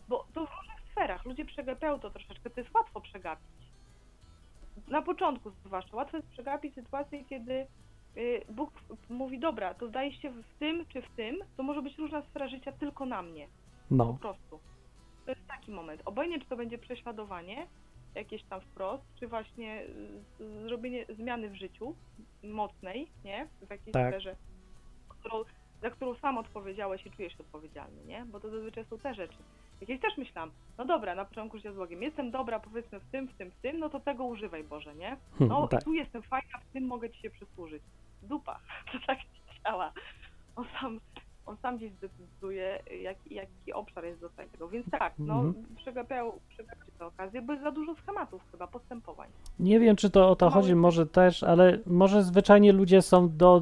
Bo 0.07 0.25
to 0.33 0.45
w 0.45 0.49
różnych 0.57 0.79
sferach. 0.91 1.25
Ludzie 1.25 1.45
przegapiają 1.45 1.99
to 1.99 2.09
troszeczkę. 2.09 2.49
To 2.49 2.59
jest 2.61 2.73
łatwo 2.73 3.01
przegapić. 3.01 3.47
Na 4.87 5.01
początku 5.01 5.51
zwłaszcza. 5.65 5.97
Łatwo 5.97 6.17
jest 6.17 6.29
przegapić 6.29 6.75
sytuację, 6.75 7.23
kiedy 7.25 7.67
y, 8.17 8.41
Bóg 8.49 8.71
mówi, 9.09 9.39
dobra, 9.39 9.73
to 9.73 9.87
zdaje 9.87 10.13
się 10.13 10.29
w 10.29 10.43
tym 10.59 10.85
czy 10.85 11.01
w 11.01 11.09
tym, 11.09 11.35
to 11.57 11.63
może 11.63 11.81
być 11.81 11.97
różna 11.97 12.21
sfera 12.21 12.47
życia 12.47 12.71
tylko 12.71 13.05
na 13.05 13.21
mnie. 13.21 13.47
Po 13.89 13.95
no, 13.95 14.13
prostu. 14.13 14.59
To 15.25 15.31
jest 15.31 15.47
taki 15.47 15.71
moment. 15.71 16.01
Obojętnie, 16.05 16.41
czy 16.41 16.49
to 16.49 16.57
będzie 16.57 16.77
prześladowanie, 16.77 17.67
jakieś 18.15 18.43
tam 18.43 18.61
wprost, 18.61 19.03
czy 19.19 19.27
właśnie 19.27 19.83
y, 20.39 20.61
zrobienie 20.67 21.05
zmiany 21.09 21.49
w 21.49 21.55
życiu 21.55 21.95
mocnej, 22.43 23.07
nie? 23.23 23.47
W 23.61 23.69
jakiejś 23.69 23.93
Tak. 23.93 24.13
sferze, 24.13 24.35
którą, 25.09 25.43
za 25.81 25.89
którą 25.89 26.15
sam 26.15 26.37
odpowiedziałeś 26.37 27.05
i 27.05 27.11
czujesz 27.11 27.33
się 27.33 27.39
odpowiedzialny, 27.39 28.05
nie? 28.05 28.25
Bo 28.25 28.39
to 28.39 28.49
zazwyczaj 28.49 28.85
są 28.85 28.97
te 28.97 29.13
rzeczy. 29.13 29.37
Jakieś 29.81 30.01
też 30.01 30.17
myślałam, 30.17 30.51
no 30.77 30.85
dobra, 30.85 31.15
na 31.15 31.25
początku 31.25 31.57
życia 31.57 31.71
z 31.73 31.75
Bogiem, 31.75 32.03
jestem 32.03 32.31
dobra, 32.31 32.59
powiedzmy 32.59 32.99
w 32.99 33.05
tym, 33.11 33.27
w 33.27 33.33
tym, 33.33 33.51
w 33.51 33.55
tym, 33.55 33.79
no 33.79 33.89
to 33.89 33.99
tego 33.99 34.23
używaj 34.23 34.63
Boże, 34.63 34.95
nie? 34.95 35.17
No 35.39 35.67
tak. 35.67 35.83
tu 35.83 35.93
jestem 35.93 36.21
fajna, 36.21 36.57
w 36.59 36.73
tym 36.73 36.87
mogę 36.87 37.09
Ci 37.09 37.21
się 37.21 37.29
przysłużyć. 37.29 37.83
Dupa, 38.23 38.59
to 38.91 38.97
tak 39.07 39.19
działa. 39.63 39.91
On 40.55 40.65
sam, 40.81 40.99
on 41.45 41.57
sam 41.57 41.77
gdzieś 41.77 41.91
zdecyduje, 41.91 42.79
jaki, 43.01 43.35
jaki 43.35 43.73
obszar 43.73 44.05
jest 44.05 44.21
do 44.21 44.29
tego. 44.29 44.67
Więc 44.69 44.89
tak, 44.91 45.13
no 45.19 45.33
Mhm. 45.33 45.65
przegapiają, 45.75 46.31
przegapiacie 46.49 46.91
tę 46.99 47.05
okazję, 47.05 47.41
bo 47.41 47.53
jest 47.53 47.63
za 47.63 47.71
dużo 47.71 47.95
schematów 47.95 48.41
chyba, 48.51 48.67
postępowań. 48.67 49.29
Nie 49.59 49.79
wiem, 49.79 49.95
czy 49.95 50.09
to 50.09 50.29
o 50.29 50.35
to 50.35 50.49
chodzi, 50.49 50.75
może 50.75 51.05
też, 51.05 51.43
ale 51.43 51.79
może 51.85 52.23
zwyczajnie 52.23 52.73
ludzie 52.73 53.01
są 53.01 53.37
do, 53.37 53.57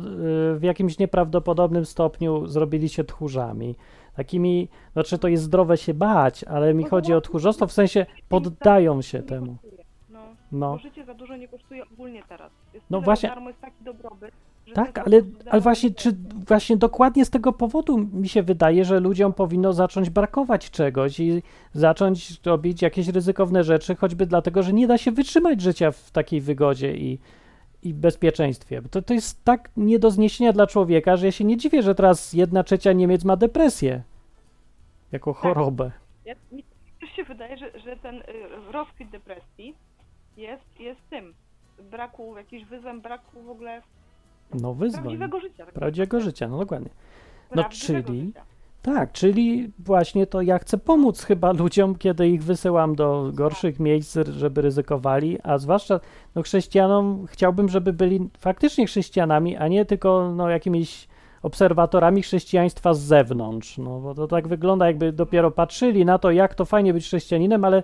y, 0.56 0.60
w 0.60 0.64
jakimś 0.64 1.00
nieprawdopodobnym 1.00 1.86
stopniu 1.86 2.48
zrobili 2.48 2.90
się 2.90 3.04
tchórzami. 3.04 3.76
Takimi, 4.16 4.68
znaczy 4.94 5.18
to 5.18 5.28
jest 5.28 5.44
zdrowe 5.44 5.78
się 5.78 5.94
bać, 5.94 6.44
ale 6.44 6.74
mi 6.74 6.84
Bo 6.84 6.90
chodzi 6.90 7.12
o 7.12 7.16
zobaczmy, 7.16 7.30
tchórzostwo, 7.30 7.68
w 7.68 7.72
sensie 7.72 8.06
poddają 8.30 9.02
się 9.02 9.18
Nie 9.20 9.24
temu. 9.24 9.58
No, 10.10 10.20
No, 10.52 10.72
bo 10.72 10.78
życie 10.78 11.06
za 11.06 11.14
dużo 11.14 11.36
nie 11.38 11.48
kosztuje 11.48 11.84
ogólnie 11.94 12.24
teraz. 12.30 12.52
Jest 12.74 12.86
No 12.90 13.02
właśnie- 13.02 13.30
darmo 13.30 13.50
jest 13.50 13.62
taki 13.62 13.84
dobrobyt, 13.84 14.32
tak, 14.74 14.98
ale, 14.98 15.22
ale 15.50 15.62
właśnie, 15.62 15.92
czy 15.92 16.16
właśnie 16.48 16.78
dokładnie 16.78 17.26
z 17.26 17.30
tego 17.30 17.54
powodu 17.54 17.98
mi 17.98 18.30
się 18.30 18.44
wydaje, 18.44 18.86
że 18.86 19.00
ludziom 19.00 19.34
powinno 19.34 19.74
zacząć 19.74 20.10
brakować 20.10 20.72
czegoś 20.72 21.20
i 21.20 21.44
zacząć 21.74 22.40
robić 22.46 22.82
jakieś 22.82 23.08
ryzykowne 23.08 23.64
rzeczy, 23.64 23.96
choćby 23.96 24.26
dlatego, 24.26 24.64
że 24.64 24.74
nie 24.74 24.88
da 24.88 24.98
się 24.98 25.12
wytrzymać 25.12 25.62
życia 25.62 25.92
w 25.92 26.12
takiej 26.12 26.42
wygodzie 26.42 26.96
i, 26.96 27.20
i 27.84 27.94
bezpieczeństwie. 27.94 28.82
To, 28.92 29.02
to 29.02 29.14
jest 29.14 29.44
tak 29.44 29.70
nie 29.78 30.00
do 30.00 30.12
zniesienia 30.12 30.54
dla 30.54 30.68
człowieka, 30.68 31.18
że 31.18 31.26
ja 31.26 31.32
się 31.32 31.44
nie 31.44 31.58
dziwię, 31.58 31.82
że 31.82 31.96
teraz 31.96 32.34
jedna 32.34 32.64
trzecia 32.64 32.94
Niemiec 32.94 33.24
ma 33.24 33.38
depresję 33.38 34.04
jako 35.12 35.34
chorobę. 35.34 35.92
Ja, 36.26 36.36
mi 36.52 36.64
też 37.00 37.10
się 37.10 37.24
wydaje, 37.24 37.58
że, 37.58 37.80
że 37.80 37.98
ten 37.98 38.16
y, 38.16 38.24
rozkwit 38.72 39.10
depresji 39.10 39.76
jest, 40.38 40.80
jest 40.80 41.02
tym. 41.10 41.34
Braku, 41.92 42.38
jakiś 42.38 42.66
wyzwem 42.66 43.02
braku 43.02 43.42
w 43.42 43.50
ogóle 43.50 43.82
No 44.62 44.74
wyzwań. 44.74 45.02
prawdziwego 45.04 45.40
życia. 45.40 45.66
Tak 45.66 45.74
Prawdziwego 45.74 46.20
życia, 46.20 46.48
no 46.48 46.58
dokładnie. 46.58 46.90
no 47.56 47.64
czyli- 47.64 47.98
życia. 48.28 48.42
Tak, 48.82 49.12
czyli 49.12 49.72
właśnie 49.80 50.28
to 50.28 50.42
ja 50.42 50.60
chcę 50.60 50.78
pomóc 50.78 51.24
chyba 51.24 51.52
ludziom, 51.52 51.96
kiedy 51.96 52.30
ich 52.30 52.44
wysyłam 52.44 52.96
do 52.96 53.32
gorszych 53.34 53.80
miejsc, 53.80 54.18
żeby 54.32 54.62
ryzykowali, 54.62 55.38
a 55.44 55.58
zwłaszcza 55.58 56.00
no, 56.36 56.42
chrześcijanom 56.42 57.26
chciałbym, 57.30 57.70
żeby 57.70 57.94
byli 57.94 58.30
faktycznie 58.38 58.86
chrześcijanami, 58.86 59.58
a 59.58 59.68
nie 59.68 59.86
tylko 59.86 60.34
no, 60.36 60.50
jakimiś 60.50 61.08
obserwatorami 61.42 62.22
chrześcijaństwa 62.22 62.94
z 62.94 63.00
zewnątrz. 63.00 63.78
No, 63.78 64.00
bo 64.00 64.14
to 64.16 64.28
tak 64.28 64.48
wygląda, 64.48 64.88
jakby 64.88 65.12
dopiero 65.12 65.52
patrzyli 65.52 66.06
na 66.06 66.20
to, 66.20 66.32
jak 66.32 66.56
to 66.56 66.66
fajnie 66.66 66.94
być 66.94 67.06
chrześcijaninem, 67.06 67.66
ale 67.66 67.84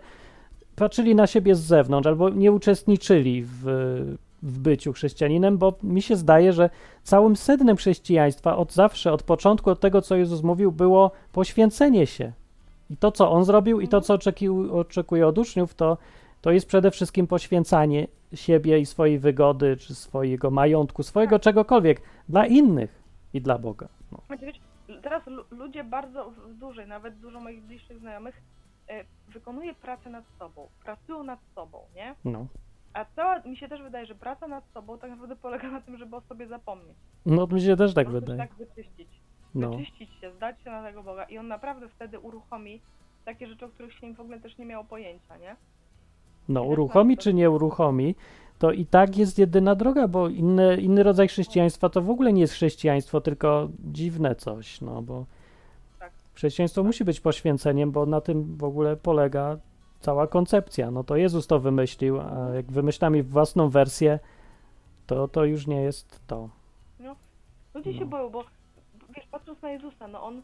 patrzyli 0.75 1.15
na 1.15 1.27
siebie 1.27 1.55
z 1.55 1.59
zewnątrz 1.59 2.07
albo 2.07 2.29
nie 2.29 2.51
uczestniczyli 2.51 3.43
w, 3.45 3.65
w 4.43 4.59
byciu 4.59 4.93
chrześcijaninem, 4.93 5.57
bo 5.57 5.73
mi 5.83 6.01
się 6.01 6.15
zdaje, 6.15 6.53
że 6.53 6.69
całym 7.03 7.35
sednem 7.35 7.77
chrześcijaństwa 7.77 8.57
od 8.57 8.73
zawsze, 8.73 9.13
od 9.13 9.23
początku, 9.23 9.69
od 9.69 9.79
tego, 9.79 10.01
co 10.01 10.15
Jezus 10.15 10.43
mówił, 10.43 10.71
było 10.71 11.11
poświęcenie 11.31 12.07
się. 12.07 12.31
I 12.89 12.97
to, 12.97 13.11
co 13.11 13.31
On 13.31 13.43
zrobił 13.45 13.81
i 13.81 13.87
to, 13.87 14.01
co 14.01 14.13
oczeki, 14.13 14.49
oczekuje 14.49 15.27
od 15.27 15.37
uczniów, 15.37 15.73
to, 15.73 15.97
to 16.41 16.51
jest 16.51 16.67
przede 16.67 16.91
wszystkim 16.91 17.27
poświęcanie 17.27 18.07
siebie 18.33 18.79
i 18.79 18.85
swojej 18.85 19.19
wygody, 19.19 19.77
czy 19.77 19.95
swojego 19.95 20.51
majątku, 20.51 21.03
swojego 21.03 21.39
czegokolwiek 21.39 22.01
dla 22.29 22.45
innych 22.45 23.03
i 23.33 23.41
dla 23.41 23.57
Boga. 23.57 23.87
No. 24.11 24.17
Znaczy, 24.27 24.51
teraz 25.01 25.27
lu- 25.27 25.43
ludzie 25.51 25.83
bardzo 25.83 26.31
w- 26.31 26.53
dłużej, 26.53 26.87
nawet 26.87 27.19
dużo 27.19 27.39
moich 27.39 27.63
bliższych 27.63 27.99
znajomych, 27.99 28.41
e, 28.87 29.03
wykonuje 29.33 29.73
pracę 29.73 30.09
nad 30.09 30.25
sobą, 30.39 30.67
pracują 30.83 31.23
nad 31.23 31.39
sobą, 31.55 31.77
nie? 31.95 32.15
No. 32.25 32.45
A 32.93 33.05
cała, 33.15 33.39
mi 33.39 33.57
się 33.57 33.67
też 33.67 33.81
wydaje, 33.81 34.05
że 34.05 34.15
praca 34.15 34.47
nad 34.47 34.63
sobą 34.73 34.97
tak 34.97 35.09
naprawdę 35.11 35.35
polega 35.35 35.71
na 35.71 35.81
tym, 35.81 35.97
żeby 35.97 36.15
o 36.15 36.21
sobie 36.21 36.47
zapomnieć. 36.47 36.97
no, 37.25 37.47
to 37.47 37.55
mi 37.55 37.61
się 37.61 37.75
też 37.77 37.93
tak 37.93 38.09
wydaje. 38.09 38.37
tak 38.39 38.53
wyczyścić. 38.55 39.07
No. 39.55 39.69
Wyczyścić 39.69 40.09
się, 40.21 40.31
zdać 40.31 40.61
się 40.63 40.71
na 40.71 40.83
tego 40.83 41.03
Boga 41.03 41.23
i 41.23 41.37
on 41.37 41.47
naprawdę 41.47 41.89
wtedy 41.89 42.19
uruchomi 42.19 42.81
takie 43.25 43.47
rzeczy, 43.47 43.65
o 43.65 43.69
których 43.69 43.93
się 43.93 44.13
w 44.13 44.19
ogóle 44.19 44.39
też 44.39 44.57
nie 44.57 44.65
miało 44.65 44.83
pojęcia, 44.83 45.37
nie? 45.37 45.55
No, 46.49 46.61
tak 46.61 46.69
uruchomi 46.69 47.17
czy 47.17 47.33
nie 47.33 47.49
uruchomi, 47.49 48.15
to 48.59 48.71
i 48.71 48.85
tak 48.85 49.17
jest 49.17 49.39
jedyna 49.39 49.75
droga, 49.75 50.07
bo 50.07 50.29
inny, 50.29 50.77
inny 50.81 51.03
rodzaj 51.03 51.27
chrześcijaństwa 51.27 51.89
to 51.89 52.01
w 52.01 52.09
ogóle 52.09 52.33
nie 52.33 52.41
jest 52.41 52.53
chrześcijaństwo, 52.53 53.21
tylko 53.21 53.69
dziwne 53.79 54.35
coś, 54.35 54.81
no 54.81 55.01
bo 55.01 55.25
Tak. 55.99 56.11
chrześcijaństwo 56.33 56.83
musi 56.83 57.05
być 57.05 57.19
poświęceniem, 57.19 57.91
bo 57.91 58.05
na 58.05 58.21
tym 58.21 58.57
w 58.57 58.63
ogóle 58.63 58.95
polega 58.97 59.57
cała 59.99 60.27
koncepcja. 60.27 60.91
No 60.91 61.03
to 61.03 61.15
Jezus 61.15 61.47
to 61.47 61.59
wymyślił, 61.59 62.19
a 62.21 62.49
jak 62.55 62.71
wymyślamy 62.71 63.23
własną 63.23 63.69
wersję, 63.69 64.19
to 65.07 65.27
to 65.27 65.45
już 65.45 65.67
nie 65.67 65.81
jest 65.81 66.27
to. 66.27 66.49
Ludzie 67.73 67.93
się 67.93 67.99
No. 67.99 68.05
boją, 68.05 68.29
bo 68.29 68.43
wiesz, 69.15 69.27
patrząc 69.31 69.61
na 69.61 69.71
Jezusa, 69.71 70.07
no 70.07 70.23
on 70.23 70.41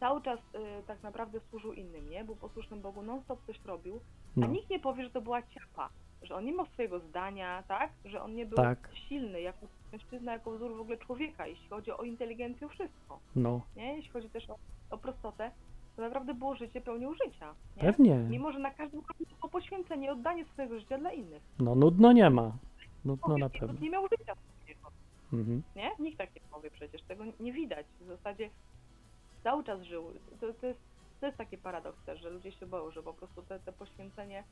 cały 0.00 0.22
czas 0.22 0.38
y, 0.54 0.82
tak 0.86 1.02
naprawdę 1.02 1.40
służył 1.50 1.72
innym, 1.72 2.10
nie? 2.10 2.24
Był 2.24 2.36
posłusznym 2.36 2.80
Bogu, 2.80 3.02
non-stop 3.02 3.38
coś 3.46 3.64
robił, 3.64 4.00
a 4.36 4.40
No, 4.40 4.46
nikt 4.46 4.70
nie 4.70 4.80
powie, 4.80 5.04
że 5.04 5.10
to 5.10 5.20
była 5.20 5.42
ciapa, 5.42 5.88
że 6.22 6.34
on 6.34 6.44
nie 6.44 6.52
ma 6.52 6.64
swojego 6.66 7.00
zdania, 7.00 7.62
tak? 7.68 7.90
Że 8.04 8.22
on 8.22 8.34
nie 8.34 8.46
był 8.46 8.56
Tak. 8.56 8.90
silny 9.08 9.40
jako 9.40 9.66
mężczyzna, 9.92 10.32
jako 10.32 10.50
wzór 10.50 10.76
w 10.76 10.80
ogóle 10.80 10.96
człowieka, 10.96 11.46
jeśli 11.46 11.68
chodzi 11.68 11.90
o 11.92 12.02
inteligencję, 12.02 12.68
wszystko, 12.68 13.18
no, 13.36 13.60
nie? 13.76 13.96
Jeśli 13.96 14.10
chodzi 14.10 14.30
też 14.30 14.50
o, 14.50 14.56
o 14.90 14.98
prostotę, 14.98 15.50
to 15.96 16.02
naprawdę 16.02 16.34
było 16.34 16.54
życie 16.54 16.80
pełnią 16.80 17.14
życia, 17.14 17.54
nie? 17.76 17.82
pewnie. 17.82 18.14
Mimo, 18.14 18.52
że 18.52 18.58
na 18.58 18.70
każdym 18.70 19.02
kroku 19.02 19.24
było 19.38 19.48
poświęcenie, 19.48 20.12
oddanie 20.12 20.44
swojego 20.44 20.80
życia 20.80 20.98
dla 20.98 21.12
innych. 21.12 21.42
No 21.58 21.74
nudno 21.74 22.12
nie 22.12 22.30
ma. 22.30 22.52
Nudno 23.04 23.38
na 23.38 23.48
pewno. 23.48 23.80
nie 23.80 23.90
miał 23.90 24.08
życia 24.08 24.34
swojego. 24.34 24.90
Mhm. 25.32 25.62
nie? 25.76 25.90
Nikt 25.98 26.18
tak 26.18 26.34
nie 26.34 26.40
powie 26.50 26.70
przecież, 26.70 27.02
tego 27.02 27.24
nie 27.40 27.52
widać. 27.52 27.86
W 28.00 28.06
zasadzie 28.06 28.50
cały 29.44 29.64
czas 29.64 29.82
żył. 29.82 30.04
To, 30.40 30.52
to, 30.60 30.66
jest, 30.66 30.80
to 31.20 31.26
jest 31.26 31.38
taki 31.38 31.58
paradoks 31.58 32.04
też, 32.06 32.20
że 32.20 32.30
ludzie 32.30 32.52
się 32.52 32.66
boją, 32.66 32.90
że 32.90 33.02
po 33.02 33.14
prostu 33.14 33.42
te, 33.42 33.58
te 33.60 33.72
poświęcenie 33.72 34.44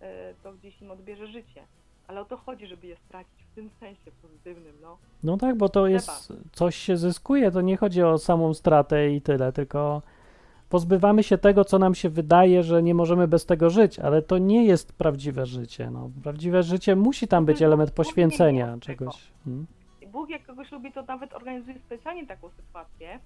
e, 0.00 0.34
to 0.42 0.52
gdzieś 0.52 0.82
im 0.82 0.90
odbierze 0.90 1.26
życie. 1.26 1.62
Ale 2.06 2.20
o 2.20 2.24
to 2.24 2.36
chodzi, 2.36 2.66
żeby 2.66 2.86
je 2.86 2.96
stracić 2.96 3.44
w 3.52 3.54
tym 3.54 3.70
sensie 3.80 4.10
pozytywnym, 4.22 4.76
no. 4.82 4.98
No 5.22 5.36
tak, 5.36 5.56
bo 5.56 5.68
to 5.68 5.86
jest, 5.86 6.32
coś 6.52 6.76
się 6.76 6.96
zyskuje, 6.96 7.50
to 7.50 7.60
nie 7.60 7.76
chodzi 7.76 8.02
o 8.02 8.18
samą 8.18 8.54
stratę 8.54 9.10
i 9.10 9.20
tyle, 9.20 9.52
tylko 9.52 10.02
pozbywamy 10.76 11.22
się 11.22 11.38
tego, 11.38 11.64
co 11.64 11.78
nam 11.78 11.94
się 11.94 12.08
wydaje, 12.08 12.62
że 12.62 12.82
nie 12.82 12.94
możemy 12.94 13.28
bez 13.28 13.46
tego 13.46 13.70
żyć, 13.70 13.98
ale 13.98 14.22
to 14.22 14.38
nie 14.38 14.64
jest 14.64 14.92
prawdziwe 14.92 15.46
życie. 15.46 15.90
No, 15.90 16.10
prawdziwe 16.22 16.62
życie 16.62 16.96
musi 16.96 17.28
tam 17.28 17.44
być 17.44 17.62
element 17.62 17.90
poświęcenia 17.90 18.78
czegoś. 18.80 19.32
Hmm? 19.44 19.66
Bóg 20.12 20.30
jak 20.30 20.46
kogoś 20.46 20.72
lubi, 20.72 20.92
to 20.92 21.02
nawet 21.02 21.34
organizuje 21.34 21.78
specjalnie 21.86 22.26
taką 22.26 22.48
sytuację, 22.50 23.18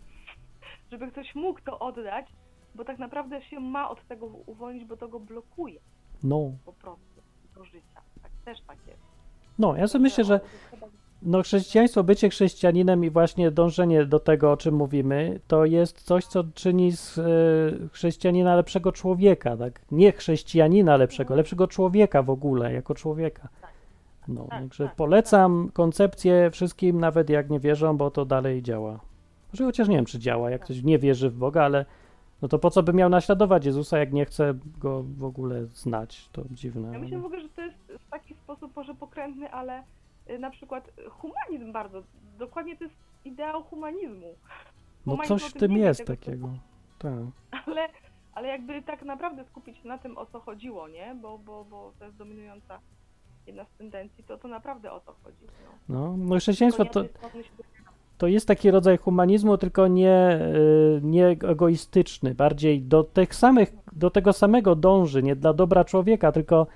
żeby 0.93 1.11
ktoś 1.11 1.35
mógł 1.35 1.61
to 1.61 1.79
oddać, 1.79 2.27
bo 2.75 2.85
tak 2.85 2.99
naprawdę 2.99 3.43
się 3.43 3.61
ma 3.61 3.91
od 3.91 4.09
tego 4.09 4.27
uwolnić, 4.27 4.85
bo 4.85 4.97
to 4.97 5.09
go 5.09 5.21
blokuje 5.21 5.81
No, 6.23 6.53
po 6.65 6.73
prostu 6.73 7.21
do 7.55 7.65
życia. 7.65 8.01
Tak, 8.23 8.31
też 8.45 8.59
tak 8.67 8.79
jest. 8.87 9.03
no, 9.59 9.77
ja 9.77 9.89
sobie 9.89 10.03
myślę, 10.03 10.25
że 10.25 10.41
no, 11.27 11.43
chrześcijaństwo, 11.43 12.05
bycie 12.05 12.29
chrześcijaninem 12.29 13.05
i 13.05 13.11
właśnie 13.11 13.51
dążenie 13.51 14.05
do 14.05 14.20
tego, 14.20 14.53
o 14.53 14.57
czym 14.57 14.74
mówimy, 14.74 15.41
to 15.49 15.64
jest 15.64 16.03
coś, 16.03 16.27
co 16.27 16.45
czyni 16.55 16.93
z 16.93 17.18
e, 17.18 17.22
chrześcijanina 17.93 18.57
lepszego 18.57 18.93
człowieka, 18.93 19.57
tak? 19.57 19.81
Nie 19.91 20.12
chrześcijanina 20.12 20.97
lepszego, 20.97 21.35
lepszego 21.35 21.66
człowieka 21.66 22.22
w 22.22 22.31
ogóle, 22.31 22.72
jako 22.72 22.95
człowieka. 22.95 23.49
No, 24.29 24.41
tak, 24.41 24.51
także 24.51 24.85
tak, 24.85 24.97
polecam 24.97 25.70
koncepcję 25.72 26.51
wszystkim, 26.51 27.01
nawet 27.01 27.31
jak 27.31 27.51
nie 27.51 27.61
wierzą, 27.61 27.97
bo 27.97 28.11
to 28.11 28.24
dalej 28.24 28.62
działa. 28.62 29.01
Może 29.53 29.64
chociaż 29.64 29.89
nie 29.89 29.97
wiem, 29.97 30.05
czy 30.05 30.18
działa, 30.18 30.51
jak 30.51 30.64
ktoś 30.64 30.83
nie 30.83 30.99
wierzy 30.99 31.31
w 31.31 31.37
Boga, 31.37 31.62
ale 31.62 31.85
no 32.43 32.49
to 32.49 32.59
po 32.59 32.70
co 32.70 32.83
by 32.83 32.93
miał 32.93 33.11
naśladować 33.11 33.64
Jezusa, 33.64 33.99
jak 33.99 34.12
nie 34.12 34.24
chce 34.24 34.55
go 34.79 35.03
w 35.03 35.24
ogóle 35.24 35.66
znać? 35.66 36.29
To 36.33 36.43
dziwne. 36.51 36.93
Ja 36.93 36.99
myślę 36.99 37.18
w 37.18 37.24
ogóle, 37.24 37.41
że 37.41 37.49
to 37.49 37.62
jest 37.62 37.77
w 37.99 38.11
taki 38.11 38.35
sposób 38.35 38.77
może 38.77 38.95
pokrętny, 38.95 39.51
ale 39.51 39.81
y, 39.81 39.83
na 40.39 40.51
przykład 40.51 40.91
humanizm 41.11 41.72
bardzo, 41.72 42.03
dokładnie 42.39 42.77
to 42.77 42.85
jest 42.85 42.97
ideał 43.24 43.62
humanizmu. 43.62 44.35
No 45.07 45.12
Humanizm 45.12 45.39
coś 45.39 45.51
w 45.51 45.53
tym 45.53 45.77
jest 45.77 46.01
tego 46.07 46.16
takiego. 46.16 46.51
Tak. 46.99 47.12
Ale, 47.66 47.89
ale 48.33 48.49
jakby 48.49 48.83
tak 48.83 49.03
naprawdę 49.03 49.45
skupić 49.45 49.79
się 49.79 49.89
na 49.89 49.99
tym, 49.99 50.18
o 50.18 50.27
co 50.27 50.41
chodziło, 50.41 50.89
nie? 50.89 51.16
Bo, 51.22 51.39
bo, 51.39 51.64
bo 51.64 51.93
to 51.99 52.05
jest 52.05 52.16
dominująca 52.16 52.81
jedna 53.47 53.64
z 53.64 53.79
tendencji, 53.79 54.24
to 54.24 54.39
to 54.39 54.49
naprawdę 54.49 54.93
o 54.93 55.01
to 55.01 55.14
chodzi. 55.24 55.47
No. 55.89 56.01
No, 56.01 56.16
no 56.16 56.37
chrześcijaństwo 56.37 56.85
to, 56.85 57.05
to 58.18 58.27
jest 58.27 58.49
taki 58.49 58.70
rodzaj 58.70 58.97
humanizmu, 58.97 59.59
tylko 59.59 59.89
nie, 59.89 60.39
y, 60.55 61.01
nie 61.03 61.27
egoistyczny, 61.27 62.35
bardziej 62.35 62.83
do 62.83 63.05
tych 63.05 63.35
samych, 63.35 63.72
do 63.93 64.11
tego 64.11 64.33
samego 64.33 64.77
dąży, 64.77 65.22
nie 65.22 65.37
dla 65.37 65.53
dobra 65.53 65.85
człowieka, 65.85 66.33
tylko 66.33 66.66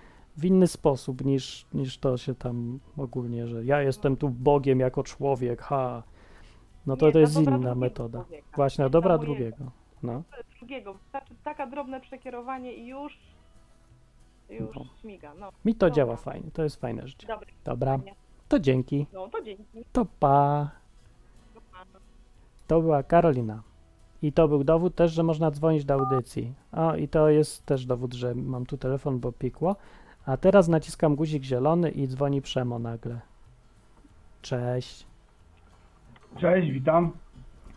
w 0.40 0.44
inny 0.44 0.66
sposób 0.66 1.24
niż, 1.24 1.66
niż 1.74 1.98
to 1.98 2.16
się 2.16 2.34
tam 2.34 2.80
ogólnie, 2.96 3.46
że 3.46 3.64
ja 3.64 3.82
jestem 3.82 4.16
tu 4.16 4.28
Bogiem 4.28 4.80
jako 4.80 5.02
człowiek, 5.02 5.62
ha. 5.62 6.02
No 6.86 6.96
to 6.96 7.06
Nie, 7.06 7.12
to 7.12 7.18
jest 7.18 7.36
inna 7.40 7.74
metoda. 7.74 8.18
człowieka, 8.24 8.46
Właśnie, 8.56 8.84
nie 8.84 8.90
dobra 8.90 9.18
drugiego. 9.18 9.64
No. 10.02 10.22
Drugiego, 10.58 10.94
wystarczy 10.94 11.34
taka 11.44 11.66
drobne 11.66 12.00
przekierowanie 12.00 12.72
i 12.74 12.86
już, 12.86 13.18
już 14.50 14.76
No. 14.76 14.84
śmiga. 15.00 15.32
No, 15.40 15.48
Mi 15.64 15.74
to 15.74 15.86
Dobra. 15.86 15.94
działa 15.96 16.16
fajnie, 16.16 16.50
to 16.50 16.62
jest 16.62 16.76
fajne 16.80 17.08
życie. 17.08 17.26
dobry. 17.26 17.46
Dobra, 17.64 17.98
to 18.48 18.58
dzięki, 18.58 19.06
No 19.12 19.28
to 19.28 19.42
dzięki. 19.42 19.84
to 19.92 20.04
pa. 20.20 20.70
To 22.66 22.80
była 22.80 23.02
Karolina. 23.02 23.62
I 24.22 24.32
to 24.32 24.48
był 24.48 24.64
dowód 24.64 24.94
też, 24.94 25.12
że 25.12 25.22
można 25.22 25.50
dzwonić 25.50 25.84
do 25.84 25.94
audycji. 25.94 26.54
O, 26.72 26.96
i 26.96 27.08
to 27.08 27.28
jest 27.28 27.66
też 27.66 27.86
dowód, 27.86 28.14
że 28.14 28.34
mam 28.34 28.66
tu 28.66 28.76
telefon, 28.78 29.18
bo 29.20 29.32
pikło. 29.32 29.76
A 30.26 30.36
teraz 30.36 30.68
naciskam 30.68 31.16
guzik 31.16 31.42
zielony 31.44 31.90
i 31.90 32.08
dzwoni 32.08 32.42
Przemo 32.42 32.78
nagle. 32.78 33.20
Cześć. 34.42 35.06
Cześć, 36.38 36.70
witam. 36.70 37.10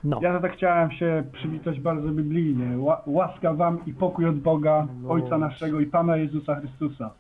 No, 0.04 0.20
Ja 0.22 0.40
tak 0.40 0.54
chciałem 0.54 0.92
się 0.92 1.24
przywitać 1.32 1.80
bardzo 1.80 2.10
biblijnie. 2.10 2.78
Ła, 2.78 3.02
łaska 3.06 3.54
wam 3.54 3.86
i 3.86 3.94
pokój 3.94 4.26
od 4.26 4.40
Boga, 4.40 4.88
No. 5.02 5.10
Ojca 5.10 5.38
naszego 5.38 5.80
i 5.80 5.86
Pana 5.86 6.18
Jezusa 6.18 6.56
Chrystusa. 6.56 7.12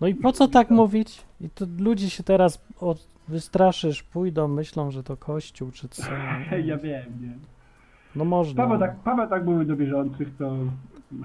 no 0.00 0.06
i 0.06 0.14
po 0.14 0.32
co 0.32 0.48
tak 0.48 0.70
mówić? 0.70 1.22
I 1.40 1.50
to 1.50 1.64
ludzie 1.78 2.10
się 2.10 2.22
teraz 2.22 2.64
od, 2.80 3.06
wystraszysz, 3.28 4.02
pójdą, 4.02 4.48
myślą, 4.48 4.90
że 4.90 5.02
to 5.02 5.16
kościół 5.16 5.70
czy 5.70 5.88
co. 5.88 6.02
ja 6.64 6.78
wiem, 6.78 7.04
nie. 7.20 7.32
No 8.16 8.24
można. 8.24 8.62
Paweł 8.62 8.78
tak, 8.78 8.96
Paweł 8.96 9.28
tak 9.28 9.44
mówi 9.44 9.66
do 9.66 9.76
wierzących, 9.76 10.36
to 10.38 10.56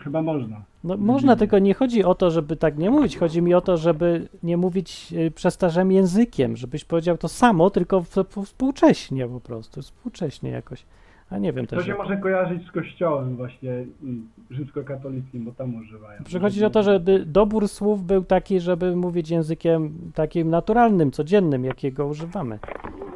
chyba 0.04 0.22
można. 0.22 0.62
No 0.84 0.98
można, 0.98 1.36
tylko 1.36 1.60
nie 1.60 1.74
chodzi 1.74 2.04
o 2.04 2.16
to, 2.16 2.32
żeby 2.32 2.56
tak 2.56 2.78
nie 2.78 2.90
mówić. 2.90 3.18
Chodzi 3.18 3.42
mi 3.42 3.54
o 3.54 3.62
to, 3.62 3.78
żeby 3.78 4.28
nie 4.44 4.58
mówić 4.58 5.14
y, 5.14 5.32
przestarzałym 5.32 5.92
językiem, 5.92 6.58
żebyś 6.58 6.86
powiedział 6.86 7.18
to 7.18 7.28
samo, 7.28 7.70
tylko 7.70 8.04
współcześnie 8.46 9.28
po 9.28 9.40
prostu, 9.40 9.82
współcześnie 9.82 10.50
jakoś. 10.50 10.86
A 11.30 11.38
nie 11.38 11.54
wiem 11.54 11.68
To 11.68 11.76
też. 11.76 11.86
się 11.86 11.90
jak- 11.92 11.98
może 12.00 12.18
kojarzyć 12.18 12.68
z 12.68 12.72
kościołem 12.72 13.36
właśnie 13.36 13.72
mm, 13.72 14.28
rzymskokatolickim, 14.52 15.46
bo 15.46 15.52
tam 15.52 15.76
używają. 15.76 16.24
Przychodzi 16.24 16.66
o 16.66 16.70
to, 16.70 16.84
żeby 16.84 17.26
dobór 17.26 17.68
słów 17.68 18.04
był 18.06 18.24
taki, 18.24 18.60
żeby 18.60 18.96
mówić 18.96 19.30
językiem 19.30 19.94
takim 20.16 20.50
naturalnym, 20.50 21.12
codziennym, 21.12 21.66
jakiego 21.66 22.08
używamy. 22.08 22.60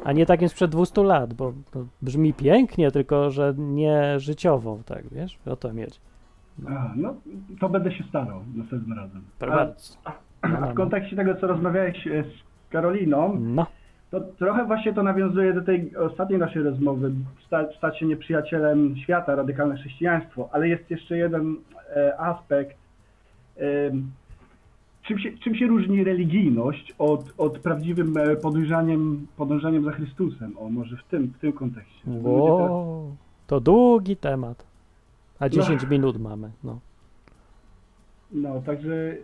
A 0.04 0.12
nie 0.12 0.26
takim 0.26 0.48
sprzed 0.48 0.70
200 0.70 1.02
lat, 1.02 1.34
bo 1.34 1.52
to 1.70 1.84
brzmi 2.02 2.34
pięknie, 2.34 2.90
tylko 2.90 3.30
że 3.30 3.54
nie 3.58 4.20
życiowo, 4.20 4.78
tak 4.86 5.08
wiesz? 5.08 5.38
O 5.46 5.56
to 5.56 5.72
mieć. 5.72 6.00
Aha, 6.68 6.92
no 6.96 7.14
to 7.60 7.68
będę 7.68 7.92
się 7.92 8.04
starał 8.04 8.40
następnym 8.54 8.98
razem. 8.98 9.22
Bardzo. 9.40 9.94
A 10.42 10.66
w 10.66 10.74
kontekście 10.74 11.16
tego, 11.16 11.34
co 11.34 11.46
rozmawiałeś 11.46 12.06
e, 12.06 12.22
z 12.24 12.70
Karoliną, 12.70 13.36
No, 13.40 13.66
To 14.14 14.20
trochę 14.20 14.64
właśnie 14.64 14.92
to 14.92 15.02
nawiązuje 15.02 15.52
do 15.52 15.62
tej 15.62 15.96
ostatniej 15.96 16.38
naszej 16.38 16.62
rozmowy, 16.62 17.12
sta, 17.46 17.72
stać 17.78 17.98
się 17.98 18.06
nieprzyjacielem 18.06 18.96
świata, 18.96 19.34
radykalne 19.34 19.76
chrześcijaństwo, 19.76 20.48
ale 20.52 20.68
jest 20.68 20.90
jeszcze 20.90 21.16
jeden 21.16 21.56
e, 21.96 22.20
aspekt. 22.20 22.76
em, 23.56 24.10
czym, 25.02 25.18
się, 25.18 25.38
czym 25.38 25.54
się 25.54 25.66
różni 25.66 26.04
religijność 26.04 26.94
od, 26.98 27.34
od 27.38 27.58
prawdziwym 27.58 28.16
e, 28.16 28.36
podążaniem, 28.36 29.26
podążaniem 29.36 29.84
za 29.84 29.92
Chrystusem? 29.92 30.58
O, 30.58 30.68
może 30.68 30.96
w 30.96 31.04
tym, 31.04 31.26
w 31.26 31.38
tym 31.38 31.52
kontekście. 31.52 32.00
Będzie 32.04 32.22
teraz- 32.22 32.70
Wow, 32.70 33.16
to 33.46 33.60
długi 33.60 34.16
temat. 34.16 34.66
A 35.38 35.48
10 35.48 35.88
minut 35.90 36.20
mamy. 36.20 36.50
No. 36.64 36.78
No, 38.32 38.62
także 38.62 39.16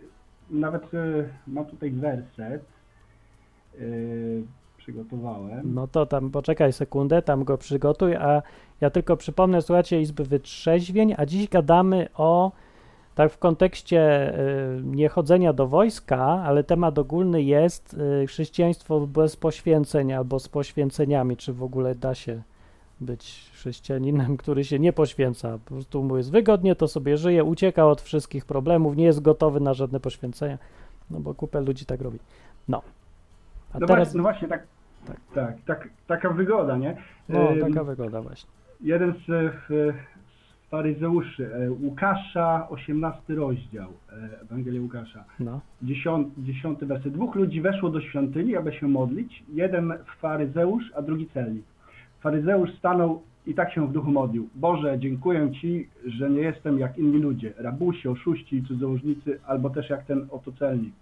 nawet 0.49 0.93
e, 0.93 1.23
mam 1.47 1.65
tutaj 1.65 1.91
werset. 1.91 2.65
E, 3.79 3.81
przygotowałem. 4.81 5.73
no 5.73 5.87
to 5.87 6.05
tam 6.05 6.29
poczekaj 6.29 6.73
sekundę, 6.73 7.21
tam 7.21 7.43
go 7.43 7.57
przygotuj, 7.57 8.15
a 8.15 8.41
ja 8.81 8.89
tylko 8.89 9.17
przypomnę, 9.17 9.61
słuchajcie, 9.61 10.01
Izby 10.01 10.23
Wytrzeźwień, 10.23 11.13
a 11.17 11.25
dziś 11.25 11.49
gadamy 11.49 12.07
o, 12.15 12.51
tak 13.15 13.31
w 13.31 13.37
kontekście 13.37 14.33
y, 14.39 14.81
niechodzenia 14.83 15.53
do 15.53 15.67
wojska, 15.67 16.19
ale 16.19 16.63
temat 16.63 16.99
ogólny 16.99 17.43
jest 17.43 17.95
y, 18.23 18.27
chrześcijaństwo 18.27 19.07
bez 19.07 19.35
poświęceń 19.35 20.13
albo 20.13 20.39
z 20.39 20.47
poświęceniami, 20.47 21.37
czy 21.37 21.53
w 21.53 21.63
ogóle 21.63 21.95
da 21.95 22.15
się 22.15 22.41
być 23.01 23.49
chrześcijaninem, 23.53 24.37
który 24.37 24.63
się 24.63 24.79
nie 24.79 24.93
poświęca, 24.93 25.57
po 25.65 25.73
prostu 25.73 26.03
mu 26.03 26.17
jest 26.17 26.31
wygodnie, 26.31 26.75
to 26.75 26.87
sobie 26.87 27.17
żyje, 27.17 27.43
ucieka 27.43 27.87
od 27.87 28.01
wszystkich 28.01 28.45
problemów, 28.45 28.97
nie 28.97 29.05
jest 29.05 29.21
gotowy 29.21 29.59
na 29.59 29.73
żadne 29.73 29.99
poświęcenia, 29.99 30.57
no 31.11 31.19
bo 31.19 31.33
kupę 31.33 31.61
ludzi 31.61 31.85
tak 31.85 32.01
robi. 32.01 32.19
No. 32.67 32.81
A 33.73 33.79
No, 33.79 33.87
teraz, 33.87 33.99
właśnie, 34.13 34.17
no 34.17 34.23
właśnie, 34.23 34.47
tak, 34.47 34.63
Tak. 35.07 35.17
tak. 35.33 35.55
Tak, 35.65 35.89
taka 36.07 36.29
wygoda, 36.29 36.77
nie? 36.77 36.97
no 37.29 37.47
taka 37.61 37.83
wygoda 37.83 38.21
właśnie. 38.21 38.49
jeden 38.81 39.13
z, 39.13 39.29
e, 39.29 39.51
z 39.69 39.93
faryzeuszy, 40.69 41.55
e, 41.55 41.71
Łukasza, 41.71 42.67
18 42.69 43.35
rozdział, 43.35 43.89
e, 44.09 44.41
Ewangelia 44.41 44.81
Łukasza, 44.81 45.23
No. 45.39 45.59
10, 45.81 46.27
10 46.37 46.85
werset. 46.85 47.13
Dwóch 47.13 47.35
ludzi 47.35 47.61
weszło 47.61 47.89
do 47.89 48.01
świątyni, 48.01 48.55
aby 48.55 48.73
się 48.73 48.87
modlić, 48.87 49.43
jeden 49.53 49.93
faryzeusz, 50.19 50.83
a 50.95 51.01
drugi 51.01 51.27
celnik. 51.33 51.63
Faryzeusz 52.19 52.69
stanął 52.77 53.21
i 53.47 53.53
tak 53.53 53.73
się 53.73 53.87
w 53.87 53.91
duchu 53.91 54.11
modlił. 54.11 54.49
Boże, 54.55 54.99
dziękuję 54.99 55.51
Ci, 55.61 55.89
że 56.05 56.29
nie 56.29 56.41
jestem 56.41 56.79
jak 56.79 56.97
inni 56.97 57.17
ludzie, 57.17 57.53
rabusi, 57.57 58.07
oszuści 58.07 58.63
cudzołożnicy, 58.63 59.39
albo 59.47 59.69
też 59.69 59.89
jak 59.89 60.03
ten 60.05 60.27
oto 60.31 60.51
celnik. 60.51 60.93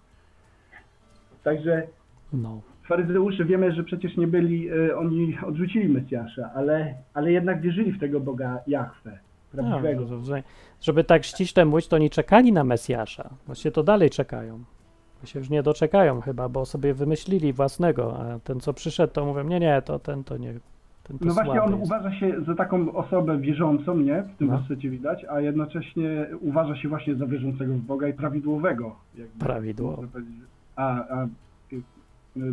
Także 1.43 1.87
No. 2.33 2.61
faryzeusze 2.87 3.45
wiemy, 3.45 3.71
że 3.71 3.83
przecież 3.83 4.17
nie 4.17 4.27
byli, 4.27 4.69
e, 4.69 4.97
oni 4.97 5.37
odrzucili 5.47 5.89
Mesjasza, 5.89 6.49
ale, 6.55 6.93
ale 7.13 7.31
jednak 7.31 7.61
wierzyli 7.61 7.91
w 7.91 7.99
tego 7.99 8.19
Boga 8.19 8.59
No, 9.53 9.63
prawdziwego. 9.63 10.05
że- 10.23 10.43
żeby 10.81 11.03
tak 11.03 11.23
ściśle 11.23 11.65
mówić, 11.65 11.87
to 11.87 11.97
nie 11.97 12.09
czekali 12.09 12.51
na 12.53 12.63
Mesjasza. 12.63 13.29
Właściwie 13.45 13.71
to 13.71 13.83
dalej 13.83 14.09
czekają. 14.09 14.59
się 15.25 15.39
już 15.39 15.49
nie 15.49 15.63
doczekają 15.63 16.21
chyba, 16.21 16.49
bo 16.49 16.65
sobie 16.65 16.93
wymyślili 16.93 17.53
własnego, 17.53 18.19
a 18.19 18.39
ten 18.39 18.59
co 18.59 18.73
przyszedł 18.73 19.13
to 19.13 19.25
mówią, 19.25 19.43
nie, 19.43 19.59
nie, 19.59 19.81
to 19.85 19.99
ten 19.99 20.23
to 20.23 20.37
nie, 20.37 20.53
ten 21.03 21.19
to 21.19 21.25
No 21.25 21.33
właśnie 21.33 21.61
on 21.63 21.71
jest. 21.71 21.83
uważa 21.85 22.11
się 22.19 22.41
za 22.47 22.55
taką 22.55 22.91
osobę 22.93 23.37
wierzącą, 23.37 23.97
nie? 23.97 24.23
W 24.23 24.37
tym 24.37 24.47
No. 24.47 24.57
wersecie 24.57 24.89
widać, 24.89 25.25
a 25.29 25.39
jednocześnie 25.41 26.27
uważa 26.41 26.75
się 26.75 26.89
właśnie 26.89 27.15
za 27.15 27.25
wierzącego 27.25 27.73
w 27.73 27.77
Boga 27.81 28.07
i 28.07 28.13
prawidłowego. 28.13 28.95
Jakby, 29.15 29.39
Prawidłowo. 29.45 30.03
A, 30.75 30.95
a 31.21 31.27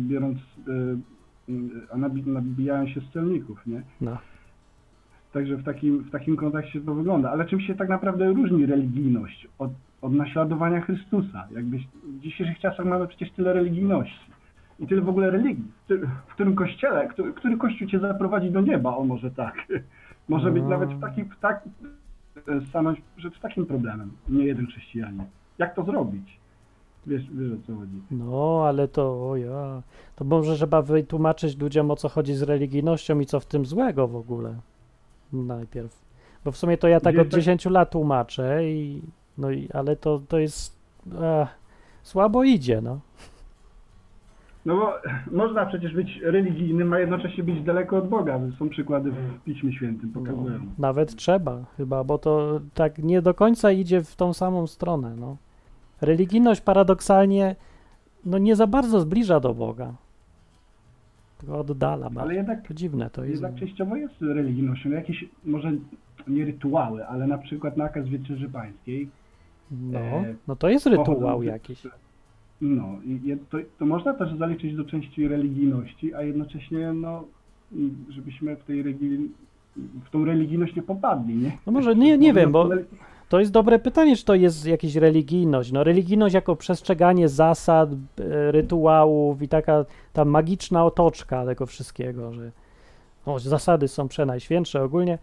biorąc, 0.01 0.37
y, 0.37 0.71
y, 1.51 1.55
a 1.93 1.97
nabi, 1.97 2.23
nabijają 2.31 2.87
się 2.87 3.01
z 3.01 3.09
celników, 3.13 3.67
nie? 3.67 3.81
No. 4.01 4.17
Także 5.33 5.55
w 5.57 5.63
takim, 5.63 5.99
w 5.99 6.11
takim 6.11 6.35
kontekście 6.37 6.81
to 6.81 6.95
wygląda. 6.95 7.31
Ale 7.31 7.45
czym 7.45 7.59
się 7.61 7.75
tak 7.75 7.89
naprawdę 7.89 8.33
różni 8.33 8.65
religijność 8.65 9.47
od, 9.59 9.71
od 10.01 10.13
naśladowania 10.13 10.81
Chrystusa? 10.81 11.47
Jakby 11.51 11.77
w 12.03 12.19
dzisiejszych 12.19 12.59
czasach 12.59 12.85
mamy 12.85 13.07
przecież 13.07 13.31
tyle 13.31 13.53
religijności 13.53 14.31
i 14.79 14.87
tyle 14.87 15.01
w 15.01 15.09
ogóle 15.09 15.31
religii. 15.31 15.71
W, 16.27 16.33
którym 16.33 16.55
kościele, 16.55 17.07
który, 17.07 17.33
który 17.33 17.57
kościół 17.57 17.87
cię 17.87 17.99
zaprowadzi 17.99 18.51
do 18.51 18.61
nieba? 18.61 18.97
O 18.97 19.03
może 19.03 19.31
tak. 19.31 19.55
Może 20.29 20.51
być 20.51 20.63
No. 20.63 20.69
nawet 20.69 20.89
w 20.89 21.01
takim, 21.01 21.25
w 21.25 21.39
tak, 21.39 21.63
e, 22.47 22.61
stanąć 22.61 23.01
przed 23.15 23.39
takim 23.39 23.65
problemem, 23.65 24.11
nie 24.29 24.45
jeden 24.45 24.67
chrześcijanin. 24.67 25.23
Jak 25.57 25.75
to 25.75 25.83
zrobić? 25.83 26.39
Wiesz, 27.07 27.31
wiesz 27.31 27.51
o 27.51 27.67
co 27.67 27.75
chodzi. 27.75 28.01
No, 28.11 28.63
ale 28.67 28.87
to, 28.87 29.29
o 29.29 29.35
ja, 29.35 29.81
to 30.15 30.25
może 30.25 30.55
trzeba 30.55 30.81
wytłumaczyć 30.81 31.57
ludziom 31.57 31.91
o 31.91 31.95
co 31.95 32.09
chodzi 32.09 32.33
z 32.33 32.41
religijnością 32.41 33.19
i 33.19 33.25
co 33.25 33.39
w 33.39 33.45
tym 33.45 33.65
złego 33.65 34.07
w 34.07 34.15
ogóle. 34.15 34.55
Najpierw. 35.33 36.01
Bo 36.45 36.51
w 36.51 36.57
sumie 36.57 36.77
to 36.77 36.87
ja 36.87 36.99
tak 36.99 37.13
Gdzie 37.13 37.21
od 37.21 37.29
tak- 37.29 37.39
10 37.39 37.65
lat 37.65 37.91
tłumaczę 37.91 38.69
i, 38.69 39.01
no 39.37 39.51
i, 39.51 39.69
ale 39.73 39.95
to, 39.95 40.21
to 40.27 40.39
jest, 40.39 40.77
e, 41.21 41.47
słabo 42.03 42.43
idzie, 42.43 42.81
no. 42.81 42.99
No 44.65 44.75
bo 44.75 44.93
można 45.31 45.65
przecież 45.65 45.93
być 45.93 46.19
religijnym, 46.23 46.93
a 46.93 46.99
jednocześnie 46.99 47.43
być 47.43 47.63
daleko 47.63 47.97
od 47.97 48.09
Boga. 48.09 48.39
Są 48.59 48.69
przykłady 48.69 49.11
w 49.11 49.43
Piśmie 49.43 49.73
Świętym, 49.73 50.11
no. 50.15 50.21
pokazują. 50.21 50.59
Nawet 50.77 51.15
trzeba 51.15 51.65
chyba, 51.77 52.03
bo 52.03 52.17
to 52.17 52.59
tak 52.73 52.97
nie 52.97 53.21
do 53.21 53.33
końca 53.33 53.71
idzie 53.71 54.03
w 54.03 54.15
tą 54.15 54.33
samą 54.33 54.67
stronę, 54.67 55.15
no. 55.15 55.37
Religijność 56.01 56.61
paradoksalnie, 56.61 57.55
no 58.25 58.37
nie 58.37 58.55
za 58.55 58.67
bardzo 58.67 58.99
zbliża 58.99 59.39
do 59.39 59.53
Boga. 59.53 59.93
Tylko 61.37 61.59
oddala 61.59 62.09
bardzo. 62.09 62.21
Ale 62.21 62.35
jednak 62.35 62.67
To 62.67 62.73
dziwne 62.73 63.09
to 63.09 63.23
jest. 63.23 63.33
Jednak 63.33 63.59
częściowo 63.59 63.95
jest 63.95 64.21
religijnością. 64.21 64.89
Jakieś, 64.89 65.25
może 65.45 65.71
nie 66.27 66.45
rytuały, 66.45 67.07
ale 67.07 67.27
na 67.27 67.37
przykład 67.37 67.77
nakaz 67.77 68.07
Wieczerzy 68.07 68.49
Pańskiej. 68.49 69.09
No, 69.71 69.99
e, 69.99 70.35
no 70.47 70.55
to 70.55 70.69
jest 70.69 70.85
rytuał 70.85 71.43
jakiś. 71.43 71.83
No, 72.61 72.99
i 73.05 73.37
to, 73.49 73.57
to 73.79 73.85
można 73.85 74.13
też 74.13 74.37
zaliczyć 74.37 74.75
do 74.75 74.85
części 74.85 75.27
religijności, 75.27 76.13
a 76.13 76.23
jednocześnie, 76.23 76.93
no, 76.93 77.23
żebyśmy 78.09 78.55
w 78.55 78.63
tej 78.63 78.83
religii, 78.83 79.31
w 80.05 80.09
tą 80.09 80.25
religijność 80.25 80.75
nie 80.75 80.81
popadli, 80.81 81.35
nie? 81.35 81.57
No 81.65 81.71
może 81.71 81.95
nie, 81.95 82.17
nie 82.17 82.33
wiem, 82.33 82.51
bo 82.51 82.69
to 83.29 83.39
jest 83.39 83.51
dobre 83.51 83.79
pytanie, 83.79 84.15
czy 84.15 84.25
to 84.25 84.35
jest 84.35 84.65
jakaś 84.65 84.95
religijność. 84.95 85.71
No 85.71 85.83
religijność 85.83 86.35
jako 86.35 86.55
przestrzeganie 86.55 87.29
zasad, 87.29 87.89
e, 87.91 88.51
rytuałów 88.51 89.41
i 89.41 89.47
taka 89.47 89.85
ta 90.13 90.25
magiczna 90.25 90.85
otoczka 90.85 91.45
tego 91.45 91.65
wszystkiego, 91.65 92.33
że 92.33 92.51
no, 93.27 93.39
zasady 93.39 93.87
są 93.87 94.07
przenajświętsze 94.07 94.83
ogólnie, 94.83 95.17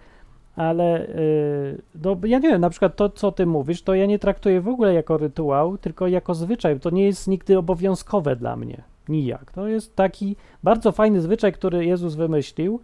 ale 0.56 1.08
y, 1.08 1.82
no, 2.02 2.16
ja 2.24 2.38
nie 2.38 2.48
wiem, 2.48 2.60
na 2.60 2.70
przykład 2.70 2.96
to, 2.96 3.08
co 3.08 3.32
ty 3.32 3.46
mówisz, 3.46 3.82
to 3.82 3.94
ja 3.94 4.06
nie 4.06 4.18
traktuję 4.18 4.60
w 4.60 4.68
ogóle 4.68 4.94
jako 4.94 5.16
rytuał, 5.16 5.78
tylko 5.78 6.06
jako 6.06 6.34
zwyczaj. 6.34 6.80
To 6.80 6.90
nie 6.90 7.06
jest 7.06 7.28
nigdy 7.28 7.58
obowiązkowe 7.58 8.36
dla 8.36 8.56
mnie. 8.56 8.82
Nijak. 9.08 9.52
To 9.52 9.68
jest 9.68 9.96
taki 9.96 10.36
bardzo 10.62 10.92
fajny 10.92 11.20
zwyczaj, 11.20 11.52
który 11.52 11.84
Jezus 11.84 12.14
wymyślił 12.14 12.80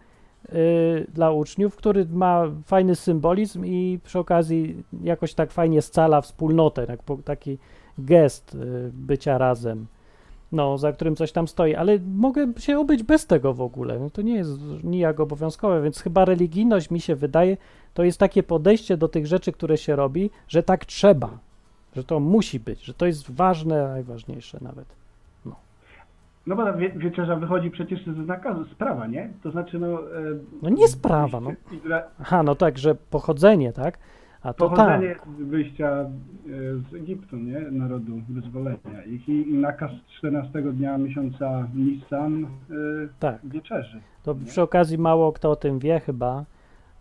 y, 0.49 1.07
dla 1.15 1.31
uczniów, 1.31 1.77
który 1.77 2.07
ma 2.13 2.45
fajny 2.65 2.97
symbolizm 2.97 3.65
i 3.65 3.99
przy 4.05 4.19
okazji 4.19 4.85
jakoś 5.03 5.35
tak 5.35 5.53
fajnie 5.53 5.83
scala 5.83 6.21
wspólnotę, 6.21 6.87
tak, 6.87 7.03
po- 7.03 7.17
taki 7.17 7.59
gest 7.99 8.55
y, 8.55 8.91
bycia 8.93 9.39
razem, 9.39 9.87
no, 10.53 10.79
za 10.79 10.93
którym 10.93 11.17
coś 11.17 11.33
tam 11.33 11.49
stoi, 11.49 11.75
ale 11.75 11.99
mogę 12.15 12.53
się 12.59 12.79
obyć 12.79 13.03
bez 13.03 13.27
tego 13.27 13.55
w 13.55 13.61
ogóle, 13.61 13.99
no, 13.99 14.11
to 14.11 14.23
nie 14.23 14.35
jest 14.35 14.51
nijak 14.85 15.21
obowiązkowe, 15.21 15.83
więc 15.83 16.01
chyba 16.01 16.25
religijność 16.25 16.91
mi 16.91 17.01
się 17.01 17.17
wydaje, 17.17 17.57
to 17.95 18.05
jest 18.05 18.19
takie 18.19 18.43
podejście 18.43 18.97
do 18.97 19.09
tych 19.09 19.27
rzeczy, 19.27 19.53
które 19.53 19.79
się 19.79 19.97
robi, 19.97 20.31
że 20.49 20.63
tak 20.63 20.85
trzeba, 20.85 21.39
że 21.97 22.05
to 22.05 22.21
musi 22.21 22.61
być, 22.61 22.83
że 22.83 22.95
to 22.95 23.07
jest 23.07 23.31
ważne, 23.31 23.89
najważniejsze 23.89 24.59
nawet. 24.61 25.00
No 26.47 26.57
bo 26.57 26.65
ta 26.65 26.73
wie, 26.73 26.91
wieczerza 26.91 27.37
wychodzi 27.37 27.71
przecież 27.71 28.07
z 28.07 28.27
nakazu, 28.27 28.65
z 28.65 28.75
prawa, 28.75 29.07
nie? 29.07 29.31
To 29.43 29.51
znaczy, 29.51 29.79
no... 29.79 29.87
e, 29.89 30.21
No 30.63 30.69
nie 30.71 30.89
z 30.89 30.97
prawa, 30.97 31.41
no. 31.41 31.51
Izra- 31.73 32.03
Aha, 32.21 32.43
no 32.43 32.55
tak, 32.55 32.79
że 32.79 32.95
pochodzenie, 32.95 33.73
tak? 33.73 33.99
A 34.43 34.53
to 34.53 34.69
tak. 34.69 34.77
Pochodzenie 34.79 35.15
z 35.39 35.43
wyjścia 35.43 35.89
e, 35.91 36.09
z 36.91 36.95
Egiptu, 36.95 37.37
nie? 37.37 37.61
Narodu 37.61 38.13
wyzwolenia. 38.29 39.05
I, 39.07 39.23
i 39.49 39.55
nakaz 39.55 39.91
14 40.19 40.63
dnia 40.63 40.99
miesiąca 40.99 41.69
Nissan 41.75 42.45
e, 42.45 42.49
Tak. 43.19 43.39
wieczerzy. 43.45 44.01
To 44.23 44.35
przy 44.47 44.63
okazji 44.63 44.99
mało 44.99 45.33
kto 45.33 45.51
o 45.51 45.57
tym 45.57 45.79
wie 45.79 46.01
chyba 46.01 46.45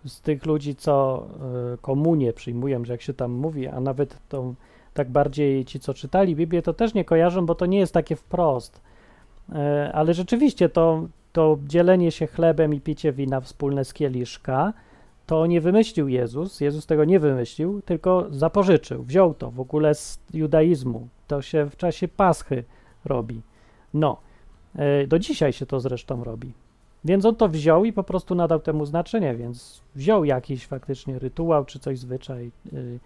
z 0.05 0.21
tych 0.21 0.45
ludzi, 0.45 0.75
co 0.75 1.25
y, 1.73 1.77
komunię 1.77 2.33
przyjmują, 2.33 2.85
że 2.85 2.93
jak 2.93 3.01
się 3.01 3.13
tam 3.13 3.31
mówi, 3.31 3.67
a 3.67 3.79
nawet 3.79 4.27
to 4.29 4.53
tak 4.93 5.09
bardziej 5.09 5.65
ci, 5.65 5.79
co 5.79 5.93
czytali 5.93 6.35
Biblię, 6.35 6.61
to 6.61 6.73
też 6.73 6.93
nie 6.93 7.05
kojarzą, 7.05 7.45
bo 7.45 7.55
to 7.55 7.65
nie 7.65 7.79
jest 7.79 7.93
takie 7.93 8.15
wprost. 8.15 8.81
Y, 9.49 9.93
ale 9.93 10.13
rzeczywiście 10.13 10.69
to, 10.69 11.07
to 11.33 11.57
dzielenie 11.67 12.11
się 12.11 12.27
chlebem 12.27 12.73
i 12.73 12.81
picie 12.81 13.11
wina 13.11 13.41
wspólne 13.41 13.85
z 13.85 13.93
kieliszka, 13.93 14.73
to 15.25 15.45
nie 15.45 15.61
wymyślił 15.61 16.07
Jezus, 16.07 16.61
Jezus 16.61 16.85
tego 16.85 17.05
nie 17.05 17.19
wymyślił, 17.19 17.81
tylko 17.81 18.27
zapożyczył, 18.29 19.03
wziął 19.03 19.33
to 19.33 19.51
w 19.51 19.59
ogóle 19.59 19.95
z 19.95 20.19
judaizmu. 20.33 21.07
To 21.27 21.41
się 21.41 21.69
w 21.69 21.77
czasie 21.77 22.07
Paschy 22.07 22.63
robi. 23.05 23.41
No, 23.93 24.17
y, 25.03 25.07
do 25.07 25.19
dzisiaj 25.19 25.53
się 25.53 25.65
to 25.65 25.79
zresztą 25.79 26.23
robi. 26.23 26.53
Więc 27.05 27.25
on 27.25 27.35
to 27.35 27.49
wziął 27.49 27.85
i 27.85 27.93
po 27.93 28.03
prostu 28.03 28.35
nadał 28.35 28.59
temu 28.59 28.85
znaczenie, 28.85 29.35
więc 29.35 29.81
wziął 29.95 30.25
jakiś 30.25 30.67
faktycznie 30.67 31.19
rytuał 31.19 31.65
czy 31.65 31.79
coś 31.79 31.99
zwyczaj 31.99 32.51
yy, 32.71 32.99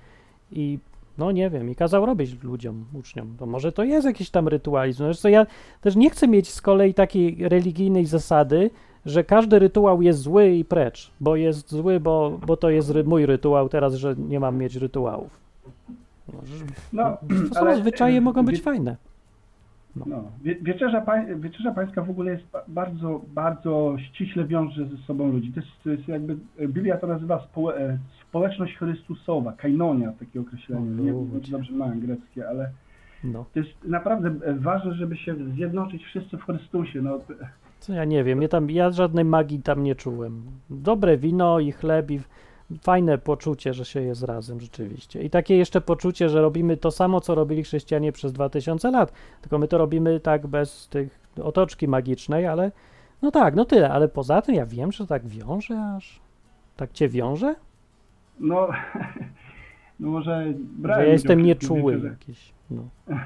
i 0.52 0.80
no 1.18 1.32
nie 1.32 1.50
wiem, 1.50 1.70
i 1.70 1.76
kazał 1.76 2.06
robić 2.06 2.44
ludziom, 2.44 2.86
uczniom. 2.94 3.36
To 3.40 3.46
może 3.46 3.72
to 3.72 3.84
jest 3.84 4.08
jakiś 4.08 4.30
tam 4.30 4.48
rytualizm. 4.48 5.04
Zresztą 5.04 5.30
ja 5.30 5.46
też 5.82 5.96
nie 5.96 6.10
chcę 6.10 6.28
mieć 6.28 6.50
z 6.50 6.62
kolei 6.62 6.94
takiej 6.94 7.38
religijnej 7.50 8.06
zasady, 8.06 8.70
że 9.06 9.24
każdy 9.24 9.60
rytuał 9.60 10.02
jest 10.02 10.20
zły 10.20 10.50
i 10.50 10.66
precz, 10.66 11.12
bo 11.20 11.36
jest 11.36 11.72
zły, 11.72 12.00
bo, 12.00 12.40
bo 12.48 12.58
to 12.58 12.70
jest 12.70 12.90
ry- 12.90 13.04
mój 13.04 13.26
rytuał 13.26 13.70
teraz, 13.70 13.94
że 13.94 14.16
nie 14.18 14.40
mam 14.40 14.58
mieć 14.58 14.76
rytuałów. 14.76 15.40
No, 16.28 16.40
No, 16.94 17.18
ale, 17.56 17.76
zwyczaje 17.78 18.22
mogą 18.22 18.46
być 18.46 18.62
fajne. 18.62 18.96
No, 19.96 20.24
wie, 20.44 20.56
wieczerza, 20.56 21.02
pań, 21.02 21.42
wieczerza 21.42 21.72
Pańska 21.72 22.02
w 22.04 22.10
ogóle 22.10 22.32
jest 22.32 22.44
ba- 22.52 22.64
bardzo, 22.68 23.22
bardzo 23.28 23.96
ściśle 24.00 24.46
wiąże 24.46 24.86
ze 24.86 24.98
sobą 24.98 25.32
ludzi. 25.32 25.52
To 25.54 25.60
jest, 25.60 25.72
to 25.84 25.90
jest 25.90 26.08
jakby, 26.08 26.38
Biblia 26.68 26.98
to 26.98 27.08
nazywa 27.08 27.48
e, 27.78 27.98
społeczność 28.30 28.76
Chrystusowa, 28.78 29.52
kainonia, 29.54 30.12
takie 30.20 30.42
określenie. 30.42 30.82
O, 30.92 31.04
Nie 31.04 31.12
wiem, 31.12 31.42
czy 31.42 31.52
dobrze 31.52 31.74
mam 31.74 32.00
greckie, 32.00 32.50
ale 32.50 32.70
No. 33.24 33.46
to 33.54 33.60
jest 33.60 33.72
naprawdę 33.84 34.46
e, 34.46 34.54
ważne, 34.54 34.94
żeby 34.94 35.18
się 35.18 35.36
zjednoczyć 35.56 36.04
wszyscy 36.04 36.38
w 36.38 36.44
Chrystusie. 36.46 37.02
No, 37.02 37.20
Co 37.80 37.94
ja 37.94 38.06
nie 38.06 38.24
wiem, 38.24 38.42
ja, 38.42 38.48
tam, 38.48 38.70
ja 38.70 38.92
żadnej 38.92 39.26
magii 39.26 39.60
tam 39.62 39.84
nie 39.84 39.96
czułem. 39.96 40.42
Dobre 40.70 41.18
wino 41.18 41.60
i 41.60 41.72
chleb 41.72 42.12
i 42.12 42.20
fajne 42.82 43.18
poczucie, 43.18 43.74
że 43.74 43.86
się 43.86 44.02
jest 44.02 44.24
razem 44.24 44.60
rzeczywiście. 44.60 45.24
I 45.24 45.30
takie 45.30 45.58
jeszcze 45.58 45.82
poczucie, 45.82 46.30
że 46.30 46.42
robimy 46.42 46.78
to 46.78 46.92
samo, 46.92 47.22
co 47.22 47.36
robili 47.36 47.64
chrześcijanie 47.64 48.12
przez 48.12 48.34
2000 48.34 48.92
lat, 48.92 49.14
tylko 49.42 49.58
my 49.58 49.68
to 49.68 49.78
robimy 49.78 50.20
tak 50.20 50.48
bez 50.48 50.88
tych 50.88 51.20
otoczki 51.44 51.88
magicznej, 51.88 52.48
ale 52.48 52.72
no 53.22 53.32
tak, 53.32 53.56
no 53.56 53.66
tyle, 53.66 53.90
ale 53.90 54.08
poza 54.08 54.42
tym 54.42 54.56
ja 54.56 54.66
wiem, 54.66 54.92
że 54.92 55.08
tak 55.08 55.28
wiąże 55.28 55.94
aż. 55.98 56.20
Tak 56.76 56.92
cię 56.92 57.10
wiąże? 57.10 57.56
no, 58.40 58.68
no 60.00 60.10
może 60.10 60.46
Że 60.46 60.54
brałem 60.54 61.00
ja 61.00 61.06
udział 61.06 61.14
jestem 61.14 61.42
nieczuły 61.42 62.02
jakiś. 62.10 62.54
No. 62.72 62.90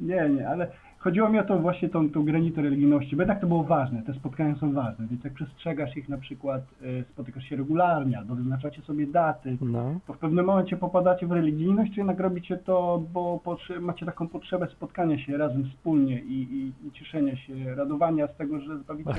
Nie, 0.00 0.28
nie, 0.28 0.48
ale 0.48 0.72
chodziło 0.98 1.28
mi 1.28 1.38
o 1.38 1.44
to 1.44 1.58
właśnie 1.58 1.88
tą, 1.88 2.10
tą 2.10 2.24
granicę 2.24 2.62
religijności, 2.62 3.16
bo 3.16 3.22
jednak 3.22 3.40
to 3.40 3.46
było 3.46 3.64
ważne, 3.64 4.02
te 4.02 4.14
spotkania 4.14 4.56
są 4.56 4.72
ważne, 4.72 5.06
więc 5.06 5.24
jak 5.24 5.32
przestrzegasz 5.32 5.96
ich 5.96 6.08
na 6.08 6.18
przykład, 6.18 6.62
e, 6.82 7.04
spotykasz 7.04 7.44
się 7.44 7.56
regularnie 7.56 8.18
albo 8.18 8.34
wyznaczacie 8.34 8.82
sobie 8.82 9.06
daty, 9.06 9.56
no. 9.60 10.00
to 10.06 10.12
w 10.12 10.18
pewnym 10.18 10.44
momencie 10.44 10.76
popadacie 10.76 11.26
w 11.26 11.32
religijność, 11.32 11.92
czy 11.92 12.00
jednak 12.00 12.20
robicie 12.20 12.56
to, 12.56 13.02
bo 13.12 13.40
macie 13.80 14.06
taką 14.06 14.28
potrzebę 14.28 14.66
spotkania 14.66 15.18
się 15.18 15.36
razem 15.36 15.64
wspólnie 15.64 16.20
i, 16.20 16.42
i, 16.42 16.88
i 16.88 16.92
cieszenia 16.92 17.36
się, 17.36 17.74
radowania 17.74 18.26
z 18.26 18.36
tego, 18.36 18.60
że 18.60 18.78
Zbawiciel. 18.78 19.14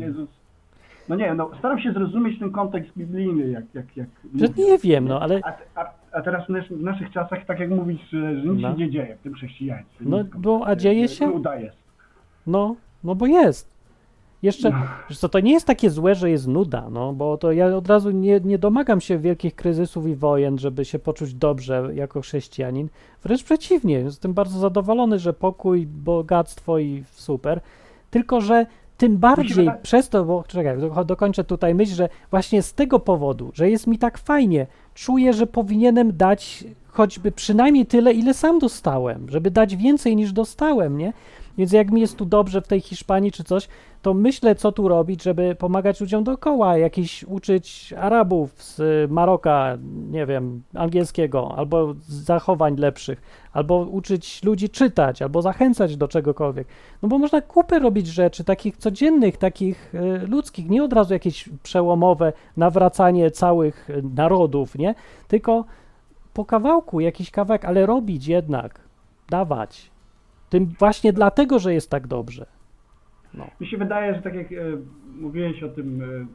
Jezus... 0.00 0.47
No 1.08 1.16
nie, 1.16 1.34
no 1.34 1.50
staram 1.58 1.80
się 1.80 1.92
zrozumieć 1.92 2.38
ten 2.38 2.50
kontekst 2.52 2.90
biblijny, 2.96 3.48
jak... 3.50 3.64
jak, 3.74 3.96
jak 3.96 4.08
mówię. 4.32 4.48
nie 4.56 4.78
wiem, 4.78 5.08
no 5.08 5.20
ale 5.20 5.40
A, 5.44 5.80
a, 5.80 5.90
a 6.12 6.22
teraz 6.22 6.46
w, 6.46 6.76
w 6.76 6.82
naszych 6.82 7.10
czasach, 7.10 7.46
tak 7.46 7.60
jak 7.60 7.70
mówisz, 7.70 8.00
że, 8.10 8.34
nic 8.34 8.62
No. 8.62 8.70
się 8.72 8.78
nie 8.78 8.90
dzieje 8.90 9.16
w 9.16 9.22
tym 9.22 9.34
chrześcijaństwie. 9.34 10.04
No, 10.08 10.24
bo- 10.38 10.66
a 10.66 10.76
dzieje 10.76 11.08
się? 11.08 11.26
Nuda 11.26 11.56
jest. 11.56 11.76
No, 12.46 12.76
no 13.04 13.14
bo 13.14 13.26
jest. 13.26 13.78
Jeszcze, 14.42 14.70
No. 14.70 14.76
co, 15.16 15.28
to 15.28 15.40
nie 15.40 15.52
jest 15.52 15.66
takie 15.66 15.90
złe, 15.90 16.14
że 16.14 16.30
jest 16.30 16.48
nuda, 16.48 16.88
no, 16.90 17.12
bo 17.12 17.38
to 17.38 17.52
ja 17.52 17.66
od 17.66 17.88
razu 17.88 18.10
nie, 18.10 18.40
nie 18.40 18.58
domagam 18.58 19.00
się 19.00 19.18
wielkich 19.18 19.54
kryzysów 19.54 20.06
i 20.06 20.14
wojen, 20.14 20.58
żeby 20.58 20.84
się 20.84 20.98
poczuć 20.98 21.34
dobrze 21.34 21.88
jako 21.94 22.20
chrześcijanin. 22.20 22.88
Wręcz 23.22 23.44
przeciwnie, 23.44 23.94
jestem 23.94 24.32
bardzo 24.34 24.58
zadowolony, 24.58 25.18
że 25.18 25.32
pokój, 25.32 25.86
bogactwo 25.86 26.78
i 26.78 27.04
super. 27.10 27.60
Tylko, 28.10 28.40
że 28.40 28.66
tym 28.98 29.18
bardziej 29.18 29.70
przez 29.82 30.08
to, 30.08 30.24
bo 30.24 30.44
czekaj, 30.48 30.78
do, 30.78 31.04
dokończę 31.04 31.44
tutaj 31.44 31.74
myśl, 31.74 31.94
że 31.94 32.08
właśnie 32.30 32.62
z 32.62 32.74
tego 32.74 32.98
powodu, 32.98 33.50
że 33.54 33.70
jest 33.70 33.86
mi 33.86 33.98
tak 33.98 34.18
fajnie, 34.18 34.66
czuję, 34.94 35.32
że 35.32 35.46
powinienem 35.46 36.16
dać 36.16 36.64
choćby 36.86 37.32
przynajmniej 37.32 37.86
tyle, 37.86 38.12
ile 38.12 38.34
sam 38.34 38.58
dostałem, 38.58 39.30
żeby 39.30 39.50
dać 39.50 39.76
więcej 39.76 40.16
niż 40.16 40.32
dostałem, 40.32 40.98
nie? 40.98 41.12
Więc 41.58 41.72
jak 41.72 41.90
mi 41.90 42.00
jest 42.00 42.16
tu 42.16 42.24
dobrze 42.24 42.60
w 42.60 42.68
tej 42.68 42.80
Hiszpanii 42.80 43.32
czy 43.32 43.44
coś, 43.44 43.68
to 44.02 44.14
myślę, 44.14 44.54
co 44.54 44.72
tu 44.72 44.88
robić, 44.88 45.22
żeby 45.22 45.54
pomagać 45.58 46.00
ludziom 46.00 46.24
dookoła, 46.24 46.78
jakiś 46.78 47.24
uczyć 47.24 47.94
Arabów 47.98 48.62
z 48.62 49.10
Maroka, 49.10 49.78
nie 50.10 50.26
wiem, 50.26 50.62
angielskiego, 50.74 51.54
albo 51.56 51.94
z 51.94 52.12
zachowań 52.12 52.76
lepszych, 52.76 53.22
albo 53.58 53.78
uczyć 53.78 54.44
ludzi 54.44 54.68
czytać, 54.68 55.22
albo 55.22 55.42
zachęcać 55.42 55.96
do 55.96 56.08
czegokolwiek. 56.08 56.68
No 57.02 57.08
bo 57.08 57.18
można 57.18 57.40
kupę 57.40 57.78
robić 57.78 58.06
rzeczy 58.06 58.44
takich 58.44 58.76
codziennych, 58.76 59.36
takich 59.36 59.94
e, 59.94 60.26
ludzkich, 60.26 60.68
nie 60.70 60.84
od 60.84 60.92
razu 60.92 61.12
jakieś 61.12 61.48
przełomowe 61.62 62.32
nawracanie 62.56 63.30
całych 63.30 63.90
e, 63.90 64.02
narodów, 64.14 64.78
nie? 64.78 64.94
Tylko 65.28 65.64
po 66.34 66.44
kawałku, 66.44 67.00
jakiś 67.00 67.30
kawałek, 67.30 67.64
ale 67.64 67.86
robić 67.86 68.26
jednak, 68.26 68.80
dawać. 69.30 69.90
Tym 70.48 70.66
właśnie 70.78 71.12
dlatego, 71.12 71.58
że 71.58 71.74
jest 71.74 71.90
tak 71.90 72.06
dobrze. 72.06 72.46
Mi 73.60 73.66
się 73.66 73.76
wydaje, 73.76 74.14
że 74.14 74.22
tak 74.22 74.34
jak 74.34 74.52
e, 74.52 74.56
mówiłeś 75.20 75.62
o 75.62 75.68
tym 75.68 76.02
e, 76.02 76.06
e, 76.06 76.26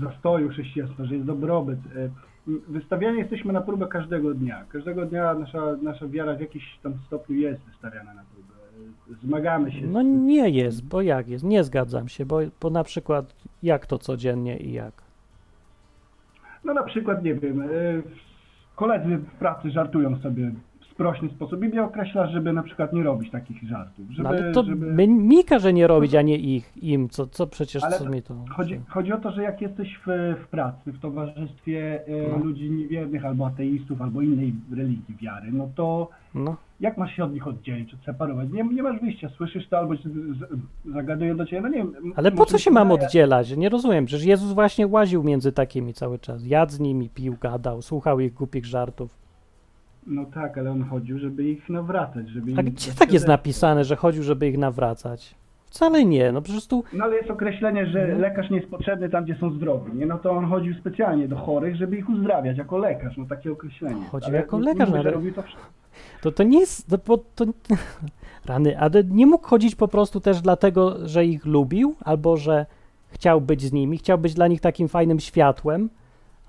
zastoju 0.00 0.48
chrześcijaństwa, 0.48 1.04
że 1.04 1.14
jest 1.14 1.26
dobrobyt, 1.26 1.78
e, 1.96 2.10
wystawiani 2.46 3.18
jesteśmy 3.18 3.52
na 3.52 3.60
próbę 3.60 3.86
każdego 3.86 4.34
dnia. 4.34 4.64
Każdego 4.68 5.06
dnia 5.06 5.34
nasza, 5.34 5.76
nasza 5.82 6.08
wiara 6.08 6.34
w 6.34 6.40
jakiś 6.40 6.78
tam 6.82 6.94
stopniu 7.06 7.36
jest 7.36 7.62
wystawiana 7.62 8.14
na 8.14 8.22
próbę. 8.34 8.50
Zmagamy 9.22 9.72
się. 9.72 9.86
No 9.86 10.02
nie 10.02 10.50
jest, 10.50 10.84
bo 10.84 11.02
jak 11.02 11.28
jest? 11.28 11.44
Nie 11.44 11.64
zgadzam 11.64 12.08
się, 12.08 12.26
bo, 12.26 12.38
bo 12.60 12.70
na 12.70 12.84
przykład 12.84 13.34
jak 13.62 13.86
to 13.86 13.98
codziennie 13.98 14.56
i 14.56 14.72
jak? 14.72 15.10
no 16.64 16.74
na 16.74 16.82
przykład, 16.82 17.24
nie 17.24 17.34
wiem, 17.34 17.62
e, 17.62 17.66
koledzy 18.76 19.16
w 19.16 19.30
pracy 19.30 19.70
żartują 19.70 20.18
sobie 20.18 20.52
sprośny 21.00 21.28
sposób 21.28 21.64
i 21.64 21.68
mnie 21.68 21.82
określasz, 21.82 22.30
żeby 22.32 22.52
na 22.52 22.62
przykład 22.62 22.92
nie 22.92 23.02
robić 23.02 23.30
takich 23.30 23.62
żartów. 23.68 24.10
Żeby, 24.10 24.22
No 24.22 24.28
ale 24.28 24.52
to 24.52 24.62
żeby... 24.64 25.08
mi 25.08 25.44
każe 25.44 25.72
nie 25.72 25.86
robić, 25.86 26.14
a 26.14 26.22
nie 26.22 26.36
ich, 26.38 26.72
im, 26.82 27.08
co, 27.08 27.26
co 27.26 27.46
przecież, 27.46 27.84
Ale 27.84 27.98
co 27.98 28.04
to 28.04 28.10
mi 28.10 28.22
to... 28.22 28.34
Chodzi, 28.56 28.80
chodzi 28.88 29.12
o 29.12 29.18
to, 29.18 29.32
że 29.32 29.42
jak 29.42 29.60
jesteś 29.60 30.00
w, 30.06 30.34
w 30.44 30.48
pracy, 30.48 30.92
w 30.92 31.00
towarzystwie 31.00 32.06
e, 32.06 32.38
No. 32.38 32.44
ludzi 32.44 32.70
niewiernych 32.70 33.24
albo 33.24 33.46
ateistów, 33.46 34.02
albo 34.02 34.22
innej 34.22 34.54
religii 34.76 35.16
wiary, 35.20 35.48
no 35.52 35.68
to 35.74 36.08
No, 36.34 36.56
jak 36.80 36.98
masz 36.98 37.16
się 37.16 37.24
od 37.24 37.32
nich 37.34 37.46
oddzielić, 37.46 37.94
odseparować? 37.94 38.48
Nie, 38.52 38.64
nie 38.64 38.82
masz 38.82 39.00
wyjścia, 39.00 39.28
słyszysz 39.28 39.68
to 39.68 39.78
albo 39.78 39.94
zagadują 40.92 41.36
do 41.36 41.46
ciebie, 41.46 41.62
no 41.62 41.68
nie 41.68 41.76
wiem. 41.76 42.12
ale 42.16 42.32
po 42.32 42.46
co 42.46 42.58
się 42.58 42.70
mam 42.70 42.92
oddzielać? 42.92 43.56
Nie 43.56 43.68
rozumiem, 43.68 44.06
przecież 44.06 44.26
Jezus 44.26 44.52
właśnie 44.52 44.86
łaził 44.86 45.22
między 45.22 45.52
takimi 45.52 45.94
cały 45.94 46.18
czas. 46.18 46.46
Jadł 46.46 46.72
z 46.72 46.80
nimi, 46.80 47.08
pił, 47.08 47.36
gadał, 47.40 47.82
słuchał 47.82 48.20
ich 48.20 48.34
głupich 48.34 48.66
żartów. 48.66 49.29
No 50.10 50.24
tak, 50.34 50.58
ale 50.58 50.70
on 50.70 50.82
chodził, 50.84 51.18
żeby 51.18 51.44
ich 51.44 51.68
nawracać, 51.68 52.28
żeby 52.28 52.52
A 52.56 52.60
im 52.60 52.66
gdzie 52.70 52.92
tak 52.92 53.12
jest 53.12 53.26
napisane, 53.28 53.84
że 53.84 53.96
chodził, 53.96 54.22
żeby 54.22 54.48
ich 54.48 54.58
nawracać? 54.58 55.34
Wcale 55.66 56.04
nie, 56.04 56.32
no 56.32 56.42
po 56.42 56.48
prostu 56.50 56.84
No 56.92 57.04
ale 57.04 57.16
jest 57.16 57.30
określenie, 57.30 57.86
że 57.86 58.00
Mhm. 58.02 58.20
lekarz 58.20 58.50
nie 58.50 58.56
jest 58.56 58.70
potrzebny 58.70 59.08
tam, 59.08 59.24
gdzie 59.24 59.34
są 59.34 59.50
zdrowi, 59.52 59.92
nie? 59.98 60.06
No 60.06 60.18
to 60.18 60.30
on 60.30 60.44
chodził 60.46 60.74
specjalnie 60.74 61.28
do 61.28 61.36
chorych, 61.36 61.76
żeby 61.76 61.96
ich 61.96 62.08
uzdrawiać 62.08 62.58
jako 62.58 62.78
lekarz, 62.78 63.16
no 63.16 63.24
takie 63.28 63.52
określenie. 63.52 64.04
Chodził 64.10 64.28
Ale 64.28 64.36
jako 64.38 64.58
nie- 64.58 64.64
lekarz, 64.64 64.88
nie 64.88 64.96
mówię, 64.96 65.00
ale- 65.00 65.10
robił 65.10 65.32
to 65.34 65.42
wszystko. 65.42 65.66
To 66.22 66.32
to 66.32 66.42
nie 66.42 66.60
jest. 66.60 66.88
To, 66.90 66.98
bo 67.06 67.18
to, 67.18 67.44
rany, 68.46 68.78
ale 68.78 69.04
nie 69.04 69.26
mógł 69.26 69.46
chodzić 69.46 69.74
po 69.74 69.88
prostu 69.88 70.20
też 70.20 70.40
dlatego, 70.40 71.08
że 71.08 71.24
ich 71.24 71.46
lubił, 71.46 71.94
albo 72.04 72.36
że 72.36 72.66
chciał 73.10 73.40
być 73.40 73.62
z 73.62 73.72
nimi, 73.72 73.98
chciał 73.98 74.18
być 74.18 74.34
dla 74.34 74.46
nich 74.48 74.60
takim 74.60 74.88
fajnym 74.88 75.20
światłem, 75.20 75.88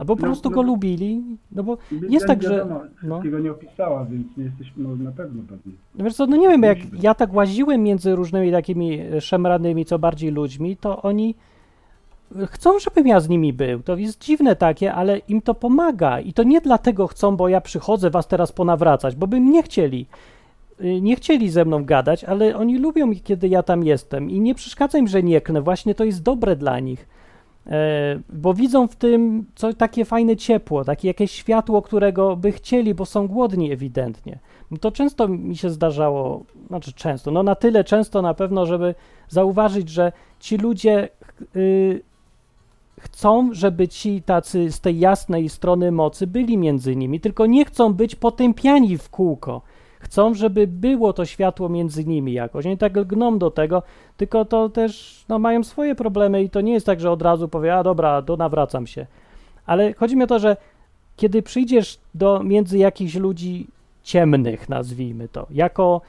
albo 0.02 0.16
po 0.16 0.22
No, 0.22 0.28
prostu 0.28 0.50
no. 0.50 0.56
go 0.56 0.62
lubili. 0.62 1.22
No 1.52 1.64
bo 1.64 1.78
jest 2.10 2.28
tak, 2.28 2.42
nie 2.42 2.48
że. 2.48 2.66
No, 3.04 3.10
Wszystkiego 3.10 3.40
nie 3.40 3.52
opisała, 3.52 4.06
więc 4.06 4.38
nie 4.38 4.44
jesteśmy 4.44 4.84
no, 4.84 4.96
na 4.96 5.12
pewno 5.12 5.44
pewni. 5.50 5.74
no 5.96 6.04
wiesz 6.06 6.14
co, 6.16 6.28
no 6.28 6.38
nie 6.38 6.48
wiem, 6.50 6.64
jak 6.64 6.78
ja 7.02 7.14
tak 7.16 7.34
łaziłem 7.34 7.84
między 7.84 8.16
różnymi 8.16 8.52
takimi 8.52 9.00
e, 9.00 9.22
szemranymi, 9.22 9.86
co 9.86 10.00
bardziej 10.00 10.32
ludźmi, 10.32 10.78
to 10.78 11.02
oni 11.02 11.36
chcą, 12.48 12.80
żebym 12.80 13.08
ja 13.08 13.20
z 13.20 13.30
nimi 13.30 13.54
był. 13.54 13.80
To 13.84 13.96
jest 13.98 14.22
dziwne 14.24 14.56
takie, 14.56 14.94
ale 14.94 15.18
im 15.18 15.42
to 15.42 15.54
pomaga. 15.54 16.20
I 16.20 16.34
to 16.34 16.44
nie 16.44 16.62
dlatego 16.62 17.08
chcą, 17.08 17.36
bo 17.38 17.50
ja 17.50 17.62
przychodzę 17.62 18.10
was 18.10 18.28
teraz 18.28 18.52
ponawracać, 18.52 19.16
bo 19.16 19.28
by 19.28 19.40
nie 19.40 19.64
chcieli. 19.64 20.06
Y, 20.82 21.02
Nie 21.02 21.16
chcieli 21.16 21.50
ze 21.50 21.66
mną 21.66 21.86
gadać, 21.86 22.24
ale 22.24 22.56
oni 22.58 22.78
lubią, 22.78 23.12
kiedy 23.24 23.48
ja 23.48 23.64
tam 23.64 23.84
jestem 23.84 24.30
i 24.30 24.40
nie 24.40 24.56
przeszkadza 24.56 24.98
im, 24.98 25.08
że 25.08 25.24
nie 25.24 25.42
klnę. 25.42 25.62
Właśnie 25.62 25.96
to 25.96 26.04
jest 26.04 26.24
dobre 26.24 26.56
dla 26.56 26.80
nich, 26.80 27.02
e, 27.02 27.06
bo 28.30 28.54
widzą 28.54 28.88
w 28.88 28.96
tym 28.96 29.46
co, 29.56 29.74
takie 29.74 30.06
fajne 30.06 30.36
ciepło, 30.36 30.86
takie 30.86 31.08
jakieś 31.08 31.32
światło, 31.32 31.82
którego 31.82 32.36
by 32.36 32.52
chcieli, 32.52 32.94
bo 32.94 33.06
są 33.06 33.28
głodni 33.28 33.72
ewidentnie. 33.72 34.40
To 34.82 34.92
często 34.92 35.28
mi 35.28 35.58
się 35.58 35.70
zdarzało, 35.70 36.44
znaczy 36.68 36.94
często, 36.94 37.32
no 37.32 37.44
na 37.44 37.56
tyle 37.56 37.84
często 37.84 38.22
na 38.22 38.34
pewno, 38.34 38.66
żeby 38.66 38.96
zauważyć, 39.30 39.90
że 39.90 40.12
ci 40.40 40.58
ludzie 40.58 41.10
y, 41.56 42.02
chcą, 43.00 43.50
żeby 43.54 43.88
ci 43.88 44.22
tacy 44.22 44.72
z 44.72 44.80
tej 44.80 45.00
jasnej 45.00 45.50
strony 45.50 45.92
mocy 45.92 46.28
byli 46.28 46.58
między 46.58 46.96
nimi, 46.96 47.20
tylko 47.20 47.46
nie 47.46 47.66
chcą 47.66 47.94
być 47.94 48.16
potępiani 48.16 48.98
w 48.98 49.10
kółko. 49.10 49.62
Chcą, 50.02 50.34
żeby 50.34 50.68
było 50.68 51.14
to 51.14 51.26
światło 51.26 51.70
między 51.70 52.06
nimi 52.06 52.34
jakoś. 52.34 52.66
Oni 52.66 52.78
tak 52.78 52.98
lgną 52.98 53.38
do 53.38 53.52
tego, 53.52 53.84
tylko 54.18 54.46
to 54.46 54.70
też 54.70 55.24
no, 55.30 55.40
mają 55.40 55.64
swoje 55.64 55.96
problemy 55.96 56.44
i 56.44 56.50
to 56.50 56.62
nie 56.62 56.74
jest 56.74 56.86
tak, 56.86 57.00
że 57.00 57.12
od 57.12 57.22
razu 57.22 57.48
powie, 57.48 57.76
a 57.76 57.84
dobra, 57.84 58.22
to 58.22 58.38
nawracam 58.38 58.88
się. 58.88 59.06
Ale 59.66 59.94
chodzi 59.94 60.16
mi 60.16 60.24
o 60.24 60.28
to, 60.28 60.40
że 60.40 60.58
kiedy 61.16 61.42
przyjdziesz 61.42 62.00
do 62.16 62.44
między 62.44 62.78
jakichś 62.78 63.16
ludzi 63.16 63.68
ciemnych, 64.04 64.70
nazwijmy 64.70 65.28
to, 65.28 65.48
jako 65.50 66.02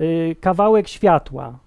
y, 0.00 0.36
kawałek 0.40 0.88
światła, 0.88 1.58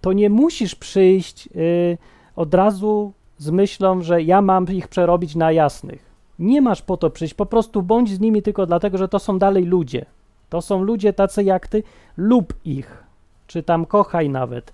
to 0.00 0.12
nie 0.12 0.30
musisz 0.30 0.74
przyjść 0.74 1.48
y, 1.56 1.98
od 2.36 2.54
razu 2.54 3.12
z 3.38 3.50
myślą, 3.50 4.02
że 4.02 4.22
ja 4.22 4.42
mam 4.42 4.66
ich 4.66 4.88
przerobić 4.88 5.36
na 5.36 5.52
jasnych. 5.52 6.10
Nie 6.38 6.62
masz 6.62 6.82
po 6.82 6.96
to 6.96 7.10
przyjść, 7.10 7.34
po 7.34 7.46
prostu 7.46 7.82
bądź 7.82 8.10
z 8.10 8.20
nimi 8.20 8.42
tylko 8.42 8.66
dlatego, 8.66 8.98
że 8.98 9.08
to 9.08 9.18
są 9.18 9.38
dalej 9.38 9.64
ludzie. 9.64 10.06
To 10.50 10.62
są 10.62 10.82
ludzie 10.82 11.12
tacy 11.12 11.44
jak 11.44 11.68
ty, 11.68 11.82
lub 12.16 12.54
ich, 12.64 13.04
czy 13.46 13.62
tam 13.62 13.86
kochaj 13.86 14.28
nawet. 14.28 14.72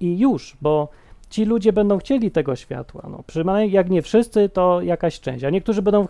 I 0.00 0.18
już, 0.18 0.56
bo 0.62 0.88
ci 1.30 1.44
ludzie 1.44 1.72
będą 1.72 1.98
chcieli 1.98 2.30
tego 2.30 2.56
światła. 2.56 3.02
No, 3.10 3.22
przynajmniej 3.26 3.72
jak 3.72 3.90
nie 3.90 4.02
wszyscy, 4.02 4.48
to 4.48 4.82
jakaś 4.82 5.20
część. 5.20 5.44
A 5.44 5.50
niektórzy 5.50 5.82
będą 5.82 6.08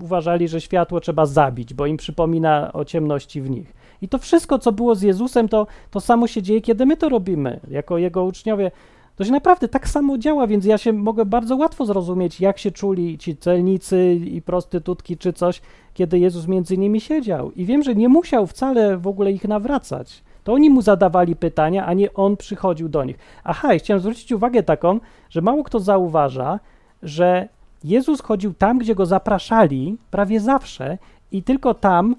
uważali, 0.00 0.48
że 0.48 0.60
światło 0.60 1.00
trzeba 1.00 1.26
zabić, 1.26 1.74
bo 1.74 1.86
im 1.86 1.96
przypomina 1.96 2.72
o 2.72 2.84
ciemności 2.84 3.40
w 3.40 3.50
nich. 3.50 3.72
I 4.02 4.08
to 4.08 4.18
wszystko, 4.18 4.58
co 4.58 4.72
było 4.72 4.94
z 4.94 5.02
Jezusem, 5.02 5.48
to, 5.48 5.66
to 5.90 6.00
samo 6.00 6.26
się 6.26 6.42
dzieje, 6.42 6.60
kiedy 6.60 6.86
my 6.86 6.96
to 6.96 7.08
robimy, 7.08 7.60
jako 7.70 7.98
Jego 7.98 8.24
uczniowie. 8.24 8.70
To 9.16 9.24
się 9.24 9.32
naprawdę 9.32 9.68
tak 9.68 9.88
samo 9.88 10.18
działa, 10.18 10.46
więc 10.46 10.64
ja 10.64 10.78
się 10.78 10.92
mogę 10.92 11.24
bardzo 11.24 11.56
łatwo 11.56 11.86
zrozumieć, 11.86 12.40
jak 12.40 12.58
się 12.58 12.70
czuli 12.70 13.18
ci 13.18 13.36
celnicy 13.36 14.14
i 14.14 14.42
prostytutki 14.42 15.16
czy 15.16 15.32
coś, 15.32 15.60
kiedy 15.94 16.18
Jezus 16.18 16.46
między 16.46 16.78
nimi 16.78 17.00
siedział. 17.00 17.52
I 17.52 17.64
wiem, 17.64 17.82
że 17.82 17.94
nie 17.94 18.08
musiał 18.08 18.46
wcale 18.46 18.96
w 18.96 19.06
ogóle 19.06 19.32
ich 19.32 19.48
nawracać. 19.48 20.22
To 20.44 20.52
oni 20.52 20.70
mu 20.70 20.82
zadawali 20.82 21.36
pytania, 21.36 21.86
a 21.86 21.94
nie 21.94 22.14
on 22.14 22.36
przychodził 22.36 22.88
do 22.88 23.04
nich. 23.04 23.18
Aha, 23.44 23.74
i 23.74 23.78
chciałem 23.78 24.00
zwrócić 24.00 24.32
uwagę 24.32 24.62
taką, 24.62 25.00
że 25.30 25.40
mało 25.40 25.64
kto 25.64 25.80
zauważa, 25.80 26.60
że 27.02 27.48
Jezus 27.84 28.20
chodził 28.20 28.54
tam, 28.54 28.78
gdzie 28.78 28.94
go 28.94 29.06
zapraszali, 29.06 29.96
prawie 30.10 30.40
zawsze, 30.40 30.98
i 31.32 31.42
tylko 31.42 31.74
tam, 31.74 32.16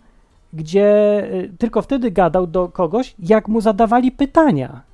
gdzie 0.53 0.87
y, 1.33 1.53
tylko 1.57 1.81
wtedy 1.81 2.11
gadał 2.11 2.47
do 2.47 2.67
kogoś, 2.67 3.15
jak 3.19 3.47
mu 3.47 3.61
zadawali 3.61 4.11
pytania. 4.11 4.92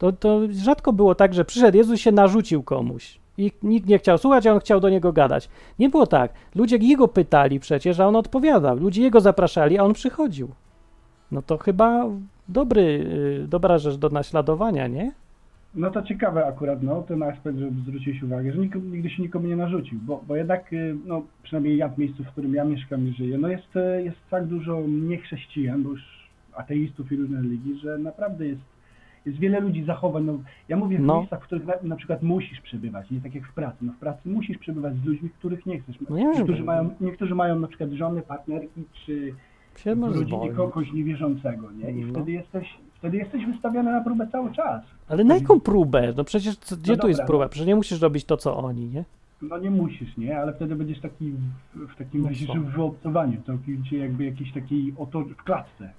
To, 0.00 0.12
to 0.12 0.40
rzadko 0.50 0.92
było 0.92 1.14
tak, 1.14 1.34
że 1.34 1.44
przyszedł 1.44 1.76
Jezus 1.76 2.00
się 2.00 2.12
narzucił 2.12 2.62
komuś 2.62 3.18
i 3.38 3.52
nikt 3.62 3.88
nie 3.88 3.98
chciał 3.98 4.18
słuchać, 4.18 4.46
a 4.46 4.52
on 4.52 4.60
chciał 4.60 4.80
do 4.80 4.88
niego 4.88 5.12
gadać. 5.12 5.48
Nie 5.78 5.88
było 5.88 6.06
tak. 6.06 6.32
Ludzie 6.54 6.76
jego 6.76 7.08
pytali 7.08 7.60
przecież, 7.60 8.00
a 8.00 8.06
on 8.06 8.16
odpowiadał. 8.16 8.76
Ludzie 8.76 9.02
jego 9.02 9.20
zapraszali, 9.20 9.78
a 9.78 9.84
on 9.84 9.92
przychodził. 9.92 10.48
No 11.32 11.42
to 11.42 11.58
chyba 11.58 12.06
dobry, 12.48 12.82
y, 13.44 13.48
dobra 13.48 13.78
rzecz 13.78 13.96
do 13.96 14.08
naśladowania, 14.08 14.86
nie? 14.86 15.12
No 15.74 15.90
to 15.90 16.02
ciekawe 16.02 16.46
akurat, 16.46 16.82
no, 16.82 17.02
ten 17.02 17.22
aspekt, 17.22 17.58
żeby 17.58 17.80
zwrócić 17.80 18.22
uwagę, 18.22 18.52
że 18.52 18.58
nikomu, 18.58 18.84
nigdy 18.84 19.10
się 19.10 19.22
nikomu 19.22 19.46
nie 19.46 19.56
narzucił, 19.56 19.98
bo, 20.02 20.24
bo 20.28 20.36
jednak, 20.36 20.72
y, 20.72 20.96
no, 21.06 21.22
przynajmniej 21.42 21.76
ja 21.76 21.88
w 21.88 21.98
miejscu, 21.98 22.24
w 22.24 22.28
którym 22.28 22.54
ja 22.54 22.64
mieszkam 22.64 23.08
i 23.08 23.12
żyję, 23.12 23.38
no 23.38 23.48
jest, 23.48 23.76
y, 23.76 24.02
jest 24.02 24.16
tak 24.30 24.46
dużo 24.46 24.80
niechrześcijan, 24.88 25.82
bo 25.82 25.90
już 25.90 26.02
ateistów 26.54 27.12
i 27.12 27.16
różnych 27.16 27.42
religii, 27.42 27.78
że 27.78 27.98
naprawdę 27.98 28.46
jest, 28.46 28.60
jest 29.26 29.38
wiele 29.38 29.60
ludzi 29.60 29.84
zachowań, 29.84 30.24
no, 30.24 30.38
ja 30.68 30.76
mówię 30.76 30.98
w 30.98 31.00
No. 31.00 31.16
miejscach, 31.18 31.40
w 31.40 31.42
których 31.42 31.66
na, 31.66 31.74
na 31.82 31.96
przykład 31.96 32.22
musisz 32.22 32.60
przebywać, 32.60 33.10
nie 33.10 33.20
tak 33.20 33.34
jak 33.34 33.46
w 33.46 33.54
pracy, 33.54 33.76
no 33.82 33.92
w 33.92 33.96
pracy 33.96 34.28
musisz 34.28 34.58
przebywać 34.58 34.94
z 34.96 35.04
ludźmi, 35.04 35.30
których 35.38 35.66
nie 35.66 35.80
chcesz. 35.80 35.96
No 36.10 36.16
nie, 36.16 36.32
że- 36.34 36.38
niektórzy, 36.38 36.64
mają, 36.64 36.90
niektórzy 37.00 37.34
mają 37.34 37.58
na 37.58 37.66
przjakiad 37.68 37.90
żony, 37.98 38.22
partnerki, 38.22 38.82
czy 39.06 39.34
zwolnić. 40.26 40.56
kogoś 40.56 40.92
niewierzącego, 40.92 41.70
nie? 41.72 41.90
I 41.90 42.04
No. 42.04 42.12
wtedy 42.12 42.32
jesteś, 42.32 42.68
wtedy 42.94 43.16
jesteś 43.16 43.46
wystawiony 43.46 43.92
na 43.92 44.00
próbę 44.00 44.28
cały 44.32 44.52
czas. 44.52 44.82
Ale 45.08 45.24
na 45.24 45.34
jaką 45.34 45.60
próbę? 45.60 46.12
No 46.16 46.24
przecież 46.24 46.56
co, 46.56 46.76
gdzie 46.76 46.92
No 46.92 46.98
tu 46.98 47.08
jest 47.08 47.22
próba? 47.26 47.48
Przecież 47.48 47.66
nie 47.68 47.76
musisz 47.76 48.00
robić 48.02 48.24
to, 48.24 48.36
co 48.36 48.56
oni, 48.56 48.86
nie? 48.88 49.04
No 49.42 49.58
nie 49.58 49.70
musisz, 49.70 50.16
nie? 50.16 50.38
Ale 50.38 50.52
wtedy 50.52 50.76
będziesz 50.76 51.00
taki 51.00 51.32
w, 51.74 51.94
w 51.94 51.96
takim 51.96 52.26
razie 52.26 52.46
w 52.46 52.76
wyobcowaniu, 52.76 53.42
całkowicie 53.46 53.98
jakby 53.98 54.24
jakiś 54.24 54.52
takiej 54.52 54.94
oto 54.98 55.20
w 55.20 55.36
klatce. 55.36 55.90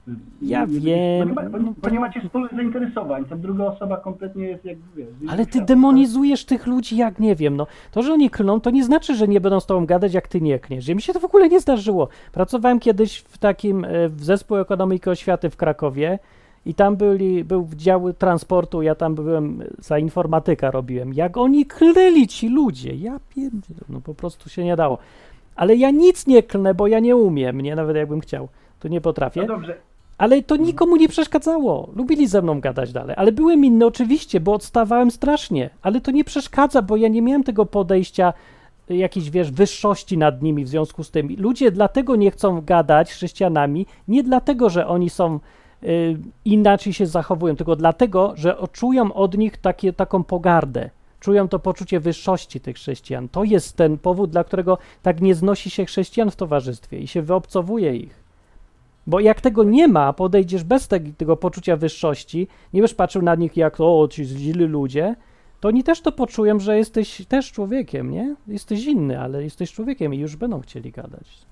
Ja 0.41 0.65
nie, 0.65 0.79
wiem, 0.79 1.35
Bo 1.35 1.41
nie, 1.41 1.49
ma, 1.49 1.59
bo, 1.59 1.73
bo 1.81 1.89
nie 1.89 1.99
macie 1.99 2.21
wspólnych 2.21 2.51
zainteresowań, 2.51 3.25
ta 3.25 3.35
druga 3.35 3.65
osoba 3.65 3.97
kompletnie 3.97 4.45
jest 4.45 4.65
jak, 4.65 4.77
wiesz... 4.95 5.07
Ale 5.29 5.45
ty 5.45 5.61
demonizujesz 5.61 6.45
tych 6.45 6.67
ludzi 6.67 6.97
jak 6.97 7.19
nie 7.19 7.35
wiem, 7.35 7.55
no. 7.55 7.67
To, 7.91 8.01
że 8.01 8.13
oni 8.13 8.29
klną, 8.29 8.61
to 8.61 8.69
nie 8.69 8.83
znaczy, 8.83 9.15
że 9.15 9.27
nie 9.27 9.41
będą 9.41 9.59
z 9.59 9.65
tobą 9.65 9.85
gadać, 9.85 10.13
jak 10.13 10.27
ty 10.27 10.41
nie 10.41 10.59
kniesz. 10.59 10.87
Mi 10.87 11.01
się 11.01 11.13
to 11.13 11.19
w 11.19 11.25
ogóle 11.25 11.49
nie 11.49 11.59
zdarzyło. 11.59 12.07
Pracowałem 12.31 12.79
kiedyś 12.79 13.17
w 13.17 13.37
takim, 13.37 13.85
e, 13.85 14.09
w 14.09 14.23
zespół 14.23 14.57
ekonomiki 14.57 15.09
oświaty 15.09 15.49
w 15.49 15.57
Krakowie 15.57 16.19
i 16.65 16.73
tam 16.73 16.95
byli, 16.95 17.43
był 17.43 17.67
dział 17.75 18.13
transportu, 18.13 18.81
ja 18.81 18.95
tam 18.95 19.15
byłem, 19.15 19.63
za 19.79 19.99
informatyka 19.99 20.71
robiłem. 20.71 21.13
Jak 21.13 21.37
oni 21.37 21.65
klnęli 21.65 22.27
ci 22.27 22.49
ludzie, 22.49 22.95
ja 22.95 23.19
pierdzielę, 23.35 23.79
no 23.89 24.01
po 24.01 24.13
prostu 24.13 24.49
się 24.49 24.63
nie 24.63 24.75
dało. 24.75 24.97
Ale 25.55 25.75
ja 25.75 25.91
nic 25.91 26.27
nie 26.27 26.43
klnę, 26.43 26.73
bo 26.73 26.87
ja 26.87 26.99
nie 26.99 27.15
umiem, 27.15 27.61
nie, 27.61 27.75
nawet 27.75 27.95
jakbym 27.95 28.19
chciał, 28.19 28.47
to 28.79 28.87
nie 28.87 29.01
potrafię. 29.01 29.41
No 29.41 29.47
dobrze, 29.47 29.75
Ale 30.17 30.43
to 30.43 30.55
nikomu 30.55 30.95
nie 30.95 31.07
przeszkadzało. 31.07 31.89
Lubili 31.95 32.27
ze 32.27 32.41
mną 32.41 32.61
gadać 32.61 32.93
dalej. 32.93 33.15
Ale 33.19 33.31
byłem 33.31 33.65
inny 33.65 33.85
oczywiście, 33.85 34.39
bo 34.39 34.53
odstawałem 34.53 35.11
strasznie. 35.11 35.69
Ale 35.81 36.01
to 36.01 36.11
nie 36.11 36.23
przeszkadza, 36.23 36.81
bo 36.81 36.97
ja 36.97 37.07
nie 37.07 37.21
miałem 37.21 37.43
tego 37.43 37.65
podejścia 37.65 38.33
y, 38.91 38.95
jakiejś, 38.95 39.29
wiesz, 39.29 39.51
wyższości 39.51 40.17
nad 40.17 40.41
nimi 40.41 40.63
w 40.63 40.67
związku 40.67 41.03
z 41.03 41.11
tym. 41.11 41.35
Ludzie 41.37 41.71
dlatego 41.71 42.15
nie 42.15 42.31
chcą 42.31 42.61
gadać 42.61 43.09
z 43.09 43.13
chrześcijanami, 43.13 43.85
nie 44.07 44.23
dlatego, 44.23 44.69
że 44.69 44.87
oni 44.87 45.09
są 45.09 45.39
inaczej 46.45 46.93
się 46.93 47.05
zachowują, 47.05 47.55
tylko 47.55 47.75
dlatego, 47.75 48.33
że 48.35 48.57
czują 48.71 49.13
od 49.13 49.37
nich 49.37 49.57
takie, 49.57 49.93
taką 49.93 50.23
pogardę. 50.23 50.89
Czują 51.19 51.47
to 51.47 51.59
poczucie 51.59 51.99
wyższości 51.99 52.59
tych 52.59 52.75
chrześcijan. 52.75 53.29
To 53.29 53.43
jest 53.43 53.75
ten 53.77 53.97
powód, 53.97 54.29
dla 54.29 54.43
którego 54.43 54.77
tak 55.01 55.21
nie 55.21 55.35
znosi 55.35 55.69
się 55.69 55.85
chrześcijan 55.85 56.31
w 56.31 56.35
towarzystwie 56.35 56.99
i 56.99 57.07
się 57.07 57.21
wyobcowuje 57.21 57.95
ich. 57.95 58.23
Bo 59.07 59.19
jak 59.19 59.41
tego 59.41 59.63
nie 59.63 59.87
ma, 59.87 60.13
podejdziesz 60.13 60.63
bez 60.63 60.87
te- 60.87 60.99
tego 60.99 61.37
poczucia 61.37 61.75
wyższości, 61.75 62.47
nie 62.73 62.81
będziesz 62.81 62.95
patrzył 62.95 63.21
na 63.21 63.35
nich 63.35 63.57
jak 63.57 63.75
o, 63.79 64.07
ci 64.07 64.25
źli 64.25 64.65
ludzie, 64.65 65.15
to 65.59 65.67
oni 65.67 65.83
też 65.83 66.01
to 66.01 66.11
poczują, 66.11 66.59
że 66.59 66.77
jesteś 66.77 67.25
też 67.27 67.51
człowiekiem, 67.51 68.11
nie? 68.11 68.35
Jesteś 68.47 68.85
inny, 68.85 69.19
ale 69.19 69.43
jesteś 69.43 69.73
człowiekiem 69.73 70.13
i 70.13 70.17
już 70.17 70.35
będą 70.35 70.61
chcieli 70.61 70.91
gadać. 70.91 71.50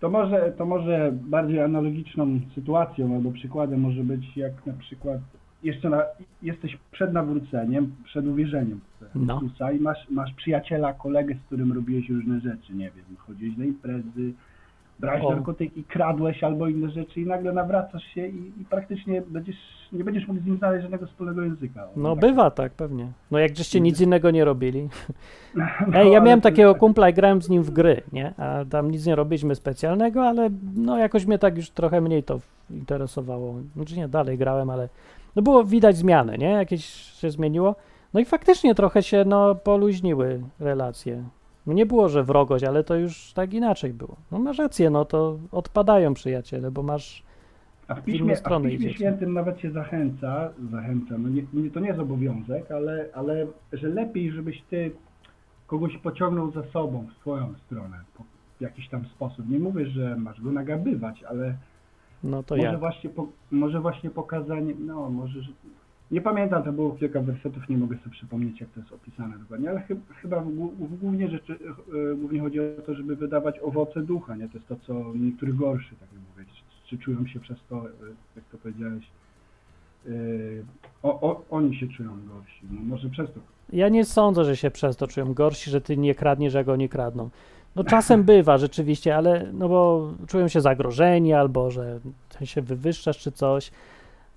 To 0.00 0.10
może, 0.10 0.52
to 0.58 0.66
może 0.66 1.12
bardziej 1.12 1.62
analogiczną 1.62 2.40
sytuacją 2.54 3.14
albo 3.14 3.32
przykładem 3.32 3.80
może 3.80 4.04
być 4.04 4.36
jak 4.36 4.66
na 4.66 4.72
przykład 4.72 5.20
jeszcze 5.62 5.90
na, 5.90 6.02
jesteś 6.42 6.78
przed 6.90 7.12
nawróceniem, 7.12 7.94
przed 8.04 8.26
uwierzeniem 8.26 8.80
w 9.00 9.26
No. 9.26 9.40
I 9.70 9.80
masz, 9.80 10.10
masz 10.10 10.34
przyjaciela, 10.34 10.92
kolegę, 10.92 11.34
z 11.34 11.46
którym 11.46 11.72
robiłeś 11.72 12.08
różne 12.10 12.40
rzeczy, 12.40 12.74
nie 12.74 12.90
wiem, 12.90 13.16
chodziłeś 13.18 13.56
na 13.56 13.64
imprezy, 13.64 14.32
brałeś 14.98 15.24
O. 15.24 15.30
narkotyki, 15.30 15.84
kradłeś 15.84 16.44
albo 16.44 16.68
inne 16.68 16.90
rzeczy 16.90 17.20
i 17.20 17.26
nagle 17.26 17.52
nawracasz 17.52 18.02
się 18.02 18.26
i, 18.26 18.52
i 18.60 18.64
praktycznie 18.70 19.22
będziesz, 19.28 19.56
nie 19.92 20.04
będziesz 20.04 20.28
mógł 20.28 20.40
z 20.40 20.44
nim 20.46 20.58
znaleźć 20.58 20.82
żadnego 20.82 21.06
wspólnego 21.06 21.42
języka. 21.42 21.86
No 21.96 22.10
Tak. 22.10 22.20
bywa 22.20 22.50
tak, 22.50 22.72
pewnie. 22.72 23.12
No 23.30 23.38
jak 23.38 23.56
żeście 23.56 23.80
nic 23.80 24.00
innego 24.00 24.30
nie 24.30 24.44
robili. 24.44 24.88
No, 25.54 26.00
Ej, 26.00 26.12
ja 26.12 26.20
miałem 26.20 26.40
takiego 26.40 26.74
kumpla 26.74 27.10
i 27.10 27.14
grałem 27.14 27.42
z 27.42 27.48
nim 27.48 27.62
w 27.62 27.70
gry, 27.70 28.02
nie? 28.12 28.34
A 28.36 28.64
tam 28.70 28.90
nic 28.90 29.06
nie 29.06 29.14
robiliśmy 29.16 29.54
specjalnego, 29.54 30.26
ale 30.28 30.50
no 30.74 30.98
jakoś 30.98 31.26
mnie 31.26 31.38
tak 31.38 31.56
już 31.56 31.70
trochę 31.70 32.00
mniej 32.00 32.22
to 32.22 32.40
interesowało. 32.70 33.54
Znaczy 33.76 33.96
nie, 33.96 34.08
dalej 34.08 34.38
grałem, 34.38 34.70
ale 34.70 34.88
no 35.36 35.42
było 35.42 35.64
widać 35.64 35.96
zmiany, 35.96 36.38
nie? 36.38 36.50
Jakieś 36.50 36.84
się 37.20 37.30
zmieniło. 37.30 37.74
No 38.14 38.20
i 38.20 38.24
faktycznie 38.24 38.74
trochę 38.74 39.02
się 39.02 39.24
no 39.26 39.54
poluźniły 39.54 40.40
relacje. 40.60 41.22
No 41.68 41.74
nie 41.74 41.86
było, 41.86 42.08
że 42.08 42.24
wrogość, 42.24 42.64
ale 42.64 42.84
to 42.84 42.94
już 42.94 43.32
tak 43.32 43.54
inaczej 43.54 43.94
było. 43.94 44.16
No 44.32 44.38
masz 44.38 44.58
rację, 44.58 44.90
no 44.90 45.04
to 45.04 45.38
odpadają 45.52 46.14
przyjaciele, 46.14 46.70
bo 46.70 46.82
masz 46.82 47.22
A 47.88 47.94
w 47.94 48.02
Piśmie, 48.02 48.36
a 48.44 48.58
w 48.58 48.62
Piśmie. 48.62 48.94
Świętym 48.94 49.32
nawet 49.32 49.60
się 49.60 49.70
zachęca, 49.70 50.50
zachęca, 50.70 51.18
no 51.18 51.28
nie, 51.28 51.42
nie, 51.52 51.70
to 51.70 51.80
nie 51.80 51.88
jest 51.88 52.00
obowiązek, 52.00 52.70
ale, 52.70 53.08
ale 53.14 53.46
że 53.72 53.88
lepiej, 53.88 54.32
żebyś 54.32 54.62
ty 54.62 54.90
kogoś 55.66 55.98
pociągnął 55.98 56.50
za 56.50 56.62
sobą 56.62 57.06
w 57.06 57.20
swoją 57.20 57.54
stronę 57.66 57.96
w 58.58 58.60
jakiś 58.60 58.88
tam 58.88 59.04
sposób. 59.04 59.50
Nie 59.50 59.58
mówię, 59.58 59.86
że 59.86 60.16
masz 60.16 60.40
go 60.40 60.52
nagabywać, 60.52 61.22
ale 61.22 61.54
no 62.24 62.42
to 62.42 62.56
może, 62.56 62.78
właśnie 62.78 63.10
po, 63.10 63.26
może 63.50 63.80
właśnie 63.80 64.10
pokazanie, 64.10 64.74
no 64.78 65.10
może, 65.10 65.42
że, 65.42 65.52
nie 66.10 66.20
pamiętam, 66.20 66.62
to 66.62 66.72
było 66.72 66.90
kilka 66.90 67.20
wersetów, 67.20 67.68
nie 67.68 67.78
mogę 67.78 67.96
sobie 67.96 68.10
przypomnieć, 68.10 68.60
jak 68.60 68.70
to 68.70 68.80
jest 68.80 68.92
opisane 68.92 69.38
dokładnie, 69.38 69.70
ale 69.70 69.80
chyba, 69.80 70.00
chyba 70.14 70.40
w, 70.40 70.48
głó- 70.48 70.70
w 70.78 70.98
głównie 70.98 71.28
rzeczy, 71.30 71.58
e, 72.12 72.14
głównie 72.14 72.40
chodzi 72.40 72.60
o 72.60 72.82
to, 72.86 72.94
żeby 72.94 73.16
wydawać 73.16 73.58
owoce 73.58 74.02
ducha, 74.02 74.36
nie? 74.36 74.48
To 74.48 74.54
jest 74.54 74.68
to, 74.68 74.76
co 74.86 75.12
niektórych 75.14 75.56
gorszy, 75.56 75.90
tak 75.90 76.08
jak 76.12 76.20
mówię, 76.30 76.50
czy, 76.54 76.88
czy 76.90 77.04
czują 77.04 77.26
się 77.26 77.40
przez 77.40 77.58
to, 77.68 77.76
e, 77.76 77.90
jak 78.36 78.44
to 78.44 78.58
powiedziałeś, 78.58 79.04
e, 80.06 80.10
o, 81.02 81.20
o, 81.20 81.44
oni 81.50 81.76
się 81.76 81.88
czują 81.88 82.10
gorsi, 82.26 82.66
no 82.70 82.80
może 82.80 83.08
przez 83.08 83.32
to. 83.32 83.40
Ja 83.72 83.88
nie 83.88 84.04
sądzę, 84.04 84.44
że 84.44 84.56
się 84.56 84.70
przez 84.70 84.96
to 84.96 85.06
czują 85.06 85.34
gorsi, 85.34 85.70
że 85.70 85.80
ty 85.80 85.96
nie 85.96 86.14
kradniesz, 86.14 86.54
jak 86.54 86.68
oni 86.68 86.88
kradną. 86.88 87.30
No 87.76 87.84
czasem 87.84 88.22
bywa 88.34 88.58
rzeczywiście, 88.58 89.16
ale 89.16 89.50
no 89.52 89.68
bo 89.68 90.10
czują 90.26 90.48
się 90.48 90.60
zagrożeni 90.60 91.32
albo 91.32 91.70
że 91.70 92.00
się 92.44 92.62
wywyższasz 92.62 93.18
czy 93.18 93.32
coś. 93.32 93.70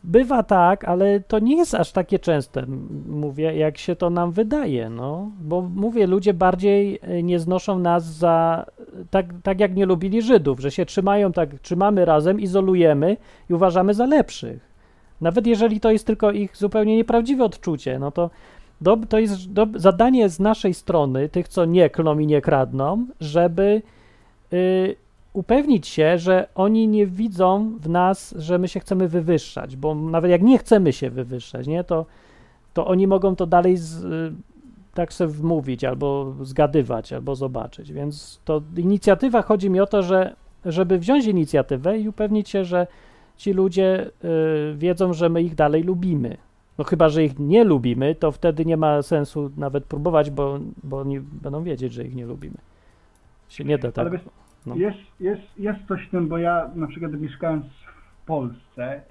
Bywa 0.03 0.43
tak, 0.43 0.85
ale 0.85 1.19
to 1.19 1.39
nie 1.39 1.57
jest 1.57 1.75
aż 1.75 1.91
takie 1.91 2.19
częste, 2.19 2.65
mówię, 3.07 3.57
jak 3.57 3.77
się 3.77 3.95
to 3.95 4.09
nam 4.09 4.31
wydaje, 4.31 4.89
no. 4.89 5.31
Bo 5.41 5.61
mówię, 5.61 6.07
ludzie 6.07 6.33
bardziej 6.33 6.99
e, 7.01 7.23
nie 7.23 7.39
znoszą 7.39 7.79
nas 7.79 8.05
za, 8.05 8.65
tak, 9.09 9.25
tak 9.43 9.59
jak 9.59 9.75
nie 9.75 9.85
lubili 9.85 10.21
Żydów, 10.21 10.59
że 10.59 10.71
się 10.71 10.85
trzymają 10.85 11.31
tak, 11.31 11.59
trzymamy 11.59 12.05
razem, 12.05 12.39
izolujemy 12.39 13.17
i 13.49 13.53
uważamy 13.53 13.93
za 13.93 14.05
lepszych. 14.05 14.71
Nawet 15.21 15.47
jeżeli 15.47 15.79
to 15.79 15.91
jest 15.91 16.07
tylko 16.07 16.31
ich 16.31 16.57
zupełnie 16.57 16.97
nieprawdziwe 16.97 17.43
odczucie, 17.43 17.99
no 17.99 18.11
to 18.11 18.29
do, 18.81 18.97
to 19.09 19.19
jest 19.19 19.53
do, 19.53 19.67
zadanie 19.75 20.29
z 20.29 20.39
naszej 20.39 20.73
strony, 20.73 21.29
tych, 21.29 21.47
co 21.47 21.65
nie 21.65 21.89
klną 21.89 22.19
i 22.19 22.27
nie 22.27 22.41
kradną, 22.41 23.07
żeby 23.19 23.81
y, 24.53 24.95
upewnić 25.33 25.87
się, 25.87 26.17
że 26.17 26.47
oni 26.55 26.87
nie 26.87 27.07
widzą 27.07 27.77
w 27.79 27.89
nas, 27.89 28.35
że 28.37 28.59
my 28.59 28.67
się 28.67 28.79
chcemy 28.79 29.07
wywyższać, 29.07 29.75
bo 29.75 29.95
nawet 29.95 30.31
jak 30.31 30.41
nie 30.41 30.57
chcemy 30.57 30.93
się 30.93 31.09
wywyższać, 31.09 31.67
nie, 31.67 31.83
to, 31.83 32.05
to 32.73 32.87
oni 32.87 33.07
mogą 33.07 33.35
to 33.35 33.45
dalej 33.45 33.77
z, 33.77 34.03
y, 34.03 34.33
tak 34.93 35.13
sobie 35.13 35.33
wmówić, 35.33 35.83
albo 35.83 36.33
zgadywać, 36.41 37.13
albo 37.13 37.35
zobaczyć. 37.35 37.91
Więc 37.91 38.39
to 38.45 38.61
inicjatywa, 38.77 39.41
chodzi 39.41 39.69
mi 39.69 39.79
o 39.79 39.87
to, 39.87 40.03
że 40.03 40.35
żeby 40.65 40.99
wziąć 40.99 41.25
inicjatywę 41.25 41.99
i 41.99 42.09
upewnić 42.09 42.49
się, 42.49 42.65
że 42.65 42.87
ci 43.37 43.53
ludzie 43.53 44.09
y, 44.23 44.75
wiedzą, 44.77 45.13
że 45.13 45.29
my 45.29 45.41
ich 45.43 45.55
dalej 45.55 45.83
lubimy. 45.83 46.37
No 46.77 46.83
chyba, 46.83 47.09
że 47.09 47.23
ich 47.23 47.39
nie 47.39 47.63
lubimy, 47.63 48.15
to 48.15 48.31
wtedy 48.31 48.65
nie 48.65 48.77
ma 48.77 49.01
sensu 49.01 49.51
nawet 49.57 49.85
próbować, 49.85 50.31
bo, 50.31 50.59
bo 50.83 50.99
oni 50.99 51.19
będą 51.19 51.63
wiedzieć, 51.63 51.93
że 51.93 52.03
ich 52.03 52.15
nie 52.15 52.25
lubimy. 52.25 52.57
Się 53.49 53.63
nie 53.63 53.77
da 53.77 53.83
Ale 53.83 53.91
tak. 53.91 54.11
wiesz, 54.11 54.21
No. 54.65 54.75
jest, 54.75 54.97
jest, 55.19 55.41
jest 55.57 55.79
coś 55.87 56.07
w 56.07 56.11
tym, 56.11 56.27
bo 56.27 56.37
ja 56.37 56.71
na 56.75 56.87
przykład 56.87 57.21
mieszkając 57.21 57.65
w 57.65 58.25
Polsce, 58.25 58.83
e, 58.83 59.01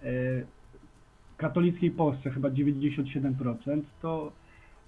katolickiej 1.37 1.91
Polsce 1.91 2.31
chyba 2.31 2.49
97%, 2.49 3.81
to 4.03 4.33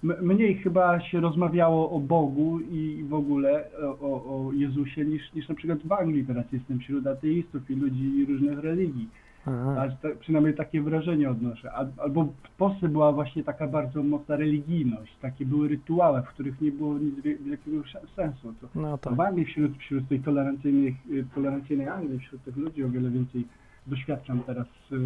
mniej 0.03 0.55
chyba 0.55 1.01
się 1.01 1.21
rozmawiało 1.21 1.91
o 1.91 2.01
Bogu 2.01 2.61
i 2.61 3.05
w 3.09 3.15
ogóle 3.15 3.65
o, 3.83 3.99
o, 4.01 4.47
o 4.47 4.53
Jezusie 4.53 5.05
niż, 5.05 5.33
niż 5.33 5.49
na 5.49 5.55
przykład 5.55 5.79
w 5.85 5.93
Anglii 5.93 6.27
teraz 6.27 6.53
jestem 6.53 6.79
wśród 6.79 7.07
ateistów 7.07 7.71
i 7.71 7.75
ludzi 7.75 8.27
różnych 8.29 8.59
religii. 8.59 9.09
Aha. 9.47 9.83
Aż 9.83 9.93
ta, 10.03 10.09
przynajmniej 10.21 10.55
takie 10.55 10.83
wrażenie 10.83 11.31
odnoszę. 11.31 11.73
Al, 11.73 11.89
albo 11.99 12.25
w 12.25 12.51
Polsce 12.59 12.89
była 12.89 13.13
właśnie 13.13 13.45
taka 13.45 13.67
bardzo 13.67 14.03
mocna 14.03 14.37
religijność, 14.37 15.17
takie 15.21 15.47
były 15.47 15.69
rytuały, 15.69 16.23
w 16.23 16.27
których 16.29 16.61
nie 16.61 16.73
było 16.73 16.99
nic 16.99 17.21
wie- 17.21 17.39
wielkiego 17.39 17.83
sensu. 18.17 18.55
To, 18.61 18.69
No 18.81 18.99
tak. 18.99 19.15
wśród, 19.47 19.77
wśród 19.79 20.09
tej 20.09 20.21
tolerancyjnej, 20.21 20.97
y, 21.11 21.25
tolerancyjnej 21.35 21.89
Anglii, 21.89 22.19
wśród 22.19 22.45
tych 22.45 22.57
ludzi 22.57 22.85
o 22.85 22.89
wiele 22.89 23.11
więcej 23.11 23.47
doświadczam 23.87 24.41
teraz 24.41 24.67
y, 24.93 24.97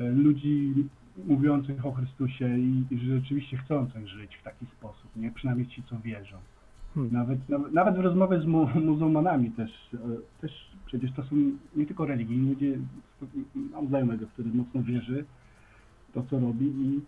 y, 0.00 0.12
ludzi 0.12 0.74
mówiących 1.26 1.86
o 1.86 1.92
Chrystusie 1.92 2.58
i, 2.58 2.84
i 2.90 2.98
że 2.98 3.14
rzeczywiście 3.20 3.56
chcących 3.56 4.08
żyć 4.08 4.36
w 4.36 4.42
taki 4.42 4.66
sposób, 4.66 5.16
nie? 5.16 5.30
Przynajmniej 5.30 5.66
ci, 5.68 5.82
co 5.82 5.98
wierzą. 6.00 6.36
Hmm. 6.94 7.12
Nawet, 7.12 7.48
nawet, 7.48 7.72
nawet 7.72 7.96
w 7.96 8.00
rozmowie 8.00 8.40
z 8.40 8.46
mu, 8.46 8.68
muzułmanami 8.84 9.50
też, 9.50 9.70
e, 9.94 9.98
też 10.40 10.70
przecież 10.86 11.12
to 11.12 11.22
są 11.22 11.36
nie 11.76 11.86
tylko 11.86 12.06
religijni 12.06 12.48
ludzie, 12.48 12.78
mam 13.54 13.88
znajomego, 13.88 14.26
który 14.26 14.48
mocno 14.48 14.82
wierzy 14.82 15.24
w 16.08 16.12
to, 16.14 16.22
co 16.30 16.40
robi 16.40 16.66
i, 16.66 17.00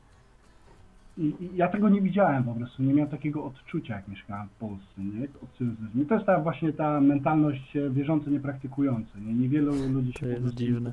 i, 1.23 1.35
i 1.45 1.57
ja 1.57 1.69
tego 1.69 1.89
nie 1.89 2.03
widziałem 2.03 2.45
po 2.45 2.55
prostu, 2.55 2.83
nie 2.83 2.95
miałem 2.95 3.11
takiego 3.11 3.45
odczucia, 3.45 3.97
jak 3.97 4.09
mieszkałem 4.09 4.49
w 4.49 4.53
Polsce, 4.53 5.03
nie? 5.03 5.29
Odcyzyzm. 5.43 6.03
I 6.03 6.07
to 6.07 6.15
jest 6.15 6.27
ta 6.27 6.41
właśnie 6.41 6.73
ta 6.73 7.01
mentalność 7.01 7.77
e, 7.77 7.91
wierzący, 7.91 8.31
niepraktykujący, 8.31 9.21
nie? 9.21 9.35
Niewielu 9.35 9.73
ludzi 9.93 10.13
się 10.13 10.21
To 10.21 10.27
jest 10.27 10.43
prostu 10.43 10.59
dziwne. 10.59 10.93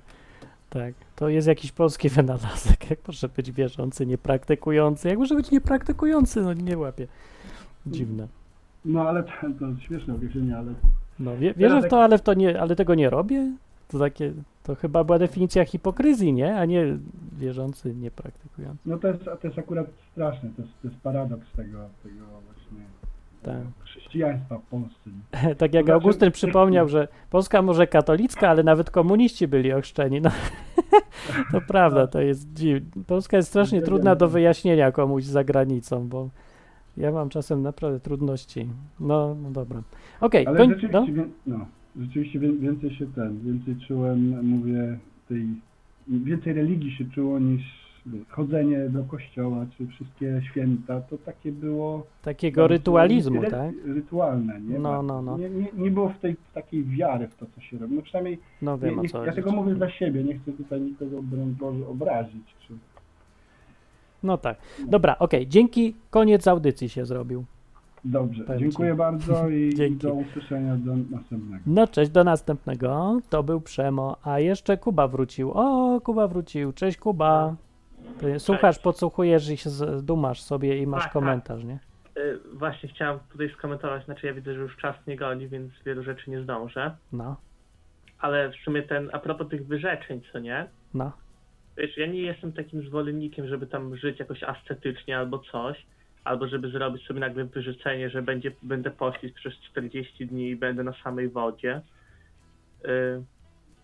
Tak, 0.69 0.93
to 1.15 1.29
jest 1.29 1.47
jakiś 1.47 1.71
polski 1.71 2.09
wynalazek. 2.19 2.89
Jak 2.89 2.99
może 3.07 3.29
być 3.29 3.51
wierzący, 3.51 4.05
niepraktykujący? 4.05 5.07
Jak 5.09 5.17
może 5.19 5.35
być 5.35 5.51
niepraktykujący? 5.51 6.41
No 6.41 6.53
nie 6.53 6.77
łapię. 6.77 7.07
Dziwne. 7.87 8.27
No 8.85 9.09
ale 9.09 9.23
to, 9.23 9.31
to 9.59 9.79
śmieszne 9.79 10.13
określenie, 10.15 10.57
ale 10.57 10.73
No 11.19 11.37
wie, 11.37 11.53
wierzę 11.53 11.81
w 11.81 11.87
to, 11.87 12.03
ale 12.03 12.17
w 12.17 12.21
to 12.21 12.33
nie, 12.33 12.61
ale 12.61 12.75
tego 12.75 12.95
nie 12.95 13.09
robię? 13.09 13.51
To 13.87 13.99
takie, 13.99 14.33
to 14.63 14.75
chyba 14.75 15.03
była 15.03 15.19
definicja 15.19 15.65
hipokryzji, 15.65 16.33
nie? 16.33 16.57
A 16.57 16.65
nie 16.65 16.97
wierzący, 17.37 17.95
niepraktykujący. 17.95 18.79
no 18.85 18.97
to 18.97 19.07
jest, 19.07 19.23
to 19.23 19.47
jest 19.47 19.59
akurat 19.59 19.87
straszne, 20.11 20.49
to 20.55 20.61
jest, 20.61 20.73
to 20.81 20.87
jest 20.87 20.99
paradoks 21.01 21.51
tego, 21.55 21.77
tego 22.03 22.25
właśnie 22.45 22.85
Tak. 23.43 23.57
chrześcijaństwa 23.83 24.57
w 24.57 24.61
Polsce. 24.61 25.09
Tak 25.57 25.73
jak 25.73 25.85
znaczy- 25.85 25.93
Augustyn 25.93 26.31
przypomniał, 26.31 26.87
że 26.89 27.07
Polska 27.29 27.61
może 27.61 27.87
katolicka, 27.87 28.49
ale 28.49 28.63
nawet 28.63 28.89
komuniści 28.91 29.47
byli 29.47 29.73
ochrzczeni. 29.73 30.21
No, 30.21 30.29
to 31.51 31.61
prawda, 31.67 32.07
to 32.07 32.21
jest 32.21 32.53
dziwne. 32.53 33.03
Polska 33.07 33.37
jest 33.37 33.49
strasznie 33.49 33.81
trudna 33.81 34.15
do 34.15 34.29
wyjaśnienia 34.29 34.91
komuś 34.91 35.23
za 35.23 35.43
granicą, 35.43 36.07
bo 36.07 36.29
ja 36.97 37.11
mam 37.11 37.29
czasem 37.29 37.61
naprawdę 37.61 37.99
trudności. 37.99 38.69
No, 38.99 39.35
no 39.43 39.51
dobra. 39.51 39.81
Okej, 40.21 40.47
Ale 40.47 40.57
koń- 40.59 40.89
no, 40.91 41.05
no, 41.47 41.65
rzeczywiście 42.01 42.39
wię- 42.39 42.53
więcej 42.53 42.95
się 42.95 43.05
ten, 43.15 43.39
więcej 43.39 43.75
czułem, 43.87 44.45
mówię, 44.45 44.97
tej, 45.29 45.45
więcej 46.07 46.53
religii 46.53 46.91
się 46.91 47.05
czuło 47.05 47.39
niż 47.39 47.85
chodzenie 48.29 48.89
do 48.89 49.03
kościoła, 49.03 49.65
czy 49.77 49.87
wszystkie 49.87 50.41
święta, 50.51 51.01
to 51.01 51.17
takie 51.17 51.51
było... 51.51 52.05
takiego 52.21 52.67
rytualizmu, 52.67 53.41
ry- 53.41 53.51
tak? 53.51 53.71
Rytualne, 53.85 54.61
nie? 54.61 54.79
No, 54.79 55.03
no, 55.03 55.21
no. 55.21 55.37
Nie, 55.37 55.49
nie, 55.49 55.67
nie 55.77 55.91
było 55.91 56.09
w 56.09 56.19
tej 56.19 56.33
w 56.33 56.53
takiej 56.53 56.83
wiary 56.83 57.27
w 57.27 57.35
to, 57.35 57.45
co 57.55 57.61
się 57.61 57.77
robi. 57.77 57.95
No 57.95 58.01
przynajmniej 58.01 58.39
No 58.61 58.77
wiem 58.77 58.95
nie, 58.95 59.01
nie, 59.01 59.25
ja 59.25 59.33
tego 59.33 59.51
mówię 59.51 59.75
za 59.75 59.89
siebie, 59.89 60.23
nie 60.23 60.39
chcę 60.39 60.51
tutaj 60.51 60.81
nikogo 60.81 61.21
Boże 61.59 61.87
obrazić. 61.87 62.55
Czy... 62.67 62.73
No 64.23 64.37
tak. 64.37 64.57
Dobra, 64.87 65.15
okej, 65.19 65.47
dzięki. 65.47 65.95
Koniec 66.09 66.47
audycji 66.47 66.89
się 66.89 67.05
zrobił. 67.05 67.45
Dobrze, 68.05 68.43
dziękuję 68.57 68.95
bardzo 68.95 69.49
i 69.49 69.73
Dzięki. 69.75 70.07
do 70.07 70.13
usłyszenia 70.13 70.75
do 70.75 70.95
następnego. 71.17 71.63
No 71.67 71.87
cześć, 71.87 72.11
do 72.11 72.23
następnego. 72.23 73.19
To 73.29 73.43
był 73.43 73.61
Przemo, 73.61 74.17
a 74.23 74.39
jeszcze 74.39 74.77
Kuba 74.77 75.07
wrócił. 75.07 75.51
O, 75.53 76.01
Kuba 76.01 76.27
wrócił. 76.27 76.73
Cześć 76.73 76.97
Kuba. 76.97 77.55
Słuchasz, 78.37 78.79
podsłuchujesz 78.79 79.49
i 79.49 79.57
się 79.57 79.69
dumasz 80.03 80.41
sobie 80.41 80.77
i 80.77 80.87
masz 80.87 81.03
Tak, 81.03 81.13
tak. 81.13 81.13
komentarz, 81.13 81.63
nie? 81.63 81.79
Y, 82.17 82.39
Właśnie 82.53 82.89
chciałem 82.89 83.19
tutaj 83.31 83.49
skomentować, 83.57 84.05
znaczy 84.05 84.27
ja 84.27 84.33
widzę, 84.33 84.53
że 84.53 84.59
już 84.61 84.77
czas 84.77 84.95
nie 85.07 85.17
goni, 85.17 85.47
więc 85.47 85.71
wielu 85.85 86.03
rzeczy 86.03 86.31
nie 86.31 86.41
zdążę. 86.41 86.95
No, 87.11 87.35
Ale 88.19 88.51
w 88.51 88.55
sumie 88.55 88.83
ten, 88.83 89.09
a 89.13 89.19
propos 89.19 89.47
tych 89.49 89.67
wyrzeczeń, 89.67 90.21
co 90.31 90.39
nie? 90.39 90.67
no. 90.93 91.11
Wiesz, 91.77 91.97
ja 91.97 92.07
nie 92.07 92.21
jestem 92.21 92.53
takim 92.53 92.81
zwolennikiem, 92.87 93.47
żeby 93.47 93.67
tam 93.67 93.97
żyć 93.97 94.19
jakoś 94.19 94.43
ascetycznie 94.43 95.17
albo 95.17 95.39
coś, 95.39 95.85
albo 96.25 96.47
żeby 96.47 96.69
zrobić 96.69 97.07
sobie 97.07 97.19
nagle 97.19 97.45
wyrzeczenie, 97.45 98.09
że 98.09 98.21
będzie, 98.21 98.51
będę 98.63 98.91
pościć 98.91 99.33
przez 99.33 99.53
40 99.53 100.27
dni 100.27 100.49
i 100.49 100.55
będę 100.55 100.83
na 100.83 100.93
samej 101.03 101.29
wodzie. 101.29 101.81
Y, 102.85 103.23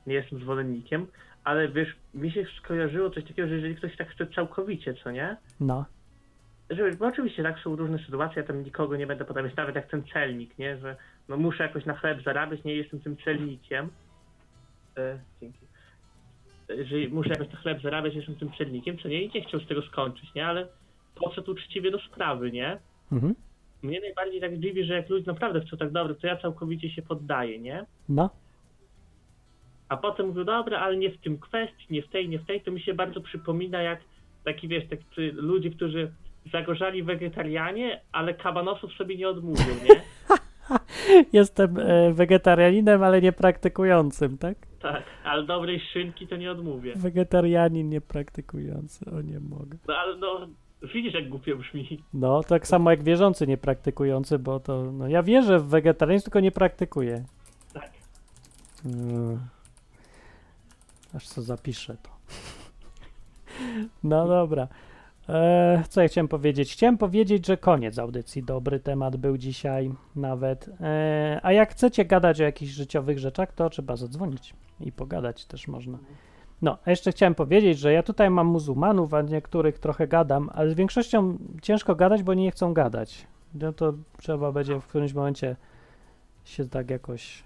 nie 0.07 0.13
jestem 0.13 0.39
zwolennikiem, 0.39 1.07
ale 1.43 1.67
wiesz, 1.67 1.95
mi 2.13 2.31
się 2.31 2.45
skojarzyło 2.57 3.09
coś 3.09 3.23
takiego, 3.23 3.47
że 3.47 3.55
jeżeli 3.55 3.75
ktoś 3.75 3.97
tak 3.97 4.09
chce 4.09 4.27
całkowicie, 4.27 4.93
co 4.93 5.11
nie? 5.11 5.37
No, 5.59 5.85
Że, 6.69 6.91
bo 6.91 7.07
oczywiście 7.07 7.43
tak 7.43 7.59
są 7.59 7.75
różne 7.75 7.99
sytuacje, 7.99 8.41
ja 8.41 8.47
tam 8.47 8.63
nikogo 8.63 8.95
nie 8.95 9.07
będę 9.07 9.25
podawać, 9.25 9.55
nawet 9.55 9.75
jak 9.75 9.87
ten 9.87 10.03
celnik, 10.13 10.57
nie, 10.57 10.77
że 10.77 10.95
no 11.29 11.37
muszę 11.37 11.63
jakoś 11.63 11.85
na 11.85 11.93
chleb 11.93 12.23
zarabiać, 12.23 12.63
nie 12.63 12.75
jestem 12.75 12.99
tym 12.99 13.17
celnikiem. 13.17 13.89
E, 14.97 15.19
dzięki. 15.41 15.65
Że 16.69 16.95
muszę 17.09 17.29
jakoś 17.29 17.49
na 17.53 17.59
chleb 17.59 17.81
zarabiać, 17.81 18.15
jestem 18.15 18.35
tym 18.35 18.51
celnikiem, 18.57 18.97
co 18.97 19.07
nie, 19.07 19.21
i 19.21 19.31
nie 19.35 19.41
chciał 19.41 19.59
z 19.59 19.67
tego 19.67 19.81
skończyć, 19.81 20.33
nie, 20.33 20.47
ale 20.47 20.67
podszedł 21.15 21.51
uczciwie 21.51 21.91
do 21.91 21.99
sprawy, 21.99 22.51
nie. 22.51 22.77
mhm. 23.11 23.35
Mnie 23.81 23.99
najbardziej 23.99 24.41
tak 24.41 24.59
dziwi, 24.59 24.85
że 24.85 24.93
jak 24.93 25.09
ludzie 25.09 25.25
naprawdę 25.27 25.61
chcą 25.61 25.77
tak 25.77 25.91
dobrze, 25.91 26.15
to 26.15 26.27
ja 26.27 26.37
całkowicie 26.37 26.89
się 26.89 27.01
poddaję, 27.01 27.59
nie. 27.59 27.85
no, 28.09 28.29
A 29.89 29.97
potem 29.97 30.27
mówię, 30.27 30.45
dobra, 30.45 30.79
ale 30.79 30.97
nie 30.97 31.09
w 31.11 31.17
tym 31.17 31.39
kwestii, 31.39 31.85
nie 31.89 32.01
w 32.01 32.07
tej, 32.07 32.29
nie 32.29 32.39
w 32.39 32.45
tej, 32.45 32.61
to 32.61 32.71
mi 32.71 32.81
się 32.81 32.93
bardzo 32.93 33.21
przypomina 33.21 33.81
jak 33.81 33.99
taki, 34.45 34.67
wiesz, 34.67 34.83
tacy 34.89 35.31
ludzie, 35.33 35.69
którzy 35.69 36.11
zagorzali 36.51 37.03
wegetarianie, 37.03 38.01
ale 38.11 38.33
kabanosów 38.33 38.93
sobie 38.93 39.17
nie 39.17 39.29
odmówią, 39.29 39.65
nie? 39.89 40.01
Jestem 41.39 41.79
e, 41.79 42.13
wegetarianinem, 42.13 43.03
ale 43.03 43.21
nie 43.21 43.31
praktykującym, 43.31 44.37
tak? 44.37 44.57
Tak, 44.81 45.03
ale 45.23 45.43
dobrej 45.43 45.79
szynki 45.93 46.27
to 46.27 46.35
nie 46.35 46.51
odmówię. 46.51 46.93
Wegetarianin 46.95 47.89
nie 47.89 48.01
praktykujący, 48.01 49.11
o 49.11 49.21
nie 49.21 49.39
mogę. 49.39 49.77
No 49.87 49.93
ale 49.95 50.17
no, 50.17 50.47
widzisz 50.81 51.13
jak 51.13 51.29
głupio 51.29 51.55
brzmi. 51.55 52.03
No, 52.13 52.43
tak 52.43 52.67
samo 52.67 52.91
jak 52.91 53.03
wierzący 53.03 53.47
nie 53.47 53.57
praktykujący, 53.57 54.39
bo 54.39 54.59
to, 54.59 54.91
no 54.91 55.07
ja 55.07 55.23
wierzę 55.23 55.59
w 55.59 55.67
wegetarianizm, 55.67 56.23
tylko 56.23 56.39
nie 56.39 56.51
praktykuję. 56.51 57.23
Tak. 57.73 57.91
Mm. 58.85 59.39
Aż 61.13 61.27
co 61.27 61.41
zapiszę 61.41 61.97
to. 62.03 62.09
No 64.03 64.27
dobra. 64.27 64.67
E, 65.29 65.83
co 65.89 66.01
ja 66.01 66.07
chciałem 66.07 66.27
powiedzieć? 66.27 66.73
Chciałem 66.73 66.97
powiedzieć, 66.97 67.45
że 67.45 67.57
koniec 67.57 67.99
audycji. 67.99 68.43
Dobry 68.43 68.79
temat 68.79 69.17
był 69.17 69.37
dzisiaj 69.37 69.91
nawet. 70.15 70.69
E, 70.81 71.39
a 71.43 71.53
jak 71.53 71.71
chcecie 71.71 72.05
gadać 72.05 72.41
o 72.41 72.43
jakichś 72.43 72.71
życiowych 72.71 73.19
rzeczach, 73.19 73.53
to 73.53 73.69
trzeba 73.69 73.95
zadzwonić 73.95 74.53
i 74.79 74.91
pogadać 74.91 75.45
też 75.45 75.67
można. 75.67 75.97
No, 76.61 76.77
a 76.85 76.89
jeszcze 76.89 77.11
chciałem 77.11 77.35
powiedzieć, 77.35 77.79
że 77.79 77.93
ja 77.93 78.03
tutaj 78.03 78.29
mam 78.29 78.47
muzułmanów, 78.47 79.13
a 79.13 79.21
niektórych 79.21 79.79
trochę 79.79 80.07
gadam, 80.07 80.49
ale 80.53 80.71
z 80.71 80.73
większością 80.73 81.37
ciężko 81.61 81.95
gadać, 81.95 82.23
bo 82.23 82.33
nie 82.33 82.51
chcą 82.51 82.73
gadać. 82.73 83.27
No 83.53 83.73
to 83.73 83.93
trzeba 84.17 84.51
będzie 84.51 84.79
w 84.79 84.87
którymś 84.87 85.13
momencie 85.13 85.55
się 86.43 86.69
tak 86.69 86.89
jakoś, 86.89 87.43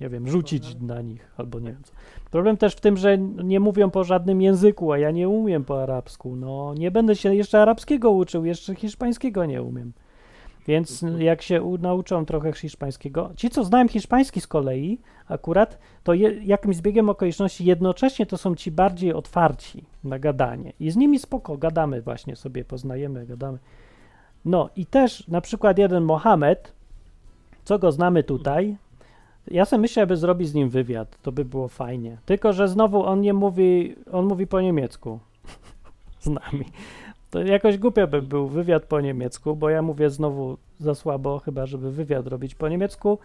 nie 0.00 0.08
wiem, 0.08 0.28
rzucić 0.28 0.76
na 0.80 1.02
nich, 1.02 1.30
albo 1.36 1.60
nie 1.60 1.72
wiem 1.72 1.82
co. 1.82 1.92
Problem 2.30 2.56
też 2.56 2.74
w 2.74 2.80
tym, 2.80 2.96
że 2.96 3.18
nie 3.18 3.60
mówią 3.60 3.90
po 3.90 4.04
żadnym 4.04 4.42
języku, 4.42 4.92
a 4.92 4.98
ja 4.98 5.10
nie 5.10 5.28
umiem 5.28 5.64
po 5.64 5.82
arabsku. 5.82 6.36
No, 6.36 6.74
nie 6.78 6.90
będę 6.90 7.16
się 7.16 7.34
jeszcze 7.34 7.62
arabskiego 7.62 8.10
uczył, 8.10 8.44
jeszcze 8.44 8.74
hiszpańskiego 8.74 9.46
nie 9.46 9.62
umiem. 9.62 9.92
Więc 10.66 11.04
jak 11.18 11.42
się 11.42 11.76
nauczą 11.80 12.26
trochę 12.26 12.52
hiszpańskiego, 12.52 13.30
ci 13.36 13.50
co 13.50 13.64
znają 13.64 13.88
hiszpański 13.88 14.40
z 14.40 14.46
kolei, 14.46 14.98
akurat, 15.28 15.78
to 16.04 16.14
je, 16.14 16.44
jakimś 16.44 16.76
zbiegiem 16.76 17.08
okoliczności 17.08 17.64
jednocześnie 17.64 18.26
to 18.26 18.38
są 18.38 18.54
ci 18.54 18.70
bardziej 18.70 19.12
otwarci 19.12 19.84
na 20.04 20.18
gadanie. 20.18 20.72
I 20.80 20.90
z 20.90 20.96
nimi 20.96 21.18
spoko, 21.18 21.56
gadamy 21.56 22.02
właśnie 22.02 22.36
sobie, 22.36 22.64
poznajemy, 22.64 23.26
gadamy. 23.26 23.58
No 24.44 24.68
i 24.76 24.86
też 24.86 25.28
na 25.28 25.40
przykład 25.40 25.78
jeden 25.78 26.04
Mohamed, 26.04 26.72
co 27.64 27.78
go 27.78 27.92
znamy 27.92 28.22
tutaj, 28.22 28.76
ja 29.50 29.64
sobie 29.64 29.80
myślę, 29.80 30.02
aby 30.02 30.16
zrobić 30.16 30.48
z 30.48 30.54
nim 30.54 30.68
wywiad, 30.70 31.18
to 31.22 31.32
by 31.32 31.44
było 31.44 31.68
fajnie. 31.68 32.18
Tylko, 32.26 32.52
że 32.52 32.68
znowu 32.68 33.04
on 33.04 33.20
nie 33.20 33.34
mówi, 33.34 33.96
on 34.12 34.26
mówi 34.26 34.46
po 34.46 34.60
niemiecku 34.60 35.18
z 36.20 36.26
nami. 36.26 36.64
To 37.30 37.42
jakoś 37.42 37.78
głupio 37.78 38.06
by 38.06 38.22
był 38.22 38.48
wywiad 38.48 38.86
po 38.86 39.00
niemiecku, 39.00 39.56
bo 39.56 39.70
ja 39.70 39.82
mówię 39.82 40.10
znowu 40.10 40.58
za 40.78 40.94
słabo, 40.94 41.38
chyba 41.38 41.66
żeby 41.66 41.90
wywiad 41.90 42.26
robić 42.26 42.54
po 42.54 42.68
niemiecku 42.68 43.18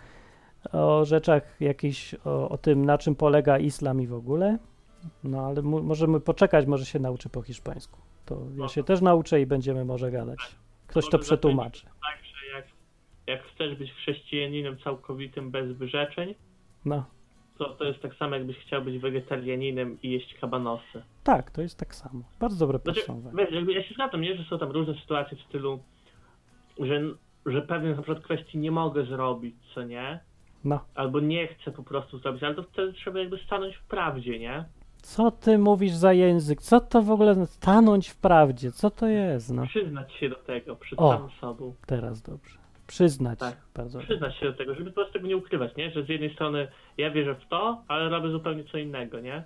o 0.71 1.05
rzeczach 1.05 1.61
jakichś, 1.61 2.15
o, 2.25 2.49
o 2.49 2.57
tym, 2.57 2.85
na 2.85 2.97
czym 2.97 3.15
polega 3.15 3.57
islam 3.59 4.01
i 4.01 4.07
w 4.07 4.13
ogóle. 4.13 4.57
No 5.23 5.45
ale 5.45 5.61
możemy 5.61 6.19
poczekać, 6.19 6.65
może 6.65 6.85
się 6.85 6.99
nauczy 6.99 7.29
po 7.29 7.41
hiszpańsku. 7.41 7.99
To 8.25 8.41
ja 8.57 8.67
się 8.67 8.83
też 8.83 9.01
nauczę 9.01 9.41
i 9.41 9.45
będziemy 9.45 9.85
może 9.85 10.11
gadać. 10.11 10.39
Ktoś 10.87 11.09
to 11.09 11.19
przetłumaczy. 11.19 11.85
Tak, 11.85 12.19
że 12.25 12.57
jak, 12.57 12.65
jak 13.27 13.43
chcesz 13.43 13.75
być 13.75 13.91
chrześcijaninem 13.93 14.77
całkowitym 14.77 15.51
bez 15.51 15.71
wyrzeczeń, 15.71 16.35
No, 16.85 17.05
to 17.57 17.69
to 17.69 17.83
jest 17.83 17.99
tak 18.01 18.15
samo 18.15 18.35
jakbyś 18.35 18.57
chciał 18.57 18.81
być 18.81 18.97
wegetarianinem 18.99 19.97
i 20.03 20.11
jeść 20.11 20.33
kabanosy. 20.33 21.03
tak, 21.23 21.51
to 21.51 21.61
jest 21.61 21.79
tak 21.79 21.95
samo. 21.95 22.23
Bardzo 22.39 22.67
dobre 22.67 22.79
Znaczy, 22.79 23.01
wiesz, 23.37 23.51
jakby 23.51 23.73
ja 23.73 23.83
się 23.83 23.93
zgadzam, 23.93 24.21
nie, 24.21 24.37
że 24.37 24.43
są 24.43 24.59
tam 24.59 24.71
różne 24.71 24.93
sytuacje 24.93 25.37
w 25.37 25.41
stylu, 25.41 25.79
że, 26.79 27.01
że 27.45 27.61
pewnych 27.61 27.97
na 27.97 28.03
przykład 28.03 28.23
kwestii 28.23 28.57
nie 28.57 28.71
mogę 28.71 29.05
zrobić, 29.05 29.55
co 29.75 29.83
nie? 29.83 30.19
No, 30.63 30.79
Albo 30.95 31.19
nie 31.19 31.47
chcę 31.47 31.71
po 31.71 31.83
prostu 31.83 32.17
zrobić, 32.17 32.43
ale 32.43 32.55
to 32.55 32.63
wtedy 32.63 32.93
trzeba 32.93 33.19
jakby 33.19 33.37
stanąć 33.45 33.75
w 33.75 33.83
prawdzie, 33.85 34.39
nie? 34.39 34.65
Co 35.01 35.31
ty 35.31 35.57
mówisz 35.57 35.91
za 35.93 36.13
język? 36.13 36.61
Co 36.61 36.79
to 36.79 37.01
w 37.01 37.11
ogóle 37.11 37.45
stanąć 37.45 38.09
w 38.09 38.17
prawdzie? 38.17 38.71
Co 38.71 38.89
to 38.89 39.07
jest? 39.07 39.53
No, 39.53 39.67
Przyznać 39.67 40.13
się 40.13 40.29
do 40.29 40.35
tego 40.35 40.75
przed 40.75 40.99
O. 40.99 41.13
samym 41.13 41.29
sobą. 41.41 41.73
teraz 41.87 42.21
dobrze. 42.21 42.57
Przyznać. 42.87 43.39
Tak. 43.39 43.57
Bardzo. 43.75 43.99
Przyznać 43.99 44.35
się 44.37 44.45
do 44.45 44.53
tego, 44.53 44.75
żeby 44.75 44.89
po 44.89 44.95
prostu 44.95 45.13
tego 45.13 45.27
nie 45.27 45.37
ukrywać, 45.37 45.75
nie? 45.75 45.91
Że 45.91 46.03
z 46.03 46.09
jednej 46.09 46.33
strony 46.33 46.67
ja 46.97 47.11
wierzę 47.11 47.35
w 47.35 47.47
to, 47.49 47.81
ale 47.87 48.09
robię 48.09 48.31
zupełnie 48.31 48.63
co 48.63 48.77
innego, 48.77 49.19
nie? 49.19 49.43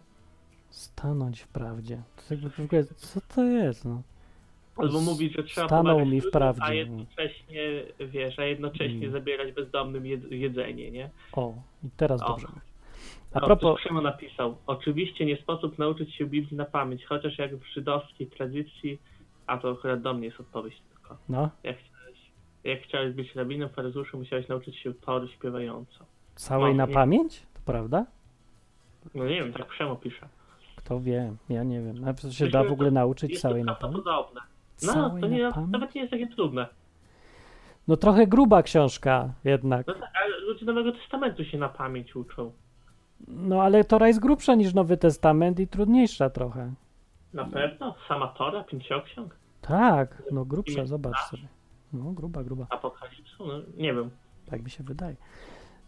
Stanąć 0.69 1.41
w 1.41 1.47
prawdzie. 1.47 2.01
To 2.15 2.33
jakby 2.33 2.49
w 2.49 2.59
ogóle, 2.59 2.83
co 2.83 3.19
to 3.35 3.43
jest? 3.43 3.85
No? 3.85 4.01
Albo 4.77 5.01
mówić, 5.01 5.35
że 5.35 5.43
trzeba 5.43 5.67
Stanął 5.67 6.05
mi 6.05 6.21
w 6.21 6.31
prawdzie. 6.31 6.63
a 6.63 6.73
jednocześnie, 6.73 7.61
wiesz, 7.99 8.39
a 8.39 8.43
jednocześnie 8.45 8.97
Mm. 9.07 9.11
zabierać 9.11 9.53
bezdomnym 9.53 10.03
jed- 10.03 10.31
jedzenie, 10.33 10.91
nie? 10.91 11.09
O, 11.33 11.53
i 11.83 11.89
teraz 11.97 12.21
O. 12.21 12.27
dobrze. 12.27 12.47
A 13.33 13.39
A 13.39 13.45
propos, 13.45 13.79
Przemo 13.79 14.01
napisał, 14.01 14.57
oczywiście 14.67 15.25
nie 15.25 15.37
sposób 15.37 15.79
nauczyć 15.79 16.15
się 16.15 16.25
Biblii 16.25 16.57
na 16.57 16.65
pamięć, 16.65 17.05
chociaż 17.05 17.37
jak 17.37 17.55
w 17.55 17.65
żydowskiej 17.73 18.27
tradycji, 18.27 18.99
a 19.47 19.57
to 19.57 19.71
akurat 19.71 20.01
do 20.01 20.13
mnie 20.13 20.25
jest 20.27 20.39
odpowiedź 20.39 20.73
tylko. 20.93 21.17
no, 21.29 21.49
Jak 21.63 21.77
jak 22.69 22.81
chciałeś 22.81 23.13
być 23.15 23.35
rabinem, 23.35 23.69
faryzeuszem, 23.69 24.19
musiałeś 24.19 24.47
nauczyć 24.47 24.75
się 24.77 24.93
tory 24.93 25.27
śpiewająco. 25.27 26.05
całej 26.35 26.71
No, 26.71 26.77
na 26.77 26.85
nie. 26.85 26.93
pamięć? 26.93 27.39
To 27.53 27.59
prawda? 27.65 28.05
No 29.15 29.23
nie 29.25 29.35
wiem, 29.43 29.53
tak 29.53 29.67
Przemo 29.67 29.95
pisze. 29.95 30.27
Kto 30.75 30.99
wie, 30.99 31.33
ja 31.49 31.63
nie 31.63 31.81
wiem. 31.81 31.95
A 32.07 32.13
to 32.13 32.21
się 32.21 32.27
Myślę, 32.27 32.49
da 32.49 32.63
w 32.63 32.71
ogóle 32.71 32.91
nauczyć 32.91 33.29
Jest 33.31 33.41
całej 33.41 33.61
to 33.61 33.65
na 33.65 33.75
pamięć? 33.75 33.95
prawdopodobne. 34.03 34.41
No, 34.83 34.93
Całej 34.93 35.21
to 35.21 35.27
nie, 35.27 35.43
na 35.43 35.51
pamięć? 35.51 35.71
nawet 35.71 35.95
nie 35.95 36.01
jest 36.01 36.11
takie 36.11 36.27
trudne. 36.27 36.67
No 37.87 37.97
trochę 37.97 38.27
gruba 38.27 38.63
książka 38.63 39.33
jednak. 39.43 39.87
No 39.87 39.93
tak, 39.93 40.11
ale 40.25 40.39
ludzie 40.39 40.65
Nowego 40.65 40.91
Testamentu 40.91 41.43
się 41.45 41.57
na 41.57 41.69
pamięć 41.69 42.15
uczą. 42.15 42.51
No 43.27 43.61
ale 43.61 43.83
Tora 43.83 44.07
jest 44.07 44.19
grubsza 44.19 44.55
niż 44.55 44.73
Nowy 44.73 44.97
Testament 44.97 45.59
i 45.59 45.67
trudniejsza 45.67 46.29
trochę. 46.29 46.73
Na 47.33 47.45
pewno. 47.45 47.95
Sama 48.07 48.27
Tora, 48.27 48.63
pięcioksiąg, 48.63 49.35
Tak, 49.61 50.23
no 50.31 50.45
grubsza, 50.45 50.85
zobacz 50.85 51.17
sobie. 51.19 51.43
No 51.93 52.11
gruba, 52.11 52.43
gruba. 52.43 52.67
Apokalipsu, 52.69 53.47
no 53.47 53.53
nie 53.77 53.93
wiem. 53.93 54.09
Tak 54.45 54.63
mi 54.63 54.69
się 54.69 54.83
wydaje. 54.83 55.15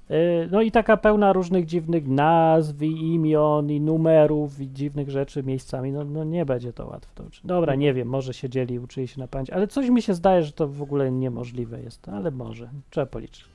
Yy, 0.10 0.50
No 0.52 0.62
i 0.62 0.72
taka 0.72 0.98
pełna 0.98 1.34
różnych 1.34 1.66
dziwnych 1.66 2.08
nazw 2.08 2.82
i 2.82 3.14
imion 3.14 3.72
i 3.72 3.82
numerów 3.82 4.60
i 4.60 4.70
dziwnych 4.70 5.10
rzeczy 5.10 5.44
miejscami. 5.44 5.92
No, 5.92 6.04
no 6.04 6.24
nie 6.24 6.46
będzie 6.46 6.74
to 6.74 6.98
uczyć. 7.28 7.42
Dobra, 7.46 7.76
nie 7.76 7.94
wiem, 7.94 8.08
może 8.08 8.34
siedzieli, 8.34 8.80
uczyli 8.80 9.08
się 9.08 9.20
na 9.20 9.28
pamięć, 9.28 9.50
ale 9.50 9.68
coś 9.68 9.90
mi 9.90 10.02
się 10.02 10.14
zdaje, 10.14 10.44
że 10.44 10.52
to 10.52 10.68
w 10.68 10.82
ogóle 10.82 11.12
niemożliwe 11.12 11.82
jest, 11.82 12.10
ale 12.10 12.32
może. 12.32 12.70
Trzeba 12.90 13.06
policzyć. 13.06 13.46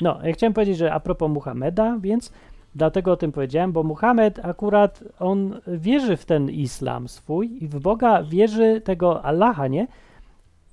No, 0.00 0.18
ja 0.22 0.32
chciałem 0.32 0.52
powiedzieć, 0.52 0.76
że 0.76 0.92
a 0.92 1.00
propos 1.00 1.30
Muhammeda, 1.30 1.98
więc 2.00 2.32
dlatego 2.74 3.12
o 3.12 3.16
tym 3.16 3.32
powiedziałem, 3.32 3.72
bo 3.72 3.82
Muhammad 3.82 4.38
akurat 4.42 5.04
on 5.18 5.60
wierzy 5.66 6.16
w 6.16 6.24
ten 6.24 6.50
islam 6.50 7.08
swój 7.08 7.64
i 7.64 7.68
w 7.68 7.80
Boga 7.80 8.22
wierzy 8.22 8.80
tego 8.80 9.24
Allaha, 9.24 9.66
nie? 9.68 9.86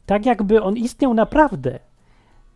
Tak 0.05 0.25
jakby 0.25 0.63
on 0.63 0.77
istniał 0.77 1.13
naprawdę. 1.13 1.79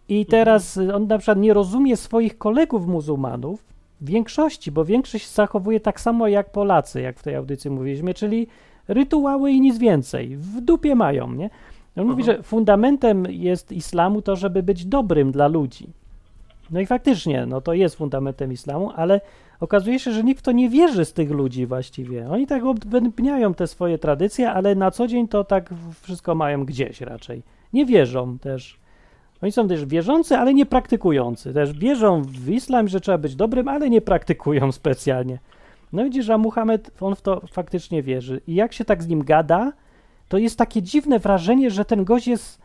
I 0.10 0.26
teraz 0.26 0.78
y, 0.78 0.95
on 0.95 1.08
na 1.08 1.18
przykład 1.18 1.38
nie 1.38 1.54
rozumie 1.54 1.98
swoich 1.98 2.38
kolegów 2.38 2.88
muzułmanów, 2.88 3.64
większości, 4.02 4.72
bo 4.72 4.86
większość 4.86 5.34
zachowuje 5.34 5.80
tak 5.80 6.02
samo 6.02 6.28
jak 6.28 6.52
Polacy, 6.52 7.02
jak 7.02 7.20
w 7.20 7.24
tej 7.24 7.36
audycji 7.36 7.72
mówiliśmy, 7.72 8.14
czyli 8.14 8.48
rytuały 8.88 9.52
i 9.52 9.62
nic 9.62 9.78
więcej. 9.78 10.38
W 10.38 10.62
dupie 10.62 10.95
mają, 10.95 11.32
nie? 11.32 11.50
On 11.98 12.08
mówi, 12.08 12.24
Aha. 12.24 12.32
że 12.32 12.43
fundamentem 12.43 13.26
jest 13.30 13.72
islamu 13.72 14.22
to, 14.22 14.36
żeby 14.36 14.64
być 14.64 14.86
dobrym 14.86 15.32
dla 15.32 15.48
ludzi. 15.48 15.89
No 16.72 16.80
i 16.80 16.86
faktycznie, 16.86 17.45
no 17.45 17.62
to 17.62 17.74
jest 17.74 17.95
fundamentem 17.95 18.52
islamu, 18.52 18.91
ale 18.95 19.22
okazuje 19.60 19.99
się, 19.99 20.12
że 20.12 20.24
nikt 20.24 20.39
w 20.39 20.43
to 20.43 20.51
nie 20.51 20.70
wierzy 20.70 21.05
z 21.05 21.14
tych 21.14 21.32
ludzi 21.32 21.66
właściwie. 21.66 22.30
Oni 22.30 22.47
tak 22.47 22.66
odbębniają 22.66 23.53
te 23.53 23.68
swoje 23.68 23.97
tradycje, 23.97 24.51
ale 24.51 24.76
na 24.76 24.91
co 24.91 25.08
dzień 25.08 25.28
to 25.28 25.43
tak 25.43 25.70
wszystko 26.01 26.36
mają 26.36 26.66
gdzieś 26.66 27.01
raczej. 27.01 27.43
Nie 27.74 27.86
wierzą 27.86 28.39
też. 28.39 28.80
Oni 29.41 29.51
są 29.51 29.68
też 29.68 29.86
wierzący, 29.86 30.38
ale 30.38 30.53
nie 30.53 30.66
praktykujący. 30.66 31.53
Też 31.53 31.74
wierzą 31.74 32.22
w 32.22 32.49
islam, 32.49 32.88
że 32.88 33.01
trzeba 33.01 33.18
być 33.18 33.36
dobrym, 33.36 33.68
ale 33.68 33.89
nie 33.89 34.01
praktykują 34.01 34.72
specjalnie. 34.82 35.39
No 35.93 36.03
widzisz, 36.03 36.30
a 36.30 36.38
Muhammad, 36.38 36.91
on 37.01 37.16
w 37.16 37.22
to 37.22 37.41
faktycznie 37.51 38.03
wierzy. 38.03 38.41
I 38.47 38.55
jak 38.55 38.74
się 38.74 38.86
tak 38.86 39.03
z 39.03 39.08
nim 39.08 39.24
gada, 39.24 39.74
to 40.30 40.38
jest 40.38 40.58
takie 40.58 40.82
dziwne 40.82 41.20
wrażenie, 41.20 41.72
że 41.72 41.86
ten 41.86 42.03
gość 42.03 42.28
jest. 42.28 42.62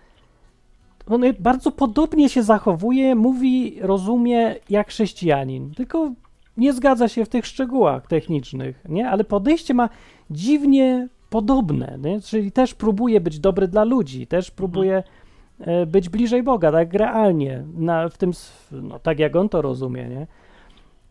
On 1.06 1.22
bardzo 1.38 1.72
podobnie 1.72 2.28
się 2.28 2.42
zachowuje, 2.42 3.14
mówi, 3.14 3.78
rozumie 3.80 4.54
jak 4.70 4.88
chrześcijanin, 4.88 5.74
tylko 5.74 6.12
nie 6.56 6.72
zgadza 6.72 7.08
się 7.08 7.24
w 7.24 7.28
tych 7.28 7.46
szczegółach 7.46 8.06
technicznych, 8.06 8.84
nie? 8.88 9.08
Ale 9.10 9.24
podejście 9.24 9.74
ma 9.74 9.88
dziwnie 10.30 11.08
podobne, 11.30 11.98
nie? 12.02 12.20
Czyli 12.20 12.52
też 12.52 12.74
próbuje 12.74 13.20
być 13.20 13.38
dobry 13.40 13.68
dla 13.68 13.84
ludzi, 13.84 14.26
też 14.26 14.50
próbuje 14.50 15.02
e, 15.60 15.86
być 15.86 16.08
bliżej 16.08 16.42
Boga, 16.42 16.72
tak 16.72 16.94
realnie, 16.94 17.64
na, 17.74 18.08
w 18.08 18.18
tym, 18.18 18.30
no, 18.72 18.98
tak 18.98 19.18
jak 19.18 19.36
on 19.36 19.48
to 19.48 19.62
rozumie, 19.62 20.08
nie? 20.08 20.26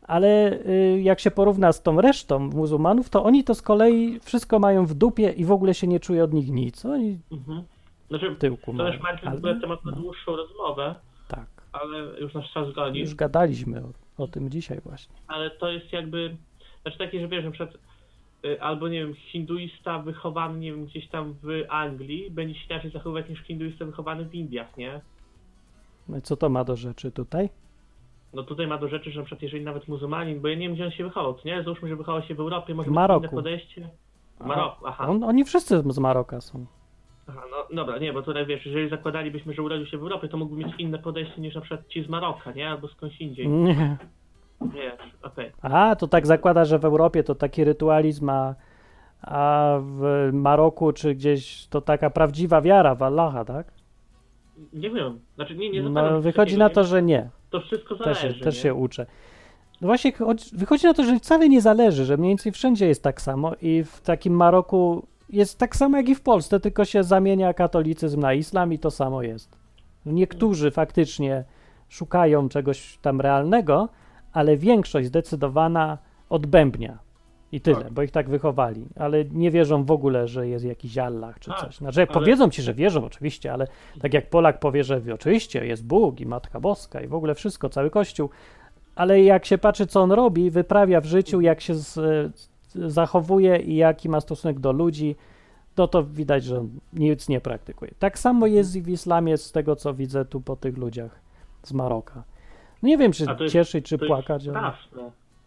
Ale 0.01 0.59
y, 0.67 1.01
jak 1.01 1.19
się 1.19 1.31
porówna 1.31 1.71
z 1.71 1.81
tą 1.83 2.01
resztą 2.01 2.39
muzułmanów, 2.39 3.09
to 3.09 3.23
oni 3.23 3.43
to 3.43 3.55
z 3.55 3.61
kolei 3.61 4.19
wszystko 4.19 4.59
mają 4.59 4.85
w 4.85 4.93
dupie 4.93 5.29
i 5.29 5.45
w 5.45 5.51
ogóle 5.51 5.73
się 5.73 5.87
nie 5.87 5.99
czuje 5.99 6.23
od 6.23 6.33
nich 6.33 6.49
nic. 6.51 6.85
Oni 6.85 7.19
Mhm. 7.31 7.63
Znaczy, 8.09 8.29
w 8.29 8.37
tyłku 8.37 8.73
to 8.73 8.85
też 8.85 8.99
w 8.99 9.05
Ale- 9.25 9.59
temat 9.61 9.85
na 9.85 9.91
no, 9.91 9.97
dłuższą 9.97 10.35
rozmowę, 10.35 10.95
tak. 11.27 11.45
ale 11.71 12.19
już 12.19 12.33
nasz 12.33 12.53
czas 12.53 12.73
goni. 12.73 12.99
Już 12.99 13.15
gadaliśmy 13.15 13.79
o, 13.79 13.87
o 14.17 14.27
tym 14.27 14.49
dzisiaj 14.49 14.81
właśnie. 14.85 15.15
Ale 15.27 15.51
to 15.51 15.71
jest 15.71 15.93
jakby, 15.93 16.35
znaczy 16.81 16.97
takie, 16.97 17.21
że 17.21 17.27
wiesz, 17.27 17.45
na 17.45 17.51
przykład 17.51 17.77
y, 18.45 18.61
albo 18.61 18.87
nie 18.87 18.99
wiem, 18.99 19.13
hinduista 19.15 19.99
wychowany, 19.99 20.59
nie 20.59 20.71
wiem, 20.71 20.85
gdzieś 20.85 21.07
tam 21.07 21.33
w 21.43 21.47
Anglii 21.69 22.31
będzie 22.31 22.59
się 22.59 22.65
inaczej 22.69 22.91
zachowywać 22.91 23.29
niż 23.29 23.39
hinduista 23.39 23.85
wychowany 23.85 24.25
w 24.25 24.35
Indiach, 24.35 24.77
nie? 24.77 25.01
No 26.09 26.17
i 26.17 26.21
co 26.21 26.37
to 26.37 26.49
ma 26.49 26.63
do 26.63 26.75
rzeczy 26.75 27.11
tutaj? 27.11 27.49
No 28.33 28.43
tutaj 28.43 28.67
ma 28.67 28.77
do 28.77 28.87
rzeczy, 28.87 29.11
że 29.11 29.19
na 29.19 29.25
przykład 29.25 29.41
jeżeli 29.41 29.63
nawet 29.63 29.87
muzułmanin, 29.87 30.41
bo 30.41 30.47
ja 30.47 30.55
nie 30.55 30.61
wiem 30.67 30.73
gdzie 30.75 30.85
on 30.85 30.91
się 30.91 31.03
wychował, 31.03 31.35
nie? 31.45 31.63
Załóżmy, 31.63 31.89
że 31.89 31.95
wychował 31.95 32.23
się 32.23 32.35
w 32.35 32.39
Europie, 32.39 32.73
może 32.75 32.89
W 32.89 32.93
Maroku. 32.93 33.19
inne 33.25 33.29
podejście. 33.35 33.89
Maroku, 34.39 34.87
aha. 34.87 35.07
On, 35.07 35.23
oni 35.23 35.43
wszyscy 35.45 35.83
z 35.89 35.99
Maroka 35.99 36.41
są. 36.41 36.65
Aha. 37.27 37.41
No 37.51 37.65
dobra, 37.75 37.97
nie, 37.97 38.13
bo 38.13 38.21
tutaj 38.21 38.45
wiesz, 38.45 38.65
jeżeli 38.65 38.89
zakładalibyśmy, 38.89 39.53
że 39.53 39.61
urodził 39.61 39.85
się 39.85 39.97
w 39.97 40.01
Europie, 40.01 40.27
to 40.27 40.37
mógłby 40.37 40.63
mieć 40.65 40.75
inne 40.79 40.99
podejście 40.99 41.41
niż 41.41 41.55
na 41.55 41.61
przykład 41.61 41.87
ci 41.87 42.03
z 42.03 42.09
Maroka, 42.09 42.51
nie? 42.51 42.69
Albo 42.69 42.87
skądś 42.87 43.21
indziej. 43.21 43.47
Nie. 43.47 43.97
Nie, 44.61 44.91
okej. 45.23 45.51
A, 45.61 45.95
to 45.95 46.07
tak 46.07 46.27
zakłada, 46.27 46.65
że 46.65 46.79
w 46.79 46.85
Europie 46.85 47.23
to 47.23 47.35
taki 47.35 47.63
rytualizm, 47.63 48.29
a, 48.29 48.55
a 49.21 49.75
w 49.81 50.29
Maroku 50.33 50.93
czy 50.93 51.15
gdzieś 51.15 51.67
to 51.67 51.81
taka 51.81 52.09
prawdziwa 52.09 52.61
wiara 52.61 52.95
w 52.95 53.03
Allaha, 53.03 53.45
tak? 53.45 53.67
Nie 54.73 54.89
wiem, 54.89 55.19
znaczy 55.35 55.55
nie, 55.55 55.69
nie 55.69 55.81
No, 55.81 56.21
wychodzi 56.21 56.57
na 56.57 56.69
to, 56.69 56.83
że 56.83 57.01
nie. 57.01 57.29
To 57.49 57.59
wszystko 57.61 57.95
Też, 57.95 58.17
zależy, 58.17 58.39
się, 58.39 58.43
też 58.43 58.57
się 58.61 58.73
uczę. 58.73 59.05
No 59.81 59.87
właśnie, 59.87 60.11
chodzi- 60.11 60.55
wychodzi 60.57 60.85
na 60.85 60.93
to, 60.93 61.03
że 61.03 61.19
wcale 61.19 61.49
nie 61.49 61.61
zależy, 61.61 62.05
że 62.05 62.17
mniej 62.17 62.29
więcej 62.29 62.51
wszędzie 62.51 62.87
jest 62.87 63.03
tak 63.03 63.21
samo 63.21 63.51
i 63.61 63.83
w 63.83 64.01
takim 64.01 64.35
Maroku 64.35 65.07
jest 65.31 65.57
tak 65.59 65.75
samo 65.75 65.97
jak 65.97 66.09
i 66.09 66.15
w 66.15 66.21
Polsce, 66.21 66.59
tylko 66.59 66.85
się 66.85 67.03
zamienia 67.03 67.53
katolicyzm 67.53 68.19
na 68.19 68.33
islam 68.33 68.73
i 68.73 68.79
to 68.79 68.91
samo 68.91 69.21
jest. 69.21 69.57
Niektórzy 70.05 70.71
faktycznie 70.71 71.43
szukają 71.89 72.49
czegoś 72.49 72.97
tam 72.97 73.21
realnego, 73.21 73.89
ale 74.33 74.57
większość 74.57 75.07
zdecydowana 75.07 75.97
odbębnia. 76.29 76.97
I 77.53 77.61
tyle, 77.61 77.81
Tak. 77.83 77.93
bo 77.93 78.01
ich 78.01 78.11
tak 78.11 78.29
wychowali, 78.29 78.85
ale 78.95 79.25
nie 79.25 79.51
wierzą 79.51 79.83
w 79.83 79.91
ogóle, 79.91 80.27
że 80.27 80.47
jest 80.47 80.65
jakiś 80.65 80.97
Allah 80.97 81.39
czy 81.39 81.49
Tak, 81.49 81.59
coś. 81.59 81.75
Znaczy, 81.77 81.99
ale- 81.99 82.07
powiedzą 82.07 82.49
ci, 82.49 82.61
że 82.61 82.73
wierzą, 82.73 83.05
oczywiście, 83.05 83.53
ale 83.53 83.67
tak 84.01 84.13
jak 84.13 84.29
Polak 84.29 84.59
powie, 84.59 84.83
że 84.83 85.01
oczywiście 85.13 85.65
jest 85.65 85.85
Bóg 85.85 86.19
i 86.19 86.25
Matka 86.25 86.59
Boska 86.59 87.01
i 87.01 87.07
w 87.07 87.13
ogóle 87.13 87.35
wszystko, 87.35 87.69
cały 87.69 87.89
Kościół, 87.89 88.29
ale 88.95 89.23
jak 89.23 89.45
się 89.45 89.57
patrzy, 89.57 89.87
co 89.87 90.01
on 90.01 90.11
robi, 90.11 90.51
wyprawia 90.51 91.01
w 91.01 91.05
życiu, 91.05 91.41
jak 91.41 91.61
się 91.61 91.75
z, 91.75 91.99
zachowuje 92.75 93.57
i 93.57 93.75
jaki 93.75 94.09
ma 94.09 94.21
stosunek 94.21 94.59
do 94.59 94.71
ludzi, 94.71 95.15
to 95.75 95.87
to 95.87 96.03
widać, 96.03 96.43
że 96.43 96.65
nic 96.93 97.29
nie 97.29 97.41
praktykuje. 97.41 97.91
Tak 97.99 98.19
samo 98.19 98.47
jest 98.47 98.75
i 98.75 98.81
w 98.81 98.89
islamie 98.89 99.37
z 99.37 99.51
tego, 99.51 99.75
co 99.75 99.93
widzę 99.93 100.25
tu 100.25 100.41
po 100.41 100.55
tych 100.55 100.77
ludziach 100.77 101.19
z 101.63 101.73
Maroka. 101.73 102.23
No 102.83 102.87
nie 102.89 102.97
wiem, 102.97 103.11
czy 103.11 103.25
jest- 103.39 103.53
cieszyć, 103.53 103.85
czy 103.85 103.97
płakać. 103.97 104.47
ale 104.47 104.73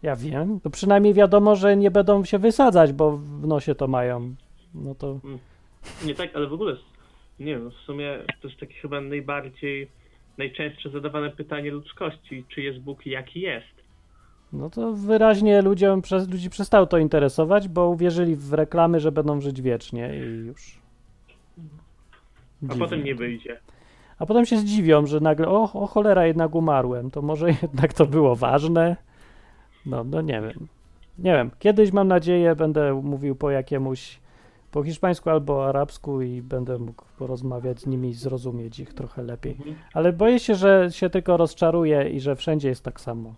ja 0.03 0.15
wiem. 0.15 0.59
To 0.59 0.69
przynajmniej 0.69 1.13
wiadomo, 1.13 1.55
że 1.55 1.77
nie 1.77 1.91
będą 1.91 2.25
się 2.25 2.39
wysadzać, 2.39 2.93
bo 2.93 3.17
w 3.17 3.47
nosie 3.47 3.75
to 3.75 3.87
mają. 3.87 4.35
No 4.73 4.95
to 4.95 5.19
Nie 6.05 6.15
tak, 6.15 6.35
ale 6.35 6.47
w 6.47 6.53
ogóle, 6.53 6.75
nie 7.39 7.45
wiem, 7.57 7.71
w 7.71 7.73
sumie 7.73 8.17
to 8.41 8.47
jest 8.47 8.59
takie 8.59 8.73
chyba 8.73 9.01
najbardziej, 9.01 9.87
najczęstsze 10.37 10.89
zadawane 10.89 11.29
pytanie 11.29 11.71
ludzkości, 11.71 12.43
czy 12.49 12.61
jest 12.61 12.79
Bóg 12.79 13.05
i 13.05 13.09
jaki 13.09 13.41
jest. 13.41 13.74
No 14.55 14.69
to 14.69 14.93
wyraźnie 14.93 15.61
ludziom, 15.61 16.01
przez, 16.01 16.29
ludzi 16.29 16.49
przestało 16.49 16.85
to 16.85 16.97
interesować, 16.97 17.67
bo 17.67 17.89
uwierzyli 17.89 18.35
w 18.35 18.53
reklamy, 18.53 18.99
że 18.99 19.11
będą 19.11 19.41
żyć 19.41 19.61
wiecznie 19.61 20.11
i 20.15 20.45
już. 20.45 20.79
A 22.69 22.75
potem 22.75 23.03
nie 23.03 23.15
wyjdzie. 23.15 23.59
A 24.19 24.25
potem 24.25 24.45
się 24.45 24.57
zdziwią, 24.57 25.05
że 25.05 25.19
nagle, 25.19 25.47
o, 25.47 25.73
o 25.73 25.87
cholera, 25.87 26.27
jednak 26.27 26.55
umarłem. 26.55 27.11
To 27.11 27.21
może 27.21 27.47
jednak 27.61 27.93
to 27.93 28.05
było 28.05 28.35
ważne? 28.35 28.95
No, 29.85 30.03
no 30.03 30.21
nie 30.21 30.41
wiem. 30.41 30.67
Nie 31.19 31.33
wiem, 31.33 31.51
kiedyś 31.59 31.91
mam 31.91 32.07
nadzieję 32.07 32.55
będę 32.55 33.01
mówił 33.03 33.35
po 33.35 33.51
jakiemuś, 33.51 34.19
po 34.71 34.83
hiszpańsku 34.83 35.29
albo 35.29 35.67
arabsku 35.67 36.21
i 36.21 36.41
będę 36.41 36.77
mógł 36.77 37.03
porozmawiać 37.17 37.79
z 37.79 37.85
nimi 37.85 38.09
i 38.09 38.13
zrozumieć 38.13 38.79
ich 38.79 38.93
trochę 38.93 39.23
lepiej. 39.23 39.51
Mhm. 39.51 39.75
Ale 39.93 40.13
boję 40.13 40.39
się, 40.39 40.55
że 40.55 40.87
się 40.91 41.09
tylko 41.09 41.37
rozczaruję 41.37 42.09
i 42.09 42.19
że 42.19 42.35
wszędzie 42.35 42.69
jest 42.69 42.83
tak 42.83 43.01
samo. 43.01 43.33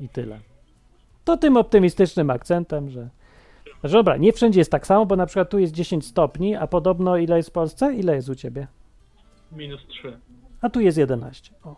I 0.00 0.08
tyle. 0.08 0.40
To 1.24 1.36
tym 1.36 1.56
optymistycznym 1.56 2.30
akcentem, 2.30 2.90
że. 2.90 3.08
że 3.84 3.92
dobra, 3.98 4.16
nie 4.16 4.32
wszędzie 4.32 4.60
jest 4.60 4.70
tak 4.70 4.86
samo, 4.86 5.06
bo 5.06 5.16
na 5.16 5.26
przykład 5.26 5.50
tu 5.50 5.58
jest 5.58 5.72
10 5.72 6.06
stopni, 6.06 6.54
a 6.56 6.66
podobno 6.66 7.16
ile 7.16 7.36
jest 7.36 7.48
w 7.48 7.52
Polsce? 7.52 7.94
Ile 7.94 8.14
jest 8.14 8.28
u 8.28 8.34
ciebie? 8.34 8.66
Minus 9.52 9.86
3. 9.86 10.18
A 10.62 10.70
tu 10.70 10.80
jest 10.80 10.98
11. 10.98 11.54
O. 11.64 11.76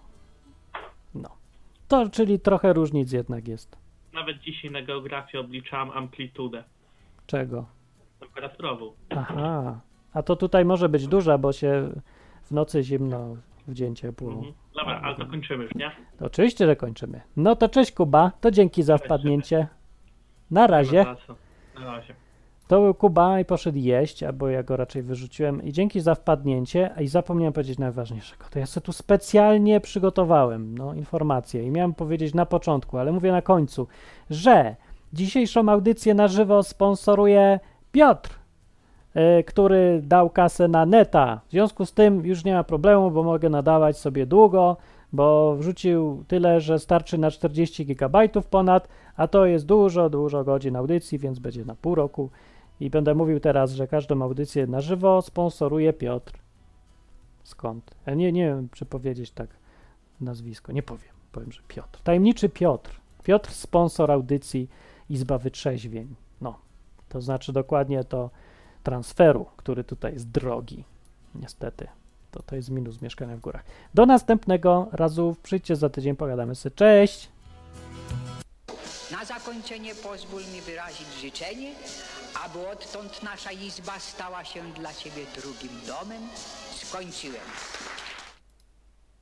No. 1.14 1.28
To, 1.88 2.08
czyli 2.08 2.40
trochę 2.40 2.72
różnic 2.72 3.12
jednak 3.12 3.48
jest. 3.48 3.76
Nawet 4.12 4.38
dzisiaj 4.38 4.70
na 4.70 4.82
geografii 4.82 5.44
obliczałam 5.44 5.90
amplitudę 5.90 6.64
Czego? 7.26 7.66
temperaturową. 8.20 8.92
Aha. 9.10 9.80
A 10.12 10.22
to 10.22 10.36
tutaj 10.36 10.64
może 10.64 10.88
być 10.88 11.06
duża, 11.06 11.38
bo 11.38 11.52
się 11.52 11.90
w 12.44 12.50
nocy 12.50 12.82
zimno, 12.82 13.36
w 13.68 13.74
dzień. 13.74 13.94
Mhm. 14.04 14.52
Dobra, 14.74 15.00
ale 15.04 15.16
to 15.16 15.26
kończymy 15.26 15.64
już, 15.64 15.74
nie? 15.74 15.90
To 16.18 16.26
oczywiście, 16.26 16.66
że 16.66 16.76
kończymy. 16.76 17.20
No 17.36 17.56
to 17.56 17.68
cześć 17.68 17.92
Kuba, 17.92 18.32
to 18.40 18.50
dzięki 18.50 18.82
za 18.82 18.98
wpadnięcie. 18.98 19.66
Na 20.50 20.66
razie. 20.66 21.04
Na 21.74 21.84
razie. 21.84 22.14
To 22.68 22.80
był 22.80 22.94
Kuba 22.94 23.40
i 23.40 23.44
poszedł 23.44 23.78
jeść, 23.78 24.22
albo 24.22 24.48
ja 24.48 24.62
go 24.62 24.76
raczej 24.76 25.02
wyrzuciłem. 25.02 25.62
I 25.62 25.72
dzięki 25.72 26.00
za 26.00 26.14
wpadnięcie. 26.14 26.90
I 27.00 27.08
zapomniałem 27.08 27.52
powiedzieć 27.52 27.78
najważniejszego. 27.78 28.44
To 28.50 28.58
ja 28.58 28.66
sobie 28.66 28.84
tu 28.84 28.92
specjalnie 28.92 29.80
przygotowałem 29.80 30.78
no, 30.78 30.94
informacje 30.94 31.62
i 31.62 31.70
miałem 31.70 31.94
powiedzieć 31.94 32.34
na 32.34 32.46
początku, 32.46 32.98
ale 32.98 33.12
mówię 33.12 33.32
na 33.32 33.42
końcu, 33.42 33.86
że 34.30 34.76
dzisiejszą 35.12 35.68
audycję 35.68 36.14
na 36.14 36.28
żywo 36.28 36.62
sponsoruje 36.62 37.60
Piotr, 37.92 38.38
który 39.46 40.00
dał 40.02 40.30
kasę 40.30 40.68
na 40.68 40.86
neta. 40.86 41.40
W 41.48 41.50
związku 41.50 41.86
z 41.86 41.92
tym 41.92 42.26
już 42.26 42.44
nie 42.44 42.54
ma 42.54 42.64
problemu, 42.64 43.11
bo 43.11 43.22
mogę 43.22 43.48
nadawać 43.48 43.98
sobie 43.98 44.26
długo, 44.26 44.76
bo 45.12 45.56
wrzucił 45.56 46.24
tyle, 46.28 46.61
że 46.61 46.78
starczy 46.78 47.18
na 47.18 47.30
40 47.30 47.86
gigabajtów 47.86 48.46
ponad, 48.46 48.88
a 49.16 49.28
to 49.28 49.46
jest 49.46 49.66
dużo, 49.66 50.11
dużo 50.11 50.44
godzin 50.44 50.76
audycji, 50.76 51.18
więc 51.18 51.38
będzie 51.38 51.64
na 51.64 51.74
pół 51.74 51.94
roku. 51.94 52.30
I 52.80 52.90
będę 52.90 53.14
mówił 53.14 53.40
teraz, 53.40 53.72
że 53.72 53.86
każdą 53.86 54.22
audycję 54.22 54.66
na 54.66 54.80
żywo 54.80 55.22
sponsoruje 55.22 55.92
Piotr. 55.92 56.32
Skąd? 57.42 57.94
Ja 58.06 58.14
nie, 58.14 58.32
nie 58.32 58.46
wiem, 58.46 58.68
czy 58.72 58.84
powiedzieć 58.86 59.30
tak 59.30 59.48
nazwisko. 60.20 60.72
Nie 60.72 60.82
powiem. 60.82 61.12
Powiem, 61.32 61.52
że 61.52 61.61
Piotr. 61.68 62.00
Tajemniczy 62.02 62.48
Piotr. 62.48 63.00
Piotr, 63.24 63.50
sponsor 63.50 64.11
audycji 64.11 64.68
Izba 65.11 65.38
Wytrzeźwień. 65.38 66.14
No, 66.40 66.59
to 67.09 67.20
znaczy 67.20 67.52
dokładnie 67.52 68.04
to 68.04 68.30
transferu, 68.82 69.46
który 69.56 69.84
tutaj 69.84 70.12
jest 70.12 70.28
drogi. 70.30 70.84
Niestety. 71.34 71.88
To, 72.30 72.42
to 72.42 72.56
jest 72.56 72.70
minus 72.70 73.02
mieszkania 73.02 73.36
w 73.36 73.40
górach. 73.40 73.64
Do 73.94 74.06
następnego 74.06 74.88
razu. 74.92 75.36
Przyjdźcie 75.42 75.76
za 75.76 75.88
tydzień, 75.88 76.16
pogadamy 76.16 76.54
sobie. 76.54 76.76
Cześć! 76.76 77.28
Na 79.10 79.24
zakończenie 79.24 79.94
pozwól 79.94 80.42
mi 80.54 80.60
wyrazić 80.60 81.08
życzenie, 81.20 81.72
aby 82.44 82.68
odtąd 82.68 83.22
nasza 83.22 83.52
izba 83.52 83.98
stała 83.98 84.44
się 84.44 84.62
dla 84.72 84.94
Ciebie 84.94 85.22
drugim 85.36 85.80
domem. 85.86 86.22
Skończyłem. 86.74 87.42